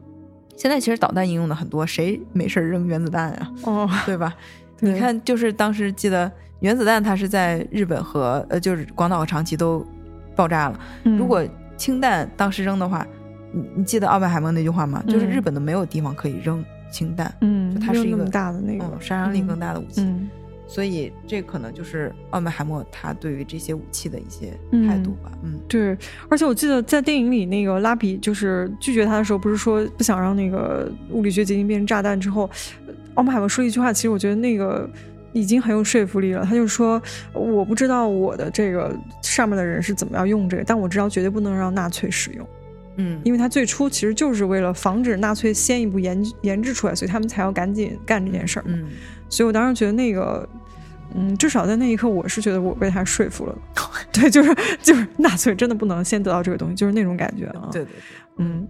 [0.56, 3.52] 现在其实导弹应用的很多，谁没事扔原子弹呀？
[3.64, 4.34] 哦， 对吧？
[4.80, 9.86] 你看，就是当时记得原子弹，它是在日本和呃，就是广岛和长崎都
[10.36, 10.80] 爆炸了。
[11.04, 11.46] 如果
[11.78, 13.06] 氢弹当时扔的话，
[13.52, 15.04] 你你记得奥本海默那句话吗？
[15.08, 17.34] 就是日本的没有地方可以扔氢弹。
[17.42, 20.06] 嗯，它是一个大的那个杀伤力更大的武器。
[20.68, 24.52] 所以这可能就是奥本海默他对于这些武器的一些
[24.88, 25.32] 态度吧。
[25.44, 25.98] 嗯，对。
[26.30, 32.50] 而且我记得在电影里，那个拉比就是拒绝他的时候，不是说不想让那个物理学结晶变成炸弹之后，
[33.14, 34.90] 奥本海默说一句话，其实我觉得那个
[35.34, 36.44] 已经很有说服力了。
[36.44, 37.02] 他就说
[37.34, 42.48] ：“我不知道我的这个上面的人是怎么样用这个，但我知道绝对不能让纳粹使用。”
[42.98, 48.64] 嗯，因为他最初其实就是为了防止纳粹先一步研研制出来，所以他们才要赶紧干这件事儿。
[48.68, 48.86] 嗯，
[49.30, 50.48] 所以我当时觉得那个，
[51.16, 53.56] 嗯，至少在那一刻，我是觉得我被他说服了。
[54.12, 57.70] 对，就是 就是纳粹真的不能先得到这个东西，就是那种感觉啊。
[57.72, 57.94] 对对对，
[58.38, 58.68] 嗯。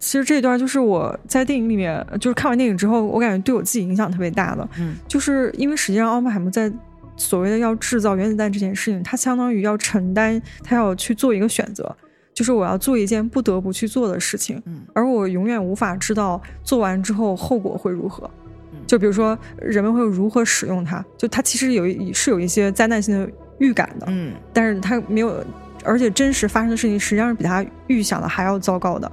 [0.00, 4.68] 其实这一段就是我在电影里面，就是看完电影之后，我感觉对我自己影响特别大的。
[4.78, 6.70] 嗯，就是因为实际上奥本海默在
[7.16, 11.96] 所谓的要制造原子弹这件事情，他相当于要承担，他要去做一个选择。
[12.34, 18.43] 就是我要做一件不得不去做的事情，嗯，而我永远无法知道做完之后后果会如何，嗯，
[18.86, 25.44] 就比如说人们会如何使用它，就它其实有是有一些灾难性的预感的，嗯，但是它没有，
[25.84, 29.10] 而且真实发生的事情实际上是比他预想的还要糟糕的，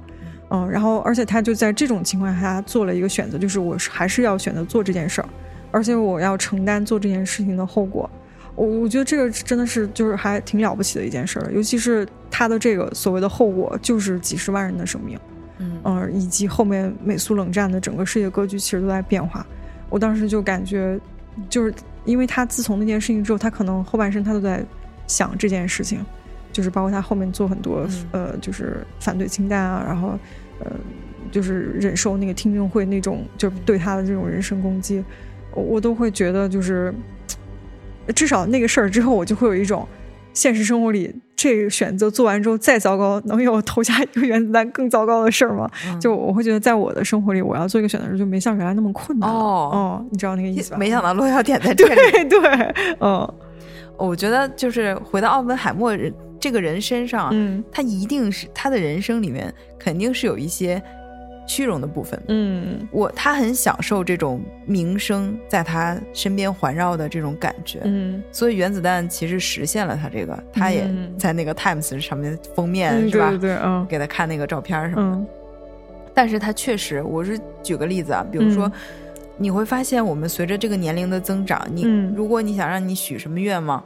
[0.50, 5.28] 嗯，然后而且他就在这种情况下做了一个选择，就是我是还是要选择做这件事儿，
[5.70, 8.08] 而且我要承担做这件事情的后果。
[8.54, 15.18] 我我觉得这个真的是就是还挺了不起的一件事儿，尤其是他的这个所谓的后果就是几十万人的生命，
[15.58, 19.46] 嗯以及后面美苏冷战的整个世界格局其实都在变化。
[19.92, 20.98] 我当时就感觉，
[21.48, 21.72] 就是
[22.04, 24.64] 因为他自从那件事情之后，他可能后半生他都在
[25.06, 26.04] 想这件事情，
[26.50, 30.18] 就是包括他后面做很多呃，就是反对清单啊，然后
[30.58, 30.72] 呃，
[31.30, 35.04] 就是忍受那个听证会那种就是对他的这种人身攻击，
[35.54, 36.92] 我都会觉得就是。
[38.16, 39.86] 至少那个事儿之后，我就会有一种
[40.34, 45.68] 现实生活里这个选择做完之后再糟糕，能有投下一个原子弹更糟糕的事儿吗？
[46.00, 49.34] 就我会觉得，在我的生活里，我要做一个选择时，就没像原来那么困难哦。
[49.72, 50.76] 哦，你知道那个意思吧？
[50.78, 51.94] 没想到落脚点在这里。
[51.96, 53.28] 对 对，嗯，
[53.96, 60.80] 我觉得就是回到奥本海默人这个人身上，嗯，他一定是他的人生里面肯定是有一些。
[61.52, 73.28] 虚荣的部分，嗯，我他很享受这种名声在他身边环绕的这种感觉，嗯，所以原子弹其实实现了他这个，他也在那个 Times 上面封面是吧？
[73.28, 75.26] 对对，嗯，给他看那个照片什么的。
[76.14, 78.72] 但是他确实，我是举个例子啊，比如说，
[79.36, 81.82] 你会发现我们随着这个年龄的增长，你
[82.16, 83.82] 如果你想让你许什么愿望，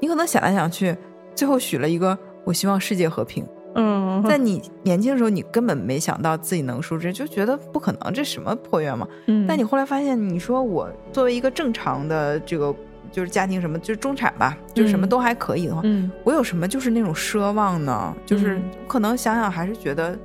[0.00, 0.96] 你可能想来想去，
[1.34, 3.44] 最后许了一个我希望世界和平。
[3.74, 9.08] 嗯，在你年轻的时候，你根本没想到自己能输这，就觉得不可能，这什么破愿望？
[9.26, 12.74] 嗯，但你后来发现，你说我作为一个正常的这个
[13.12, 18.14] 就是家庭什么，就是中产吧，就什么都还可以的话，嗯，我有什么就是那种奢望呢？
[18.26, 20.18] 就是可能想想还是觉得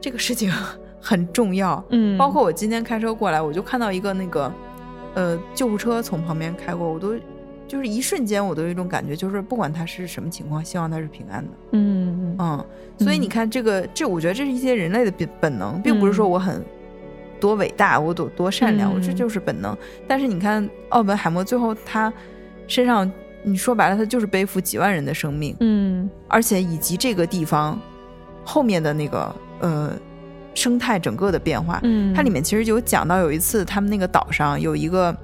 [0.00, 0.50] 这个事情
[1.00, 1.82] 很重要。
[1.90, 4.52] 嗯，包括我今天开车过来，我就看到一个那个
[5.14, 7.14] 呃救护车从旁边开过，我都。
[7.68, 11.50] 就是一瞬间，我都有一种感觉，就是不管他是什么情况，希望他是平安的。
[11.72, 12.64] 嗯嗯，
[12.98, 16.64] 所以你看，这个这，我觉得这是一些人类的本本能，并不是说我很
[17.40, 19.76] 多伟大，我多多善良，我这就是本能。
[20.06, 22.12] 但是你看，奥本海默最后他
[22.68, 23.10] 身上，
[23.42, 25.56] 你说白了，他就是背负几万人的生命。
[25.60, 27.76] 嗯，而且以及这个地方
[28.44, 29.92] 后面的那个呃
[30.54, 35.16] 生态整个的变化，嗯，它里面其实有讲到有一次他们那个岛上有一个。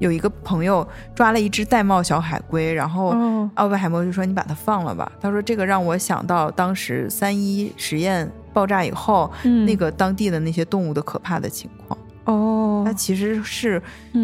[0.00, 3.14] 有一个朋友抓了一只玳瑁小海龟，然后
[3.54, 9.30] 奥本海默就说：“你把它放了吧。”他说：“这个让我想到当时三一实验爆炸以后，
[9.64, 13.80] 那个当地的那些动物的可怕的情况。”哦，他其实是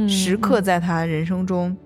[0.08, 1.76] 时刻在他人生中，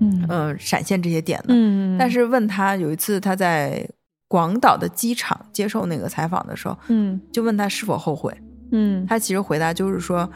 [0.00, 1.46] 嗯闪现这些点的。
[1.48, 3.88] 嗯，但是问他有一次他在
[4.28, 8.36] 广岛的机场接受那个采访的时候，嗯，就问他是否后悔。
[8.72, 10.30] 嗯，他其实回答就是说。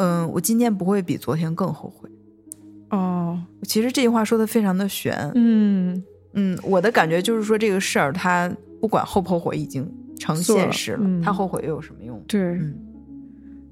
[0.00, 2.08] 嗯，我今天不会比昨天更后悔。
[2.88, 5.14] 哦，其实这句话说的非常的悬。
[5.34, 6.02] 嗯
[6.32, 8.50] 嗯，我的感觉就是说，这个事儿他
[8.80, 9.86] 不管后不后悔，已经
[10.18, 11.22] 成现实了。
[11.22, 12.18] 他后悔又有什么用？
[12.26, 12.74] 对，嗯，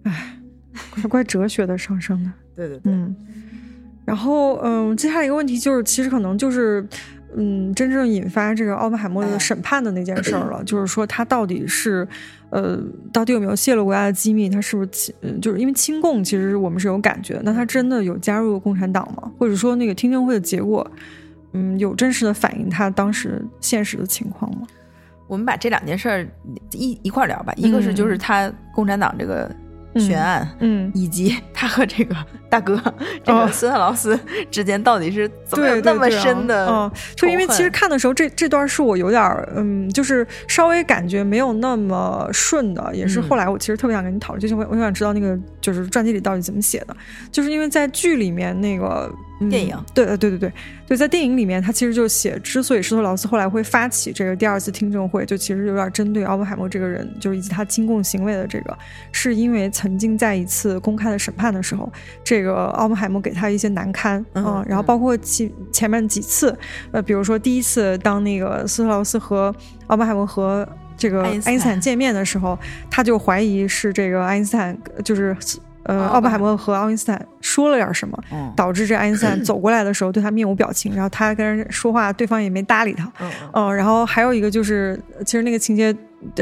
[0.02, 0.38] 哎，
[1.08, 2.30] 怪哲学的上升的。
[2.54, 2.92] 对对对。
[2.92, 3.16] 嗯，
[4.04, 6.86] 然后嗯，接下来一个问题就是，其实可能就是。
[7.40, 12.06] 嗯，真正引发这个奥本海默的审判的那件事儿了， 就是说他到底是，
[12.50, 12.76] 呃，
[13.12, 14.48] 到底有没有泄露国家的机密？
[14.48, 15.14] 他是不是亲？
[15.40, 17.40] 就是因为亲共，其实我们是有感觉。
[17.44, 19.30] 那他真的有加入共产党吗？
[19.38, 20.84] 或者说那个听证会的结果，
[21.52, 24.66] 嗯，有真实的反映他当时现实的情况吗？
[25.28, 26.26] 我们把这两件事儿
[26.72, 27.52] 一一块聊吧。
[27.56, 29.48] 一个是就是他共产党这个。
[29.98, 32.14] 悬案，嗯，以及他和这个
[32.48, 32.80] 大哥，
[33.24, 34.18] 这个斯特劳斯
[34.50, 36.66] 之间到底是怎么有那么深的？
[36.68, 39.22] 嗯，就因为其实看的时候，这这段是我有点
[39.54, 45.38] 嗯，就是稍微感觉没有那么顺的，也是后来我其实特别想跟你讨论，就是我我想知道那个，
[45.72, 46.96] 就就是传记里到底怎么写的，
[47.30, 49.12] 就是因为在剧里面那个
[49.50, 50.52] 电影，对对对对。
[50.86, 58.74] 对，在电影里面他其实就写，之所以施特劳斯后来会发起这个第二次听证会，就其实有点针对奥本海默这个人，就是以及他亲共行为的这个，
[59.12, 61.92] 是因为曾经在一次公开的审判的时候，
[62.24, 66.56] 这个奥本海默给他一些难堪啊，然后包括其前面几次，
[66.90, 69.54] 呃，比如说第一次当那个斯特劳斯和
[69.88, 70.66] 奥本海默和
[70.98, 71.80] 这个爱因斯坦。
[71.80, 72.58] 见面的时候，
[72.90, 75.34] 他就怀疑是这个爱因斯坦，就是
[75.88, 78.16] 呃奥本海默和爱因斯坦说了点什么，
[78.54, 83.10] 导致这爱因斯坦 走过来的时候对他面无表情，然后他跟人说话，对方也没搭理他。
[83.52, 84.96] 嗯，然后还有一个就是，
[85.26, 85.92] 其实那个情节。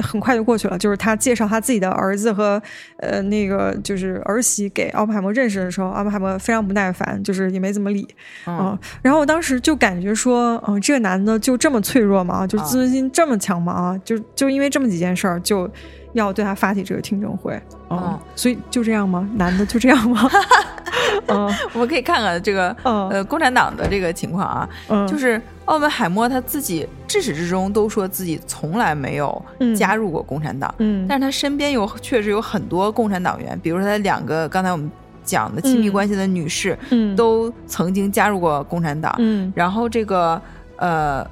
[0.03, 2.61] 很快就过去了，就是他介绍他自己的儿子和
[2.97, 8.09] 呃那个就是儿媳给奥本海默认识的时候，奥本海默非常不耐烦，就是也没怎么理
[8.47, 8.79] 嗯。
[9.03, 12.47] 然后我当时就感觉说，嗯，这个男的就这么脆弱吗？
[12.47, 13.71] 就自尊心这么强吗？
[13.71, 15.71] 啊，就就因为这么几件事儿就。
[16.17, 17.61] 要对他发起这个听证会，
[17.91, 19.29] 嗯，所以就这样吗？
[19.35, 20.29] 男的就这样吗？
[21.29, 24.69] 嗯，我们可以看看这个呃共产党的这个情况啊，
[25.07, 29.43] 就是奥本海默他自己至始至终都说自己从来没有
[29.77, 34.91] 加入过共产党，嗯，但是他身边有确实有很多共产党员，比如说他两个刚才我们
[35.25, 40.41] 讲的亲密关系的女士，嗯，都曾经加入过共产党，嗯，然后这个
[40.77, 41.27] 呃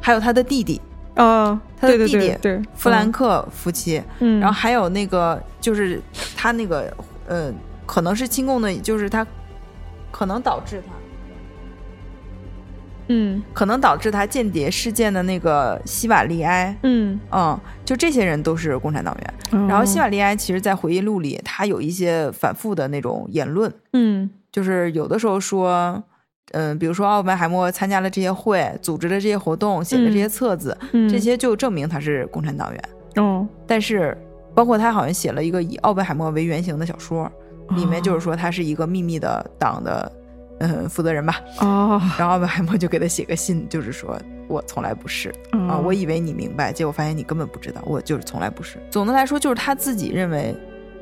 [0.00, 0.80] 还有他的弟弟。
[1.16, 6.00] 啊，他的弟弟对弗兰克夫妻，嗯，然后还有那个就是
[6.36, 6.94] 他那个
[7.26, 7.50] 呃，
[7.86, 9.26] 可能是亲共的，就是他
[10.10, 10.92] 可能导致他，
[13.08, 19.66] 嗯，可能导致他间谍事件的那个希瓦利埃，嗯嗯，就这些人都是共产党员。
[19.66, 26.04] 然后希瓦利埃其实，在回忆录里，他有一些反复的那种言论，嗯，就是有的时候说。
[26.52, 30.76] 嗯，比如说奥本海默参加了这些会，组织了这些活动，写的这些册子，
[31.10, 32.82] 这些就证明他是共产党员。
[33.16, 34.16] 哦，但是
[34.54, 37.30] 包括他好像写了一个以奥本海默为原型的小说，
[37.70, 40.12] 里面就是说他是一个秘密的党的
[40.60, 41.40] 嗯负责人吧。
[41.60, 44.16] 哦，然后奥本海默就给他写个信，就是说
[44.48, 45.30] 我从来不是
[45.68, 48.78] 啊，我以为你明白，结果发现你根本不知道，我就是从来不是。
[48.90, 50.54] 总的来说，就是他自己认为，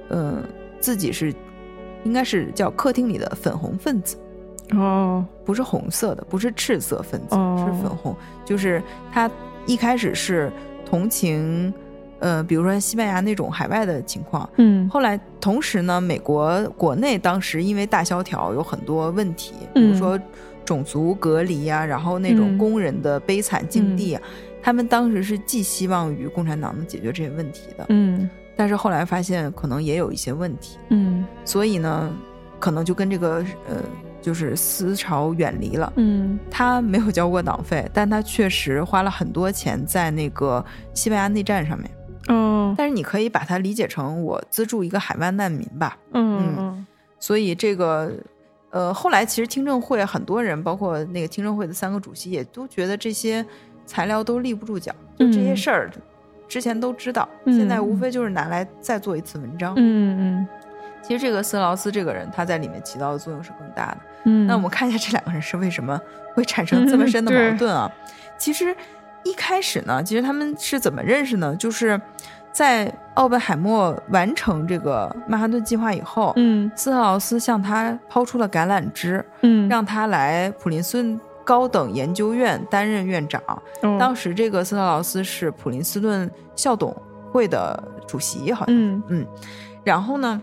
[0.09, 0.43] 嗯，
[0.81, 1.35] 自己是
[2.05, 4.17] 应该是叫客厅里的粉红分子。
[4.73, 8.17] 哦，不是红色的，不是赤色分子，是粉红。
[8.45, 8.83] 就是
[9.13, 9.31] 他
[9.67, 10.51] 一开始是
[10.87, 11.73] 同情，
[12.19, 14.89] 呃，比如说西班牙那种海外的情况，嗯。
[14.89, 20.19] 后来，同时呢，美国国内当时因为大萧条有很多问题，比如说
[20.65, 24.23] 种族隔离啊，然后那种工人的悲惨境地啊，
[24.63, 28.29] 他们当时是寄希望于共产党能解决这些问题的，嗯。
[28.57, 31.27] 但是后来发现可能也有一些问题，嗯。
[31.45, 32.11] 所以呢，
[32.59, 33.77] 可能就跟这个呃。
[34.25, 40.65] 就是思潮远离了，嗯，他没有交过党费，但他确实花了很多钱在那个
[40.95, 41.91] 西班牙内战上面，
[42.29, 46.87] 嗯，但是你可以把它理解成我资助一个海外难民吧，嗯嗯，
[47.21, 48.11] 所以这个，
[48.71, 53.45] 呃，后来其实听证会很多人，包括那个听证会的三个主席，也都觉得这些
[53.85, 55.91] 材料都立不住脚，就这些事儿
[56.49, 60.49] 之前都知道，现在无非就是拿来再做一次文章，嗯嗯。
[61.07, 63.99] 其实这个斯劳斯这个人，他在里面起到的作用是更大的。
[64.25, 66.01] 嗯，那我们看一下这两个人是为什么
[66.35, 67.91] 会产生这么深的 矛盾啊？
[68.39, 68.75] 其实
[69.23, 71.55] 一开始呢，其实他们是怎么认识呢？
[71.57, 72.01] 就是
[72.53, 83.43] 在奥本海默完成这个曼哈顿计划以后，嗯，斯特劳斯向他抛出了橄榄枝，嗯，让他来普林斯顿高等研究院担任院长。
[83.99, 86.95] 当时这个斯特劳斯是普林斯顿校董
[87.31, 89.27] 会的主席，好像，嗯嗯，
[89.85, 90.41] 然后呢？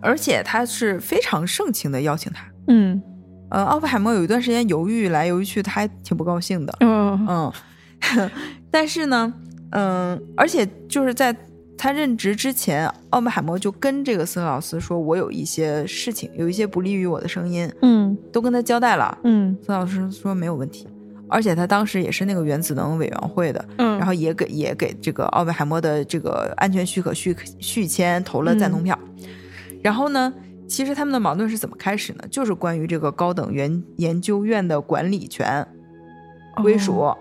[0.00, 3.02] 而且他是非常盛情的邀请他，嗯，
[3.50, 7.52] 呃，奥本海默有一段时间犹豫来犹豫去，他还挺不高兴的，嗯嗯，
[8.70, 9.32] 但是呢，
[9.70, 11.34] 嗯，而且就是在
[11.76, 20.86] 他任职之前，奥本海默就跟这个斯特劳斯说，我有一些事情，有一些不利于我的声音，嗯，都跟他交代了，嗯，斯特劳斯说没有问题，
[21.28, 28.96] 而且他当时也是那个原子能委员会的，嗯，然后也给也给这个奥本海默的这个安全许可续续签投了赞同票。
[29.82, 30.32] 然后呢？
[30.72, 32.24] 其实他们的矛盾是怎么开始呢？
[32.30, 35.66] 就是关于这个高等研研究院的管理权
[36.62, 37.14] 归属。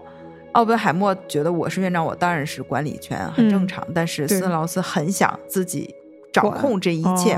[0.53, 3.85] 奥本海默觉得我是院长，我当然是管理权很正常。
[3.93, 5.93] 但是斯劳斯很想自己
[6.31, 7.37] 掌控这一切，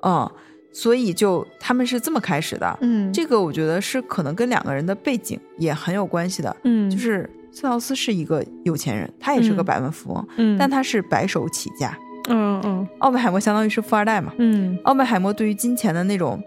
[0.00, 0.30] 嗯，
[0.72, 2.78] 所以就他们是这么开始的。
[2.80, 6.56] 嗯，这个我觉得是可能跟两个人的背景也很有关系的。
[6.64, 11.94] 嗯，就是斯劳斯是一个有钱人，他也是个百万富翁，嗯，但他是白手起家。
[11.98, 14.32] 嗯嗯嗯，奥本海默相当于是富二代嘛。
[14.38, 16.42] 嗯，奥本海默对于金钱的那种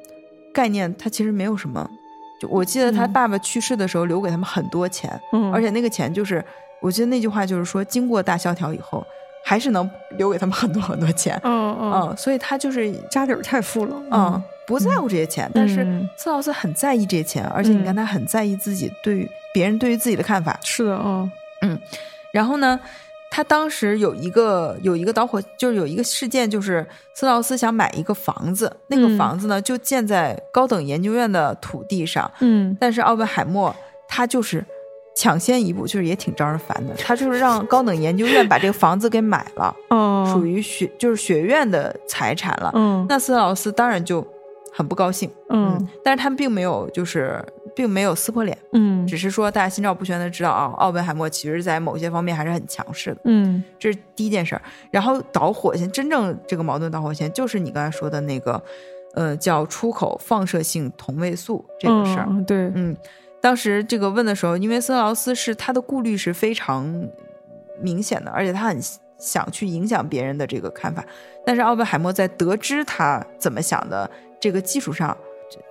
[0.54, 1.90] 概念，他其实没有什么。
[2.40, 5.20] 就我记得他爸爸去世的时候，留给他们很多钱。
[5.32, 6.44] 嗯，而且那个钱就是，
[6.82, 9.06] 我记得那句话就是说，经过大萧条以后，
[9.46, 11.40] 还是能留给他们很多很多钱。
[11.44, 13.96] 嗯嗯，所以他就是家底儿太富了。
[14.12, 15.86] 嗯，不在乎这些钱，但是
[16.18, 20.60] 斯劳斯很在意这些钱，而且你看他很在意自己对于别人对于自己的看法。
[20.62, 21.32] 是的，嗯
[21.62, 21.80] 嗯，
[22.34, 22.80] 然后呢？
[23.36, 33.76] 他当时有一个有一个导火，就是有一个事件，就是斯劳斯想买一个房子，那个房子呢就建在高等研究院的土地上，嗯，但是奥本海默
[34.08, 34.64] 他就是
[35.18, 44.26] 抢先一步，就是也挺招人烦的，他就是让高等研究院把这个房子给买了，哦，属于学就是学院的财产了，嗯，那斯劳斯当然就
[44.76, 47.44] 很不高兴，嗯，但是他们并没有就是。
[47.76, 54.62] 并没有撕破脸，嗯，只是说大家心照不宣的知道啊，奥本海默其实在某些方面还是很强势的，嗯，这是第一件事儿。
[54.92, 58.64] 然后导火线，真正这个矛盾导火线就是你刚才说的那个，
[59.14, 62.30] 呃，叫出口放射性同位素这个事儿。
[62.48, 62.96] 对，嗯，
[63.42, 66.86] 当时这个问的时候，因为森劳斯是他的顾虑是非常
[67.82, 68.80] 明显的，而且他很
[69.18, 71.04] 想去影响别人的这个看法。
[71.46, 74.10] 但是奥本海默在得知他怎么想的
[74.40, 75.16] 这个基础上，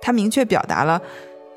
[0.01, 1.01] 他明确表达了。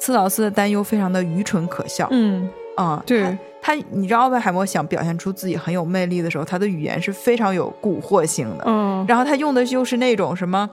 [0.01, 2.07] 斯劳斯的担忧非常的愚蠢可笑。
[2.13, 8.63] 嗯啊，对他，你知道奥本海默想表现出自己很有魅力的时候，他的语言是非常有蛊惑性的。
[8.69, 10.71] 嗯，然后他用的就是那种什么，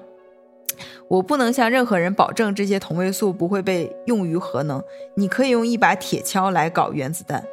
[1.07, 4.79] 我不能向任何人保证这些同位素不会被用于核能。
[5.15, 7.43] 你可以用一把铁锹来搞原子弹，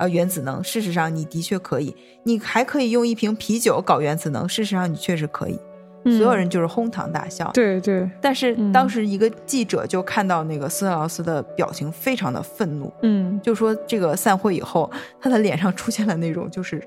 [0.00, 0.64] 呃，原子能。
[0.64, 1.94] 事实上，你的确可以。
[2.24, 4.48] 你还可以用一瓶啤酒搞原子能。
[4.48, 5.60] 事实上，你确实可以。
[6.04, 8.08] 所有人就是哄堂大笑，对对。
[8.22, 14.90] 但是当时一个记者就看到那个斯特劳斯的表情非常的愤怒，嗯，就说这个散会以后，
[15.20, 16.82] 他的脸上出现了那种就是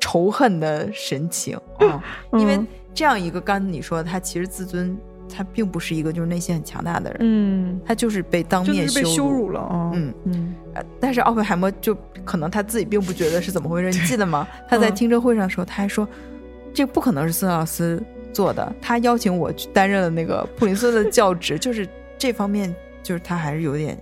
[0.00, 2.02] 仇恨的神情啊，
[2.32, 2.58] 因为
[2.92, 4.96] 这样一个刚才你说他其实自尊
[5.28, 10.54] 他并不是一个就是内心很强大的人，嗯，他就是被当面羞辱了啊，嗯嗯，
[10.98, 14.48] 但是奥本海默就可能他自己并不觉得是怎么回事，你记得吗？
[14.68, 16.08] 他在听证会上的时候，他还说
[16.74, 18.02] 这不可能是斯特劳斯。
[18.36, 21.88] 做的，他邀请我去担任了那个普林斯顿的教职， 就是
[22.18, 23.96] 这方面，就是他还是有点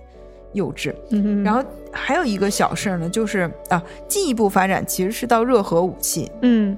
[0.51, 0.93] 幼稚。
[1.11, 6.29] 嗯，然后还有一个小事呢，就是啊，进一步发展其实是到热核武器。
[6.41, 6.77] 嗯，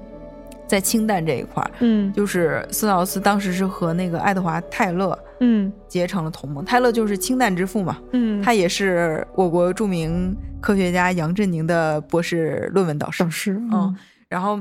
[0.68, 6.64] 在氢弹这一块儿，嗯，就是斯劳斯当时是和那个爱德华泰勒，嗯，结成了同盟。
[6.64, 13.24] 泰勒就是氢弹之父嘛，嗯，他也是我国著名科学家杨振宁的博士论文导师。
[13.24, 13.96] 导师，嗯，
[14.28, 14.60] 然后。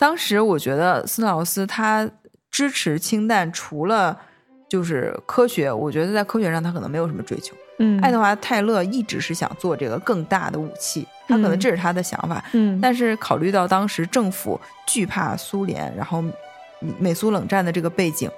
[0.00, 2.08] 当时我觉得斯劳斯他
[2.50, 4.18] 支持氢弹，除了
[4.68, 7.54] 就是科学，我觉得在科学上他可能没有什么追求。
[7.78, 12.44] 嗯，爱德华泰勒一直是想做这个更大的武器，他可能这是他的想法。
[12.52, 16.24] 嗯，但是考虑到当时政府惧怕苏联，然后
[16.98, 18.28] 美苏冷战的这个背景，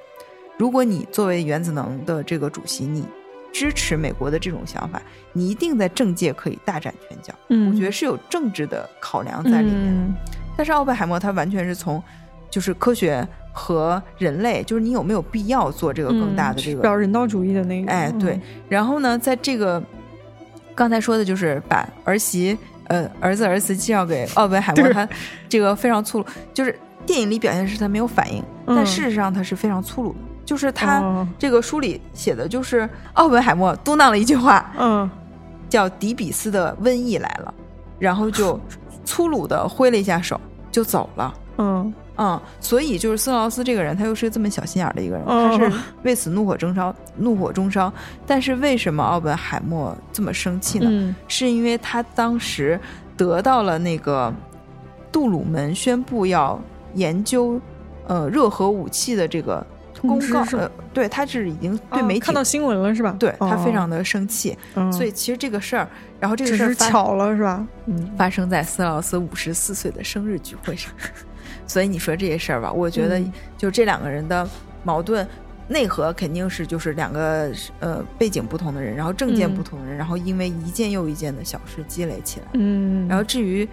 [0.59, 3.03] 如果你作为原子能的这个主席，你
[3.51, 5.01] 支持美国的这种想法，
[5.32, 7.32] 你一定在政界可以大展拳脚。
[7.49, 10.15] 嗯，我觉得是有政治的考量在里面。
[10.55, 12.03] 但是奥本海默他完全是从，
[12.51, 17.90] 就是科学和人类，就是你有没有必要做这个更大的这个，比较人道主义的那个。
[17.90, 18.40] 哎，对。
[18.68, 19.82] 然后呢，在这个
[20.74, 22.56] 刚才说的就是把儿媳
[22.89, 25.09] 呃儿子儿媳介绍给奥本海默，他
[25.48, 30.18] 这个非常粗鲁，就是电影里表现是他没有反应，但事实上他是非常粗鲁的。
[30.44, 35.10] 就是他这个书里写的就是奥本海默嘟囔了一句话，嗯，
[35.68, 37.55] 叫迪比斯的瘟疫来了，
[37.98, 38.59] 然后就
[39.05, 40.40] 粗鲁的挥了一下手。
[40.72, 45.72] 就走了，嗯嗯，所以就是斯劳斯这个人，他又是这么小心眼的一个人，他是
[46.02, 47.90] 为此怒火中烧，怒火中烧。
[48.26, 51.16] 但是为什么奥本海默这么生气呢？
[51.28, 52.78] 是因为他当时
[53.16, 54.30] 得到了那个
[55.10, 56.60] 杜鲁门宣布要
[56.92, 57.59] 研究
[58.06, 59.66] 呃热核武器的这个
[60.02, 63.16] 公告，呃，对，他是已经对媒体看到新闻了是吧？
[63.18, 64.55] 对他非常的生气，
[64.92, 65.88] 所以其实这个事儿。
[66.18, 67.66] 然后这个事儿巧了是吧？
[67.86, 70.92] 嗯，发生在斯劳斯五十四岁的生日聚会上。
[71.70, 73.22] 所以你说这些事儿吧，我觉得
[73.56, 74.44] 就这两个人的
[74.82, 75.24] 矛盾
[75.68, 77.48] 内核肯定是就是两个
[77.78, 82.47] 呃背景不同的人，然后政见不同的人，然后因为一件又一件的小事积累起来。
[82.55, 83.06] 嗯。
[83.06, 83.68] 然后至于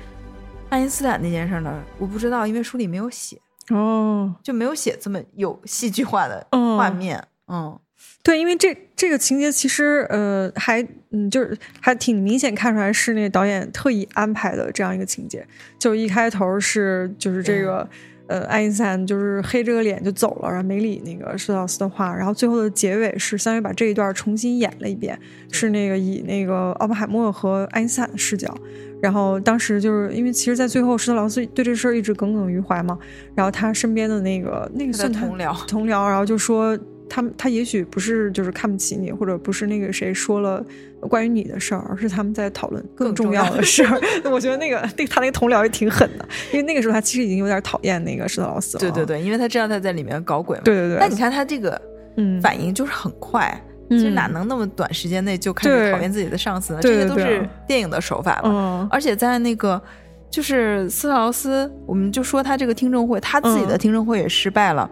[0.70, 3.42] 爱因斯坦那件事呢，我不知道，因为书里没有写
[3.72, 7.28] 哦，就没有写这么有戏剧化的画面。
[7.48, 7.80] 嗯。
[8.28, 15.48] 对，因为这这个情节其实呃还嗯就是还挺明显看出来是那个导演特意安排的这样一个情节，
[15.80, 17.88] 就一开头是就是这个
[18.28, 25.18] 呃爱因斯坦就是黑着个脸就走了，然后没理那个施特劳斯的话，然后最后的结尾是相当于把这一段重新演了一遍，
[25.50, 28.54] 是那个以那个奥本海默和爱因斯坦的视角，
[29.02, 33.00] 然后当时就是因为其实，在最后施特劳斯对这事儿一直耿耿于怀嘛，
[33.36, 36.78] 然后他身边的那个那个算同僚同僚，然后就说。
[37.10, 40.64] 他他也许不是就是看不起你，或者不是那个谁说了
[41.02, 44.00] 关于你的事儿，而是他们在讨论更重要的事儿。
[44.32, 48.82] 我觉得那个那他那个同僚也挺狠的，因为那个时候他其实已经有点讨厌那个施特劳斯了。
[48.82, 50.64] 对对对，因为他知道他在里面搞鬼嘛。
[50.66, 50.98] 对对对。
[51.00, 51.80] 那你看他这个
[52.42, 53.60] 反应就是很快，
[53.90, 56.80] 其实哪能那么短时间内就开始讨厌自己的上司呢？
[56.82, 58.88] 这些都是电影的手法嘛。
[58.92, 59.82] 而且在那个。
[60.30, 64.88] 就是斯特劳斯，我们就说他这个听证会，他自己的听证会也失败了。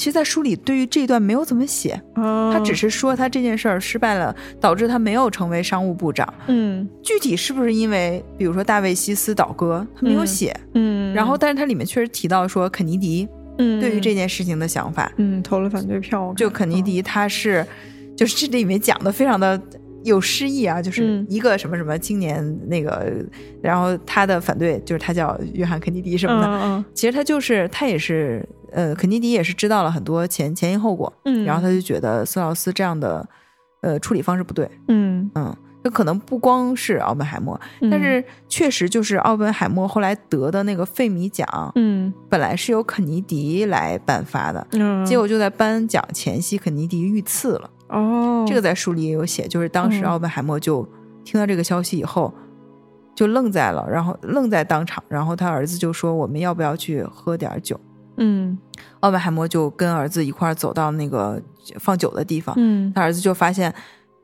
[0.00, 6.26] 其实，在书里对于这段没有怎么写，他只是说他这件事儿失败了，导致他没有成为商务部长。
[6.46, 10.58] 嗯，具体是不是因为，比如说大卫西斯倒戈，他没有写。
[10.72, 13.28] 嗯，然后，但是他里面确实提到说肯尼迪，
[13.58, 16.32] 对于这件事情的想法，嗯，投了反对票。
[16.34, 17.62] 就肯尼迪，他是，
[18.16, 19.60] 就是这里面讲的非常的。
[20.04, 23.12] 有诗意啊，就是一个什么什么青年那个，
[23.62, 31.44] 然后他的反对就是他叫约翰肯尼迪什么的，其实他就是他也是呃肯尼迪也是知道了很多前前因后果，嗯。
[31.44, 33.28] 然后他就觉得斯劳斯这样的
[33.82, 35.30] 呃处理方式不对，嗯。
[35.34, 35.54] 嗯，
[35.84, 37.58] 这可能不光是奥本海默，
[37.90, 47.70] 但是确实就是奥本海默后来得的那个费米奖，嗯，本来是由肯尼迪来颁发的，嗯，结果就在颁奖前夕肯尼迪遇刺了。
[47.90, 50.88] 哦，这个在书里也有写，就是当时奥本海默就
[51.24, 52.32] 听到这个消息以后，
[53.14, 57.78] 就愣在了，然后愣在当场，然后他儿子就说：“我们要不要去喝点酒？”
[58.16, 58.56] 嗯，
[59.00, 61.40] 奥本海默就跟儿子一块走到那个
[61.78, 63.74] 放酒的地方，嗯，他儿子就发现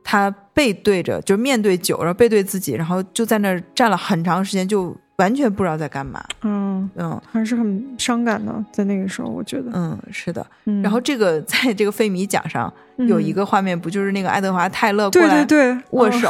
[0.03, 4.95] 他背对着，就面对酒，然后背对自己，然后就在那儿站了很长时间，就。
[5.17, 10.45] 完全不知道在干嘛，嗯嗯，还是很伤感的，在那个时候，我觉得，嗯，是的。
[10.83, 15.47] 然后这个在这个费米奖上有一个画面，不就是那个爱德华泰勒过来
[15.89, 16.29] 握手？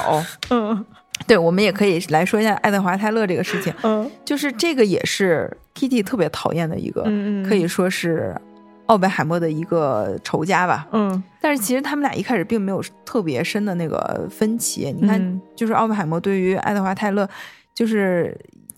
[0.52, 0.86] 嗯，
[1.28, 3.74] 对，我们也可以来说一下爱德华泰勒这个事情。
[3.84, 7.04] 嗯，就是这个也是 Kitty 特别讨厌的一个，
[7.46, 8.34] 可以说是
[8.86, 10.88] 奥本海默的一个仇家吧。
[10.94, 14.96] 嗯，但是其实他们俩一开始并没有特别深的那个分歧。
[14.98, 17.28] 你看，就是奥本海默对于爱德华泰勒，
[17.76, 18.34] 就是。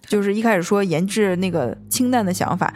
[0.10, 2.73] 就是一开始说研制那个氢弹的想法，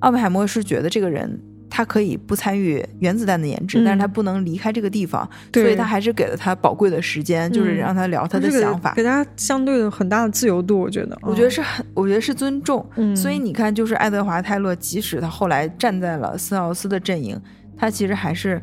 [0.00, 1.38] 奥本海默是觉得这个人
[1.68, 10.80] 他可以不参与原子弹的研制，但是他不能离开这个地方，所以他还是给了他宝贵的时间，就是让他聊他的想法，给他相对的很大的自由度。
[10.80, 12.84] 我觉得，我觉得是很，我觉得是尊重。
[13.14, 17.40] 所以你看，就是爱德华泰勒，即使他后来站在了斯奥斯的阵营，
[17.76, 18.60] 他其实还是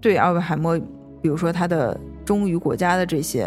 [0.00, 0.76] 对奥本海默，
[1.22, 3.42] 比如说他的忠于国家的这些，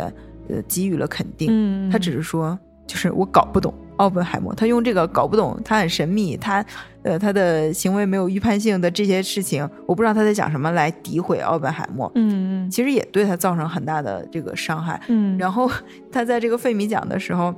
[0.47, 1.89] 呃，给予了肯定。
[1.91, 2.57] 他只是说，
[2.87, 3.73] 就是我搞不懂。
[3.97, 6.65] 奥本海默，他用这个搞不懂，他很神秘，他，
[7.03, 15.69] 呃，他的行为没有预判性的这些事情，我不知道他在讲什么，来诋毁奥本海默，嗯嗯，其实也对他造成很大的这个伤害，嗯，然后
[16.11, 17.53] 他在这个费米奖的时候，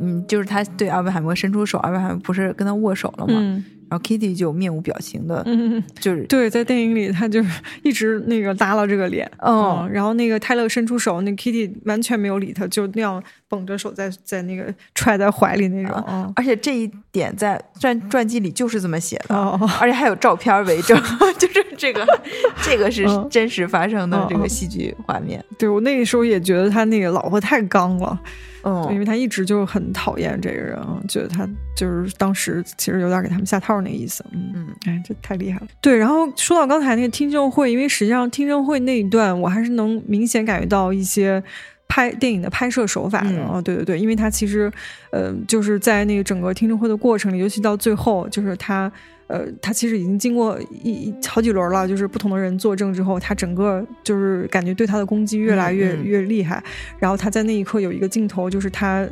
[0.00, 3.34] 嗯，就是他对奥本海默伸出手，奥本海默不是跟他握手了吗？
[3.90, 7.50] 然后 Kitty 就面无表情的，嗯，就是对，在电影里他就是
[7.82, 21.00] 一直那个耷拉这个脸，嗯，然后那个泰勒伸出手，那 Kitty 完全没有理他，就那样绷着手在在那个揣在怀里那种，嗯，而且这一点在传传记里就是这么写的，哦，而且还有照片为证，
[21.38, 22.06] 就是这个
[22.62, 25.42] 这个是真实发生的这个戏剧画面。
[25.58, 28.20] 对我那个时候也觉得他那个老婆太刚了。
[28.64, 30.78] 嗯，因为他一直就很讨厌这个人，
[31.08, 34.24] 觉得他就是当时其实有点给他们下套那个意思。
[34.32, 35.66] 嗯嗯，哎，这太厉害了。
[35.80, 41.42] 对，然后说到刚才那个听证会，因为实际上听证会那一段，我还是能明显感觉到一些
[41.86, 43.38] 拍电影的拍摄手法的。
[43.46, 44.70] 哦，对对对，因为他其实，
[45.12, 48.90] 呃，就是在那个整个听证会的过程里，尤其到最后，就是他。
[49.28, 56.62] 呃，他其实已经经过一好几轮了，就是不同的人作证之后，他整个就是感觉对他的攻击越来越越厉害。
[56.98, 59.06] 然后他在那一刻有一个镜头，就是他，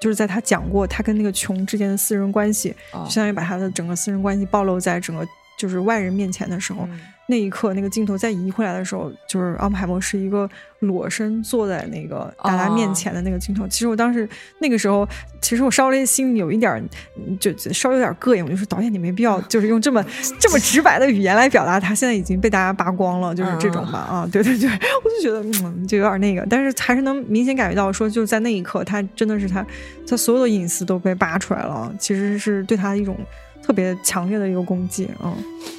[0.00, 2.74] 就是在他讲过他跟那个琼之间的私人关系，
[3.08, 5.26] 相当于把他的整个私人关系暴露在整个
[5.56, 6.88] 就是外人面前的时候。
[7.26, 10.48] 那一刻，那个镜头再移回来的时候，就是奥本海默是一个
[10.80, 13.66] 裸身坐在那个大家面前的那个镜头。
[13.66, 14.28] 其实我当时
[14.58, 15.08] 那个时候，
[15.40, 16.86] 其实我稍微心里有一点，
[17.40, 18.44] 就稍微有点膈应。
[18.44, 20.04] 我就说导演，你没必要 就是用这么
[20.38, 24.68] 这么直白的语言来表达他现在已经被大家扒光了，就是这种吧啊，对对对，
[25.02, 29.64] 我就觉得嗯，就有点那个，但是还是能明显感觉到说，就在那一刻，他真的是他
[30.06, 33.16] 他所有的隐私都被扒出来了，其实是对他的一种。
[33.64, 35.32] 特别强烈的一个攻击，嗯，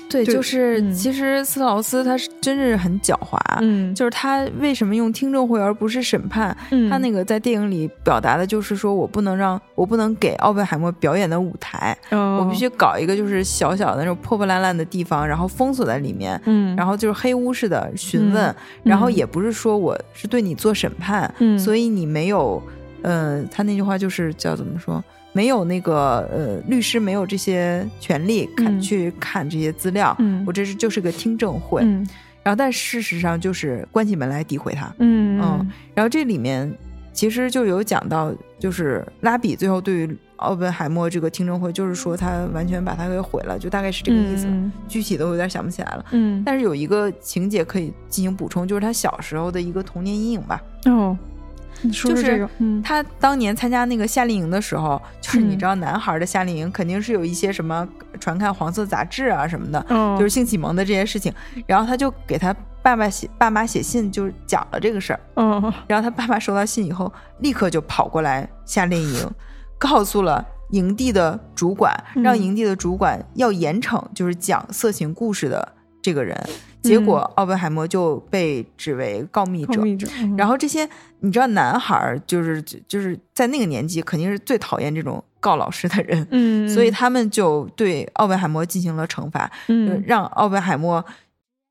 [0.10, 6.56] 对，就是其实斯特劳斯他是真是很狡猾，嗯，就是他为什么用听证会而不是审判？
[6.90, 22.60] 他那个在电影里表达的就是说我不能让我不能给奥本海默表演的舞台，我必须搞一个就是小小的那种破破烂烂的地方，然后封锁在里面，嗯，然后就是黑屋似的询问，然后也不是说我是对你做审判，嗯，所以你没有，
[23.04, 25.04] 呃，他那句话就是叫怎么说？
[25.36, 30.16] 没有那个呃，律师没有这些权利看去看这些资料。
[30.20, 31.82] 嗯，我这是就是个听证会。
[31.84, 32.08] 嗯，
[32.42, 34.86] 然后但事实上就是关起门来诋毁他。
[35.00, 36.74] 嗯嗯，然后这里面
[37.12, 44.48] 其实就有讲到，就是拉比最后对于奥本海默这个听证会，就是说他完全把他给毁了，就大概是这个意思。
[44.48, 46.06] 嗯具体的我有点想不起来了。
[46.12, 50.62] 嗯，但是有一个情节可以进行补充，就是他小时候的一个童年阴影吧。
[50.86, 51.18] 哦，
[51.92, 52.48] 就是
[52.84, 57.88] 他当年参加那个夏令营的时候，就是你嗯知道，男孩的夏令营肯定是有一些什么
[58.20, 61.34] 传看黄色杂志啊什么的，哦，就是性启蒙的这些事情。
[61.68, 65.20] 然后他就给他爸爸写爸妈写信，就是讲了这个事儿。
[65.36, 69.30] 哦，然后他爸爸收到信以后，立刻就跑过来夏令营，
[69.78, 76.40] 告诉了营地的主管，嗯让营地的主管要严惩就是讲色情故事的这个人。
[76.88, 79.82] 结果奥本海默就被指为告密者。
[79.82, 80.88] 密者，嗯然后这些
[81.20, 91.04] 你知道，男孩儿就是就是在那个年纪，肯定是最讨厌这种告老师的人，嗯， 所以他们就对奥本海默进行了惩罚，嗯让奥本海默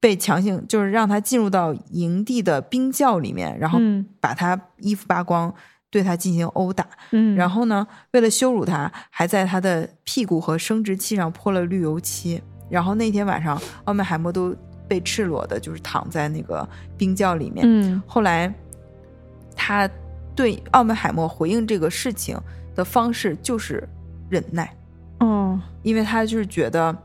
[0.00, 5.52] 被强行就是让他进入到营地的冰窖里面，然后嗯把他衣服扒光，
[5.90, 6.86] 对他进行殴打。
[7.12, 12.42] 嗯，然后呢，为了羞辱他，还在他的屁股和生殖器上泼了绿油漆。
[12.70, 14.54] 然后那天晚上，奥本海默都
[14.94, 17.66] 被赤裸的，就是躺在那个冰窖里面。
[17.66, 18.54] 嗯后来，
[19.56, 19.90] 他
[20.36, 22.38] 对奥本海默回应这个事情
[22.76, 23.88] 的方式就是
[24.30, 24.72] 忍耐，
[25.18, 26.96] 哦，因为他就是觉得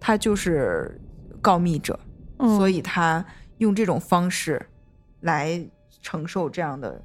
[0.00, 0.98] 他就是
[1.42, 1.98] 告密者，
[2.38, 3.22] 嗯所以他
[3.58, 4.64] 用这种方式
[5.20, 5.62] 来
[6.00, 6.98] 承受这样的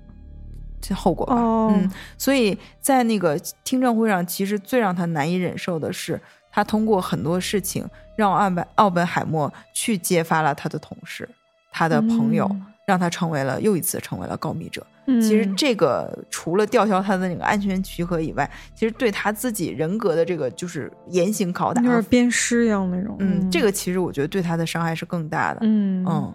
[0.80, 1.36] 这后果吧。
[1.36, 6.22] 哦嗯，所以在那个听证会上，其实最让他难以忍受的是，
[6.54, 7.84] 他通过很多事情
[8.16, 11.28] 让奥本奥本海默去揭发了他的同事、
[11.72, 14.86] 他的朋友，嗯让他成为了又一次成为了告密者。
[15.06, 25.60] 嗯其实这个除了吊销他的那个安全许可以外，其实对他自己人格的这个就是严刑拷打有，点鞭尸一样那种，嗯，这个其实我觉得对他的伤害是更大的。
[25.64, 26.34] 嗯嗯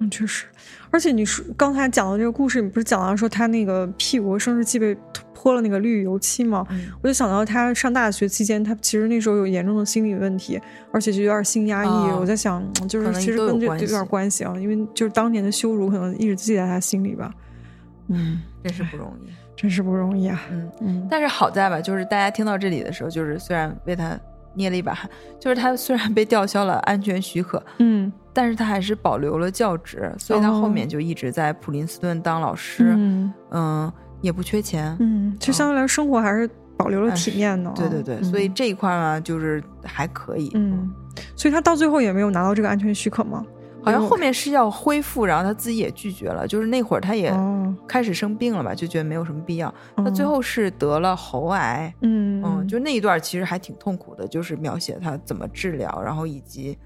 [0.00, 0.46] 嗯，确实，
[0.90, 4.96] 而且你说刚才讲的这个故事，你不是讲到说他那个屁股和生殖器被
[5.44, 6.66] 泼了那个绿油漆嘛？
[6.70, 10.58] 嗯我就想到他上大学期间，他其实那时候有严重的心理问题，
[10.90, 11.88] 而且就有点性压抑。
[11.88, 17.30] 哦我在想，就是其实跟这有点关系啊，因为就是当年的羞辱可能一直记在他心里吧。
[18.08, 19.28] 嗯，真是不容易。
[19.54, 20.40] 真是不容易啊。
[20.50, 24.18] 嗯，嗯，但是好在吧，就是大家听到这里的时候，就是虽然为他
[24.54, 25.08] 捏了一把汗，
[25.38, 33.92] 就是他虽然被吊销了安全许可，嗯但是他还是保留了教职，所以他后哦面就一直在普林斯顿当老师，嗯嗯，
[34.24, 34.96] 也不缺钱。
[35.00, 37.74] 嗯，其实相对来说生活还是保留了哎体面的啊。
[37.76, 40.50] 对对对，嗯所以这一块呢，就是还可以。
[40.54, 40.90] 嗯，
[41.36, 43.44] 所以他到最后也没有拿到这个安全许可吗？
[43.82, 46.48] 好像后面是要恢复，然后他自己也拒绝了。
[46.48, 49.72] 就是那会儿他也哦，开始生病了吧，就觉得没有什么必要。
[49.94, 56.78] 他哦最后是得了喉癌，嗯嗯，就那一段其实还挺痛苦的，就是描写他怎么治疗，然后以及，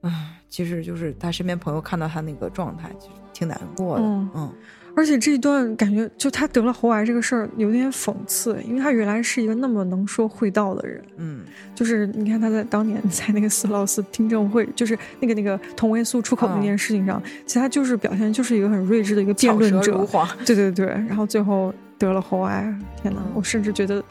[0.00, 4.02] 唉，其实就是他身边朋友看到他那个状态，其实挺难过的。
[4.02, 4.52] 嗯嗯
[4.96, 11.02] 而且这一段感觉，就他得了喉癌这个事儿有点讽刺，因为他原来是一个那么能说会道的人。
[11.16, 11.40] 嗯
[11.74, 20.06] 就是你看他在当年在那个斯劳斯听证会，就是那个那个同位素出口那件事情上，其实他就是表现就是一个很睿智的一个辩论者。
[20.44, 22.62] 对对对，然后最后得了喉癌，
[23.00, 23.20] 天哪！
[23.24, 24.02] 嗯我甚至觉得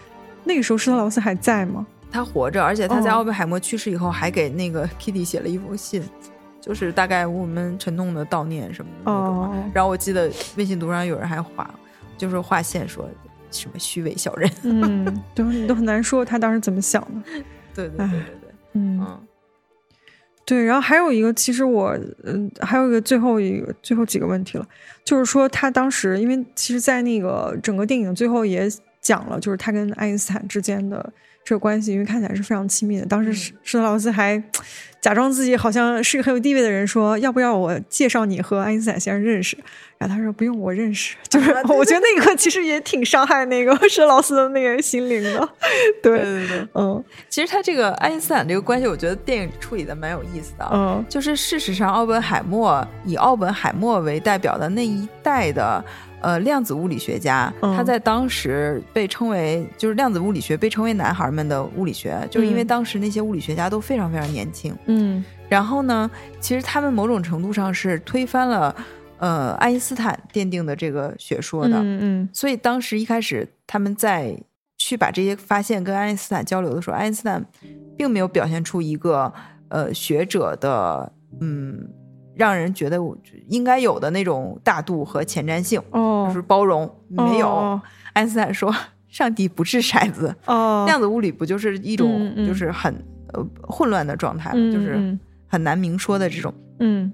[0.43, 1.85] 那个时候施特劳斯还在吗？
[2.11, 6.01] 他活着，而且他在哦奥本海默去世以后，还给那个 Kitty 写了一封信，
[6.61, 9.25] 就是大概我们沉痛的悼念什么的那种。
[9.25, 11.73] 哦，然后我记得微信读上有人还画，
[12.17, 13.09] 就是划线说
[13.51, 14.51] 什么虚伪小人。
[14.63, 17.31] 嗯， 对，你都很难说他当时怎么想的。
[17.73, 19.19] 对对对对对，嗯，嗯
[20.45, 24.67] 对，然后还有一个，其实我，嗯，还有一个最后一个最后几个问题了，
[25.05, 28.67] 就是说他当时，因为其实，在那个整个电影最后也
[28.99, 31.13] 讲了，就是他跟爱因斯坦之间的
[31.43, 33.05] 这个关系，因为看起来是非常亲密的。
[33.05, 34.41] 当时施施特劳斯还
[35.01, 39.57] 假装自己好像是个很有地位的人，说要不要我介绍你和爱因斯坦先生认识？
[39.97, 41.15] 然后他说不用，我认识。
[41.27, 45.49] 就是、我觉得那一刻其实也挺伤害那个施特劳斯的那个心灵的。
[46.01, 46.67] 对，对对对。
[46.73, 50.71] 嗯其实他这个爱因斯坦这个关系，我觉得电影处理的蛮有意思的啊。
[50.73, 55.83] 嗯就是事实上，奥本海默以奥本海默为代表的那一代的
[56.21, 64.75] 呃量子物理学家，嗯他在当时被称为就是量子物理学被称为男孩们的物理学，就是因为嗯当时那些物理学家都非常非常年轻。
[64.85, 66.09] 嗯然后呢，
[66.39, 68.75] 其实他们某种程度上是推翻了
[69.17, 71.77] 呃爱因斯坦奠定的这个学说的。
[71.77, 74.37] 嗯嗯所以当时一开始他们在
[74.77, 77.43] 去把这些发现跟爱因斯坦交流的时候，爱因斯坦
[77.97, 79.33] 并没有表现出一个
[79.69, 81.89] 呃学者的嗯
[82.39, 83.15] 让人觉得我
[83.49, 87.49] 应该有的那种大度和前瞻性，哦，就是包容，没有。
[87.49, 87.81] 哦
[88.13, 88.75] 爱因斯坦说
[89.07, 92.91] ：“上帝不掷骰子，哦，量子物理不就是一种就是很
[93.33, 94.55] 呃混乱的状态吗？
[94.55, 96.53] 嗯就是嗯很难明说的这种。
[96.79, 97.11] 嗯，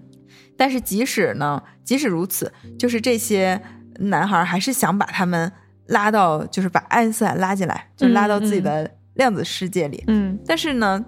[0.56, 3.62] 但是即使呢，即使如此，就是这些
[4.00, 5.52] 男孩还是想把他们
[5.88, 10.04] 拉到，就是把爱因斯坦拉进来，就拉到自己的量子世界里。
[10.08, 11.04] 嗯，但是呢，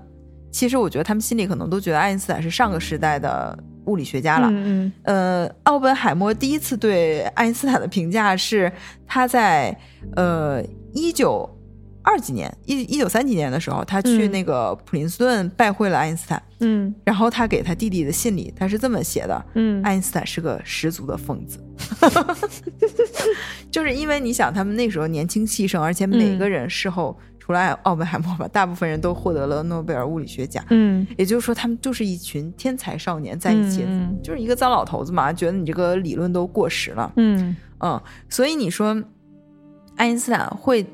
[0.51, 3.57] 其实我觉得他们心里可能都觉得爱因斯坦是上个时代的
[3.87, 4.47] 物理学家了。
[4.51, 8.71] 嗯呃，奥本海默第一次对爱因斯坦的评价是
[9.05, 9.77] 他在
[10.15, 11.49] 呃一九。
[12.09, 16.41] 二几年，一一九三几年的时候，他去那个普林斯顿拜会了爱因斯坦。
[16.61, 21.59] 嗯，然后他给他弟弟的信里，他是这么写的：嗯，爱因斯坦是个十足的疯子。
[23.69, 30.63] 就是因为你想，他们那时候年轻气盛，而且每个人事后除了奥本海默吧，大部分人都获得了诺贝尔物理学奖。
[30.69, 33.87] 嗯，也就是说，他们就是一群天才少年在一起，
[34.21, 37.11] 就是一个糟老头子嘛，觉得你这个理论都过时了。
[37.15, 37.99] 嗯嗯，
[38.29, 39.01] 所以你说
[39.95, 40.85] 爱因斯坦会，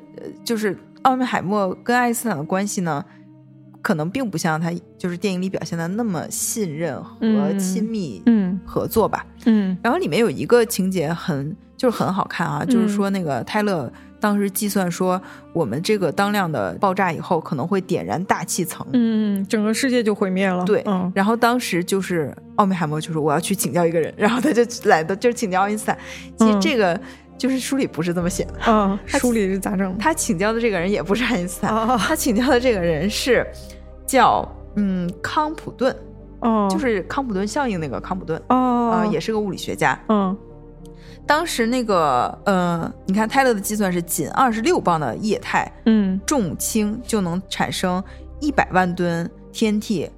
[0.45, 0.77] 就是。
[1.03, 3.03] 奥本海默跟爱因斯坦的关系呢，
[3.81, 8.23] 可能并不像他就是电影里表现的那么信任和亲密
[8.65, 9.25] 合作吧。
[9.45, 13.91] 嗯，然后里面有一个情节很就是很好看啊，就是说那个泰勒
[14.23, 15.21] 当时计算说，
[15.51, 20.63] 我们这个当量的爆炸以后可能会点燃大气层，嗯，整个世界就毁灭了。
[20.63, 20.81] 对，
[21.13, 25.97] 然后当时就是奥本海默就说我要去请教一个人，然后他就来的就是请教爱因斯坦。
[26.37, 26.97] 其实这个。
[27.35, 29.97] 就是书里不是这么写的嗯，书里是咋整？
[29.97, 33.45] 他请教的这个人也不是爱因斯坦，他请教的这个人是
[34.05, 35.93] 叫嗯康普顿，
[36.39, 39.99] 哦，就是康普顿效应那个康普顿，哦，啊，也是个物理学家。
[40.07, 40.37] 嗯，
[41.25, 48.03] 当时那个呃，你看泰勒的计算是仅二十六磅的液态，嗯，重氢就能产生
[48.39, 50.09] 一百万吨 TNT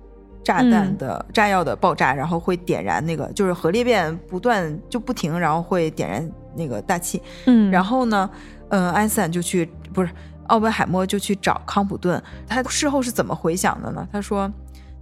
[0.43, 6.31] 炸弹的炸药的爆炸，然后会点燃那个就是核裂变不断就不停，然后会点燃。
[6.57, 8.29] 那个大气，嗯，然后呢，
[8.69, 10.09] 嗯，爱因斯坦就去，不是
[10.47, 14.07] 奥本海默就去找康普顿，他事后是怎么回想的呢？
[14.09, 14.49] 他说，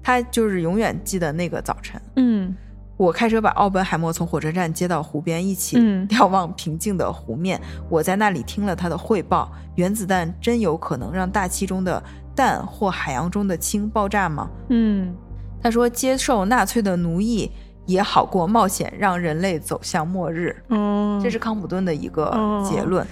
[0.01, 2.55] 他就是永远记得那个早晨，嗯，
[3.03, 5.77] 我开车把奥本海默从火车站接到湖边，一起
[6.07, 7.59] 眺望平静的湖面。
[7.89, 12.01] 我在那里听了他的汇报：原子弹真有可能让大气中的
[12.33, 14.49] 氮或海洋中的氢爆炸吗？
[14.69, 15.13] 嗯，
[15.61, 17.51] 他说，接受纳粹的奴役。
[17.85, 20.55] 也好过冒险让人类走向末日。
[20.69, 22.31] 嗯，这是康普顿的一个
[22.63, 23.05] 结论。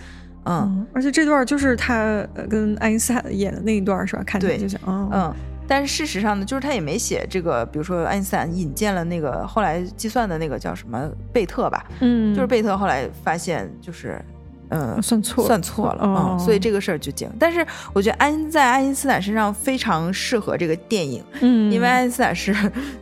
[0.46, 4.24] 嗯，而且这段就是他跟爱因斯坦演的那一段，是吧？
[4.26, 4.80] 看起来就像
[5.12, 5.34] 嗯。
[5.72, 11.86] 但是事实上呢，就是他也没写这个，比如说爱因斯坦引荐了那个后来计算的那个叫什么贝特吧？
[12.02, 14.22] 嗯，就是贝特后来发现就是。
[14.74, 17.30] 嗯，算错算错了嗯，所以这个事儿就结。
[17.38, 17.60] 但是
[17.92, 22.56] 我觉得安在爱因斯坦身上非常适合这个电影，嗯，因为爱因斯坦是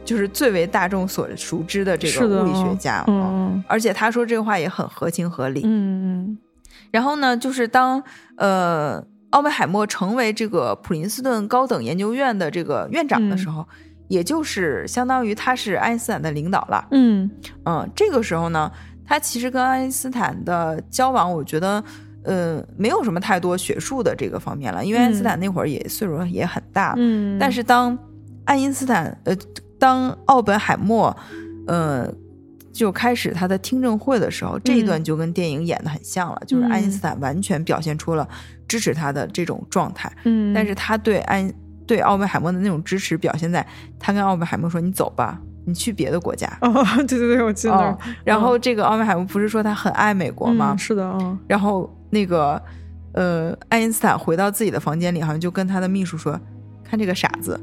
[0.04, 5.68] 就是最为大众所熟知的这个物理学家，嗯，而且他说这个话也很合情合理，嗯
[6.24, 6.38] 嗯。
[6.90, 8.02] 然后呢，就是当
[8.38, 9.00] 呃
[9.32, 13.66] 奥本海默成为这个普林斯顿高等研究院的这个院长的时候，
[14.08, 17.30] 也就是相当于他是爱因斯坦的领导了，嗯
[17.66, 18.72] 嗯，这个时候呢。
[19.12, 21.84] 他其实跟爱因斯坦的交往，我觉得，
[22.22, 26.94] 呃，没有什么太多学术的这个方面了，因为爱因斯坦那会儿也岁数也很大。
[26.96, 27.36] 嗯。
[27.40, 27.98] 但是当
[28.46, 29.36] 爱因斯坦，呃，
[29.80, 31.18] 当奥本海默，
[31.66, 32.08] 呃，
[32.80, 38.26] 就开始他的听证会的时候，这一段就跟电影演的很像了，就是爱因斯坦完全表现出了
[38.70, 40.10] 支持他的这种状态。
[40.24, 40.54] 嗯。
[40.54, 41.54] 但是他对爱
[41.86, 43.68] 对奥本海默的那种支持，表现在
[44.00, 46.72] 他跟奥本海默说：“你走吧。”你去别的国家哦，
[47.06, 47.98] 对对对，我记得。
[48.24, 50.74] 然后这个奥本海默不是说他很爱美国吗？
[50.78, 51.38] 是的哦。
[51.48, 52.60] 然后那个
[53.12, 56.40] 呃，爱因斯坦回到自己的房间里，好像就跟他的秘书说
[56.82, 57.60] ：“看这个傻子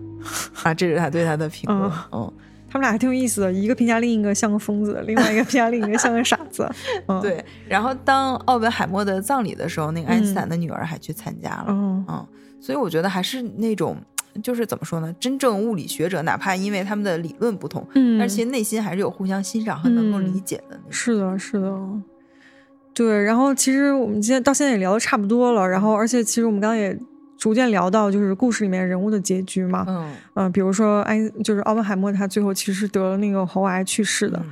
[0.62, 1.90] 啊！”这是他对他的评论。
[2.12, 2.30] 嗯，
[2.68, 6.68] 他们俩还挺有意思的，一个评价另一个像个疯子，另外一个评价另一个像个傻子。
[7.22, 7.44] 对。
[7.68, 11.66] 然后当奥本海默的葬礼的时候，那个爱因斯坦的女儿还去参加了。
[11.68, 12.26] 嗯嗯。
[12.60, 13.96] 所以我觉得还是那种。
[14.42, 15.10] 就是怎么说呢？
[15.18, 20.78] 真正物理学者，哪怕因为他们的理论不同，嗯，但是其实内心还是有互相欣赏和能够理解的。
[20.90, 21.74] 是的，是的，
[22.92, 23.22] 对。
[23.22, 25.66] 然后其实我们今天到现在也聊的差不多了。
[25.66, 26.94] 然后，而且其实我们刚刚也
[27.36, 29.84] 逐渐聊到，就是故事里面人物的结局嘛。
[29.88, 34.42] 嗯嗯，比如说爱，就是奥本海默，他最后其实得了那个喉癌去世的。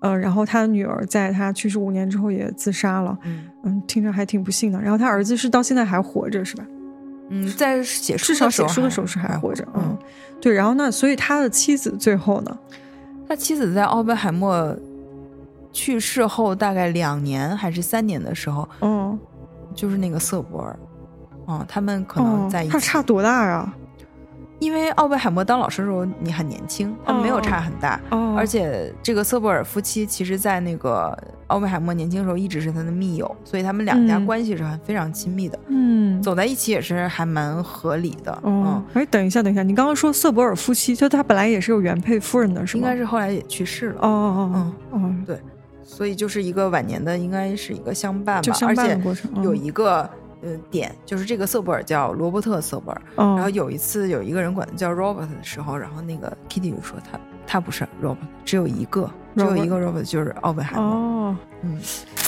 [0.00, 3.16] 嗯，然后他的女儿在他去世五年之后也自杀了。
[3.22, 4.80] 嗯嗯，听着还挺不幸的。
[4.80, 6.64] 然后他儿子是到现在还活着，是吧？
[7.30, 9.96] 嗯，在写至少写书的时候是还活着，嗯，
[10.42, 10.52] 对。
[10.52, 12.58] 然后那，所以他的妻子最后呢，
[13.26, 14.76] 他妻子在奥本海默
[15.72, 19.18] 去世后大概两年还是三年的时候，嗯，
[19.74, 20.78] 就是那个瑟博尔，
[21.46, 23.74] 嗯，他们可能在一起，他差多大呀？
[24.60, 31.14] 因为奥本海默当老师的时候你很年轻，他们没有差很大，哦，而且这个瑟伯尔夫妻其实，在那个
[31.48, 38.32] 奥本海默年轻的时候一直是他的密友，所以他们两家嗯关系是很非常亲密的，嗯，走在一起也是还蛮合理的。
[38.42, 42.84] 哦，哎，等一下，等一下，你刚刚说瑟伯尔夫妻，就他本来也是有原配夫人的，是应？
[42.84, 43.96] 该是后来也去世了。
[44.00, 45.38] 哦哦嗯，哦哦，对，
[45.82, 50.08] 所以就是一个晚年的，应该是一个相伴吧，就相伴而且的过程，有嗯一个。
[50.44, 60.84] 呃，点就是这个瑟布尔叫罗伯特·瑟布尔，哦，然后有一次有一个人管他叫 Robert 的时候，然后那个 Kitty 就说他他不是 Robert，只有一个，只有一个 Robert 就是奥本海默。
[60.84, 61.80] 哦，嗯，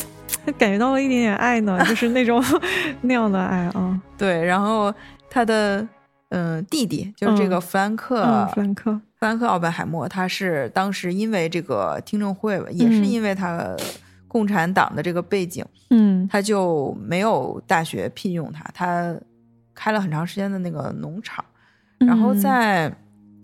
[0.57, 2.43] 感觉到了一点点爱呢，就是那种
[3.03, 4.01] 那样的爱啊。
[4.17, 4.93] 对，然后
[5.29, 5.81] 他的
[6.31, 13.77] 嗯、呃弟弟就是这个嗯弗兰克、嗯，弗兰克，弗兰克奥本海默，他是当时因为这个听证会，也是嗯因为他
[14.29, 16.29] 共产党的这个背景，嗯。
[16.29, 19.17] 他就没有大学聘用他，他
[19.75, 21.45] 开了很长时间的那个农场，
[21.99, 22.93] 然后嗯在、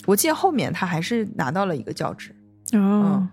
[0.06, 2.34] 我记得后面他还是拿到了一个教职，
[2.72, 3.24] 哦，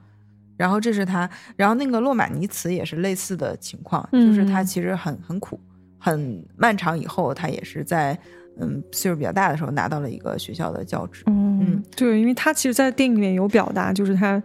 [0.55, 4.65] 然后这是他，然后那个洛马尼茨也是类似的情况，就是他嗯。
[4.65, 5.59] 其实很很苦，
[5.97, 8.15] 很漫长，以后他也是在
[8.59, 11.23] 嗯岁数比较大的时候拿到了一个学校的教职。
[11.25, 14.41] 嗯，对，因为他其实，在电影里面有表达，就是他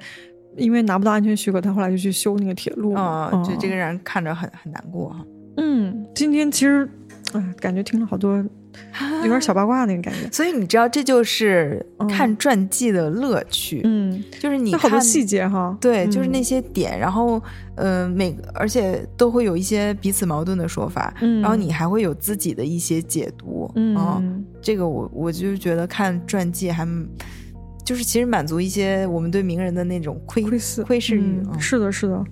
[0.56, 3.30] 因为拿不到安全许可，他后来就去修那个铁路啊。
[3.32, 5.24] 嗯，就嗯这个人看着很很难过哈。
[5.56, 6.88] 嗯，今天其实，
[7.32, 8.36] 哎，感觉听了好多，
[9.22, 10.28] 有点小八卦那个感觉。
[10.32, 15.76] 所以你知道，这就是嗯看传记的乐趣，嗯，就是你有好多看细节哈。
[15.80, 17.40] 对，就是嗯那些点，然后，
[17.76, 26.84] 呃，每个而且都会有一些彼此矛盾的说法，嗯然后你还会有自己的一些解读，嗯这个我我就觉得看传记还
[27.84, 32.24] 就是其实满足一些我们对名人的那种窥窥视窥视欲，嗯是的，是的。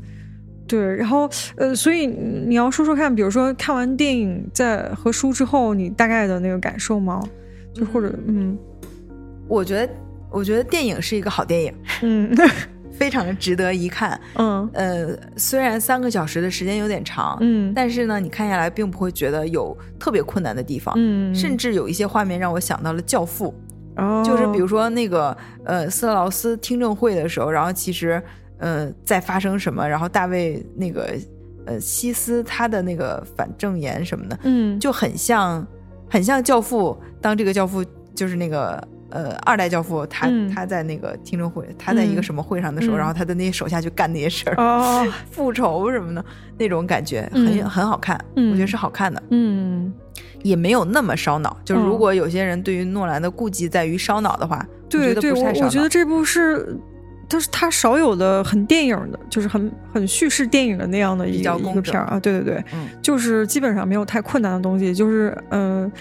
[0.66, 7.22] 对，然后呃，所以你要说说看，比如说看完电影在和书之后，你大概的那个感受吗？
[7.74, 8.56] 就或者嗯
[9.48, 9.92] 我觉得
[10.30, 12.34] 我觉得电影是一个好电影，嗯
[12.92, 14.18] 非常值得一看。
[14.36, 23.52] 嗯呃，虽然三个小时的时间有点长，嗯但是呢，你看下来并不会觉得有特别困难的地方，嗯，甚至有一些画面让我想到了《教父》。
[23.96, 28.22] 哦，就是比如说那个呃斯特劳斯听证会的时候，然后其实
[28.58, 31.14] 呃在发生什么，然后大卫那个
[31.66, 34.78] 呃西斯他的那个反证言什么的，嗯。
[34.80, 35.66] 就很像
[36.08, 36.96] 很像教父。
[37.20, 40.48] 当这个教父就是那个呃二代教父，他、嗯。
[40.50, 42.22] 他在那个听证会，他在一个嗯。
[42.22, 42.98] 什么会上的时候，嗯。
[42.98, 45.06] 然后他的那些手下去干那些事儿，哦。
[45.30, 46.24] 复仇什么的
[46.58, 47.68] 那种感觉，很、嗯。
[47.68, 48.50] 很好看，嗯。
[48.50, 49.22] 我觉得是好看的。
[49.30, 49.92] 嗯，
[50.42, 56.76] 也没有那么烧脑，就如果有些人对于诺兰的顾忌在于烧脑的话，我对对，我我觉得这部是。
[57.28, 62.86] 它是它少有的很电影的，就是很很叙事电影的那样的一个一个片儿啊，对对对，嗯。
[63.00, 65.92] 就是基本上没有太困难的东西，就是嗯、呃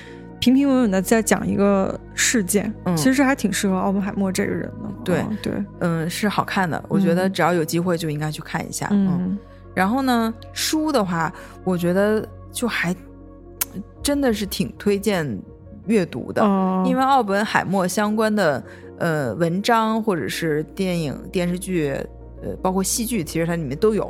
[0.42, 2.98] 平平稳稳的在讲一个事件，嗯。
[2.98, 6.84] 其实还挺适合奥本海默这个人的，对嗯对，嗯，是好看的。
[6.90, 7.32] 我觉得嗯。
[7.32, 8.90] 只要有机会就应该去看一下。
[8.92, 9.40] 嗯，嗯。
[9.74, 11.32] 然后呢，书的话，
[11.64, 12.94] 我觉得就还
[14.02, 15.40] 真的是挺推荐
[15.88, 18.64] 阅读的，哦因为奥本海默相关的
[18.98, 21.94] 呃文章或者是电影、电视剧，
[22.42, 24.04] 呃，包括戏剧，其实它里面都有。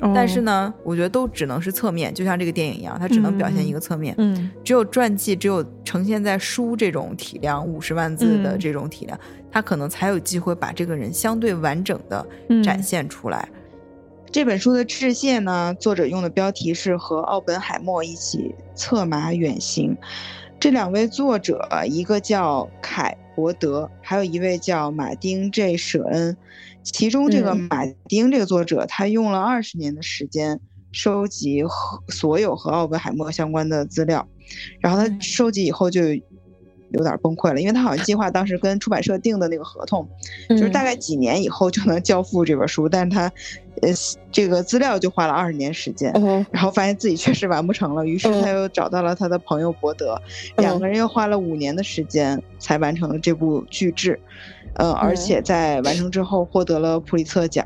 [0.00, 4.12] 哦但是，呢，我觉得都只能是侧面，就像这个电影一样，它只能表现一个侧面。
[4.18, 9.16] 嗯只有传记，只有呈现在书这种体量，五十万字的嗯这种体量，
[9.48, 13.48] 它可能才有机会把这个人相对完整的嗯展现出来。
[14.32, 19.94] 这本书的致谢呢，作者用的标题是和奥本海默一起策马远行。
[20.58, 26.34] 这两位作者，一个叫凯伯德，还有一位叫马丁 J 舍恩。
[26.82, 30.58] 其中这个嗯马丁这个作者，他用了二十年的时间
[30.92, 34.26] 收集和所有和奥本海默相关的资料，
[34.80, 36.00] 然后他嗯收集以后就
[36.92, 40.06] 有点崩溃了，因为他好像计划当时跟出版社定的那个合同，
[40.48, 43.22] 就是大概几年以后就能交付这本书，但是他，
[43.80, 43.90] 呃，
[44.30, 48.42] 这个资料就花了二十年时间，哦然后发现自己确实完不成了，于是嗯。
[48.42, 50.20] 他又找到了他的朋友伯德，
[50.56, 54.18] 两个人又花了五年的时间才完成了这部巨制，
[54.74, 57.64] 呃，而且在完成之后获得了普利策奖。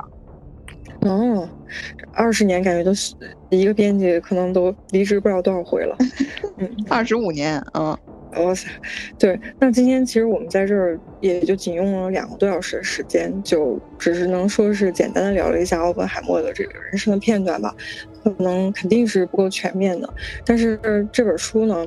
[1.03, 1.49] 哦，
[2.13, 3.15] 二十年感觉都是
[3.51, 5.97] 一个编辑可能都离职不知道多少回了，
[6.59, 6.69] 嗯。
[6.89, 7.97] 二十五年，嗯，
[8.37, 8.69] 哇塞，
[9.19, 17.75] 对，那今天其实我们在这儿也就仅用了两个多小时的时间，就只是能说是简单的聊了一下奥本海默的这个人生的片段吧，
[18.23, 20.09] 可能肯定是不够全面的。
[20.45, 20.79] 但是
[21.11, 21.87] 这本书呢，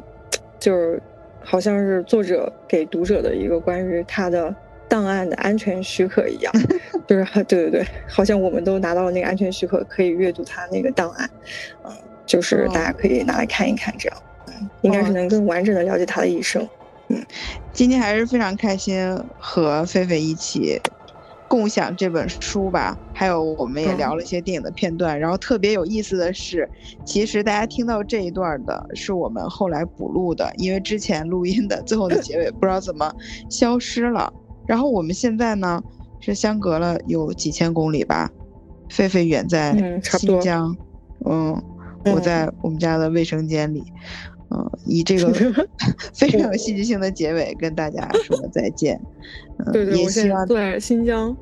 [0.60, 1.02] 就是
[1.44, 4.54] 好像是作者给读者的一个关于他的
[4.88, 6.54] 档案的安全许可一样，
[7.08, 11.30] 就是 对对对，好像我们都拿到了那个安全许可，可以阅读他那个档案，
[11.84, 11.92] 嗯，
[12.26, 14.18] 就是大家可以拿来看一看，这样。
[14.82, 16.68] 应该是能更完整的了解他的一生。
[17.08, 17.24] 嗯
[17.74, 20.80] 今天还是非常开心和菲菲一起
[21.48, 25.20] 共享这本书吧，还有我们也聊了一些电影的片段。
[25.20, 26.70] 然后特别有意思的是，
[27.04, 33.12] 其实大家听到这一段的是我们后来补录的，因为之前录音的最后的结尾不知道怎么
[33.50, 34.32] 消失了。
[34.68, 35.82] 然后我们现在呢
[36.20, 38.30] 是相隔了有几千公里吧，
[38.88, 40.78] 狒狒远在新疆，
[41.26, 41.60] 嗯，
[42.06, 43.84] 我在我们家的卫生间里。
[44.52, 45.32] 嗯，以这个
[46.14, 49.00] 非常有戏剧性的结尾跟大家说再见。
[49.72, 51.36] 对对，我希望在新疆。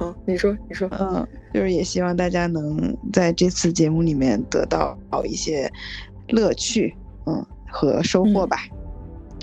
[0.00, 0.88] 嗯，你说，你说。
[0.98, 5.70] 嗯，就是也希望大家能在这次节目里面得到一些
[6.28, 6.94] 乐趣，
[7.26, 8.56] 嗯，和收获吧。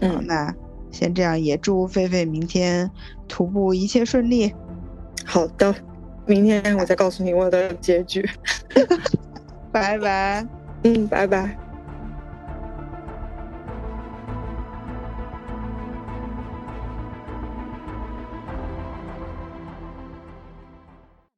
[0.01, 0.53] 嗯，那
[0.91, 2.89] 先这样，也祝菲菲明天
[3.27, 4.53] 徒步一切顺利。
[5.25, 5.73] 好的，
[6.25, 8.27] 明天我再告诉你我的结局。
[9.71, 10.47] 拜拜。
[10.83, 11.66] 嗯，拜拜。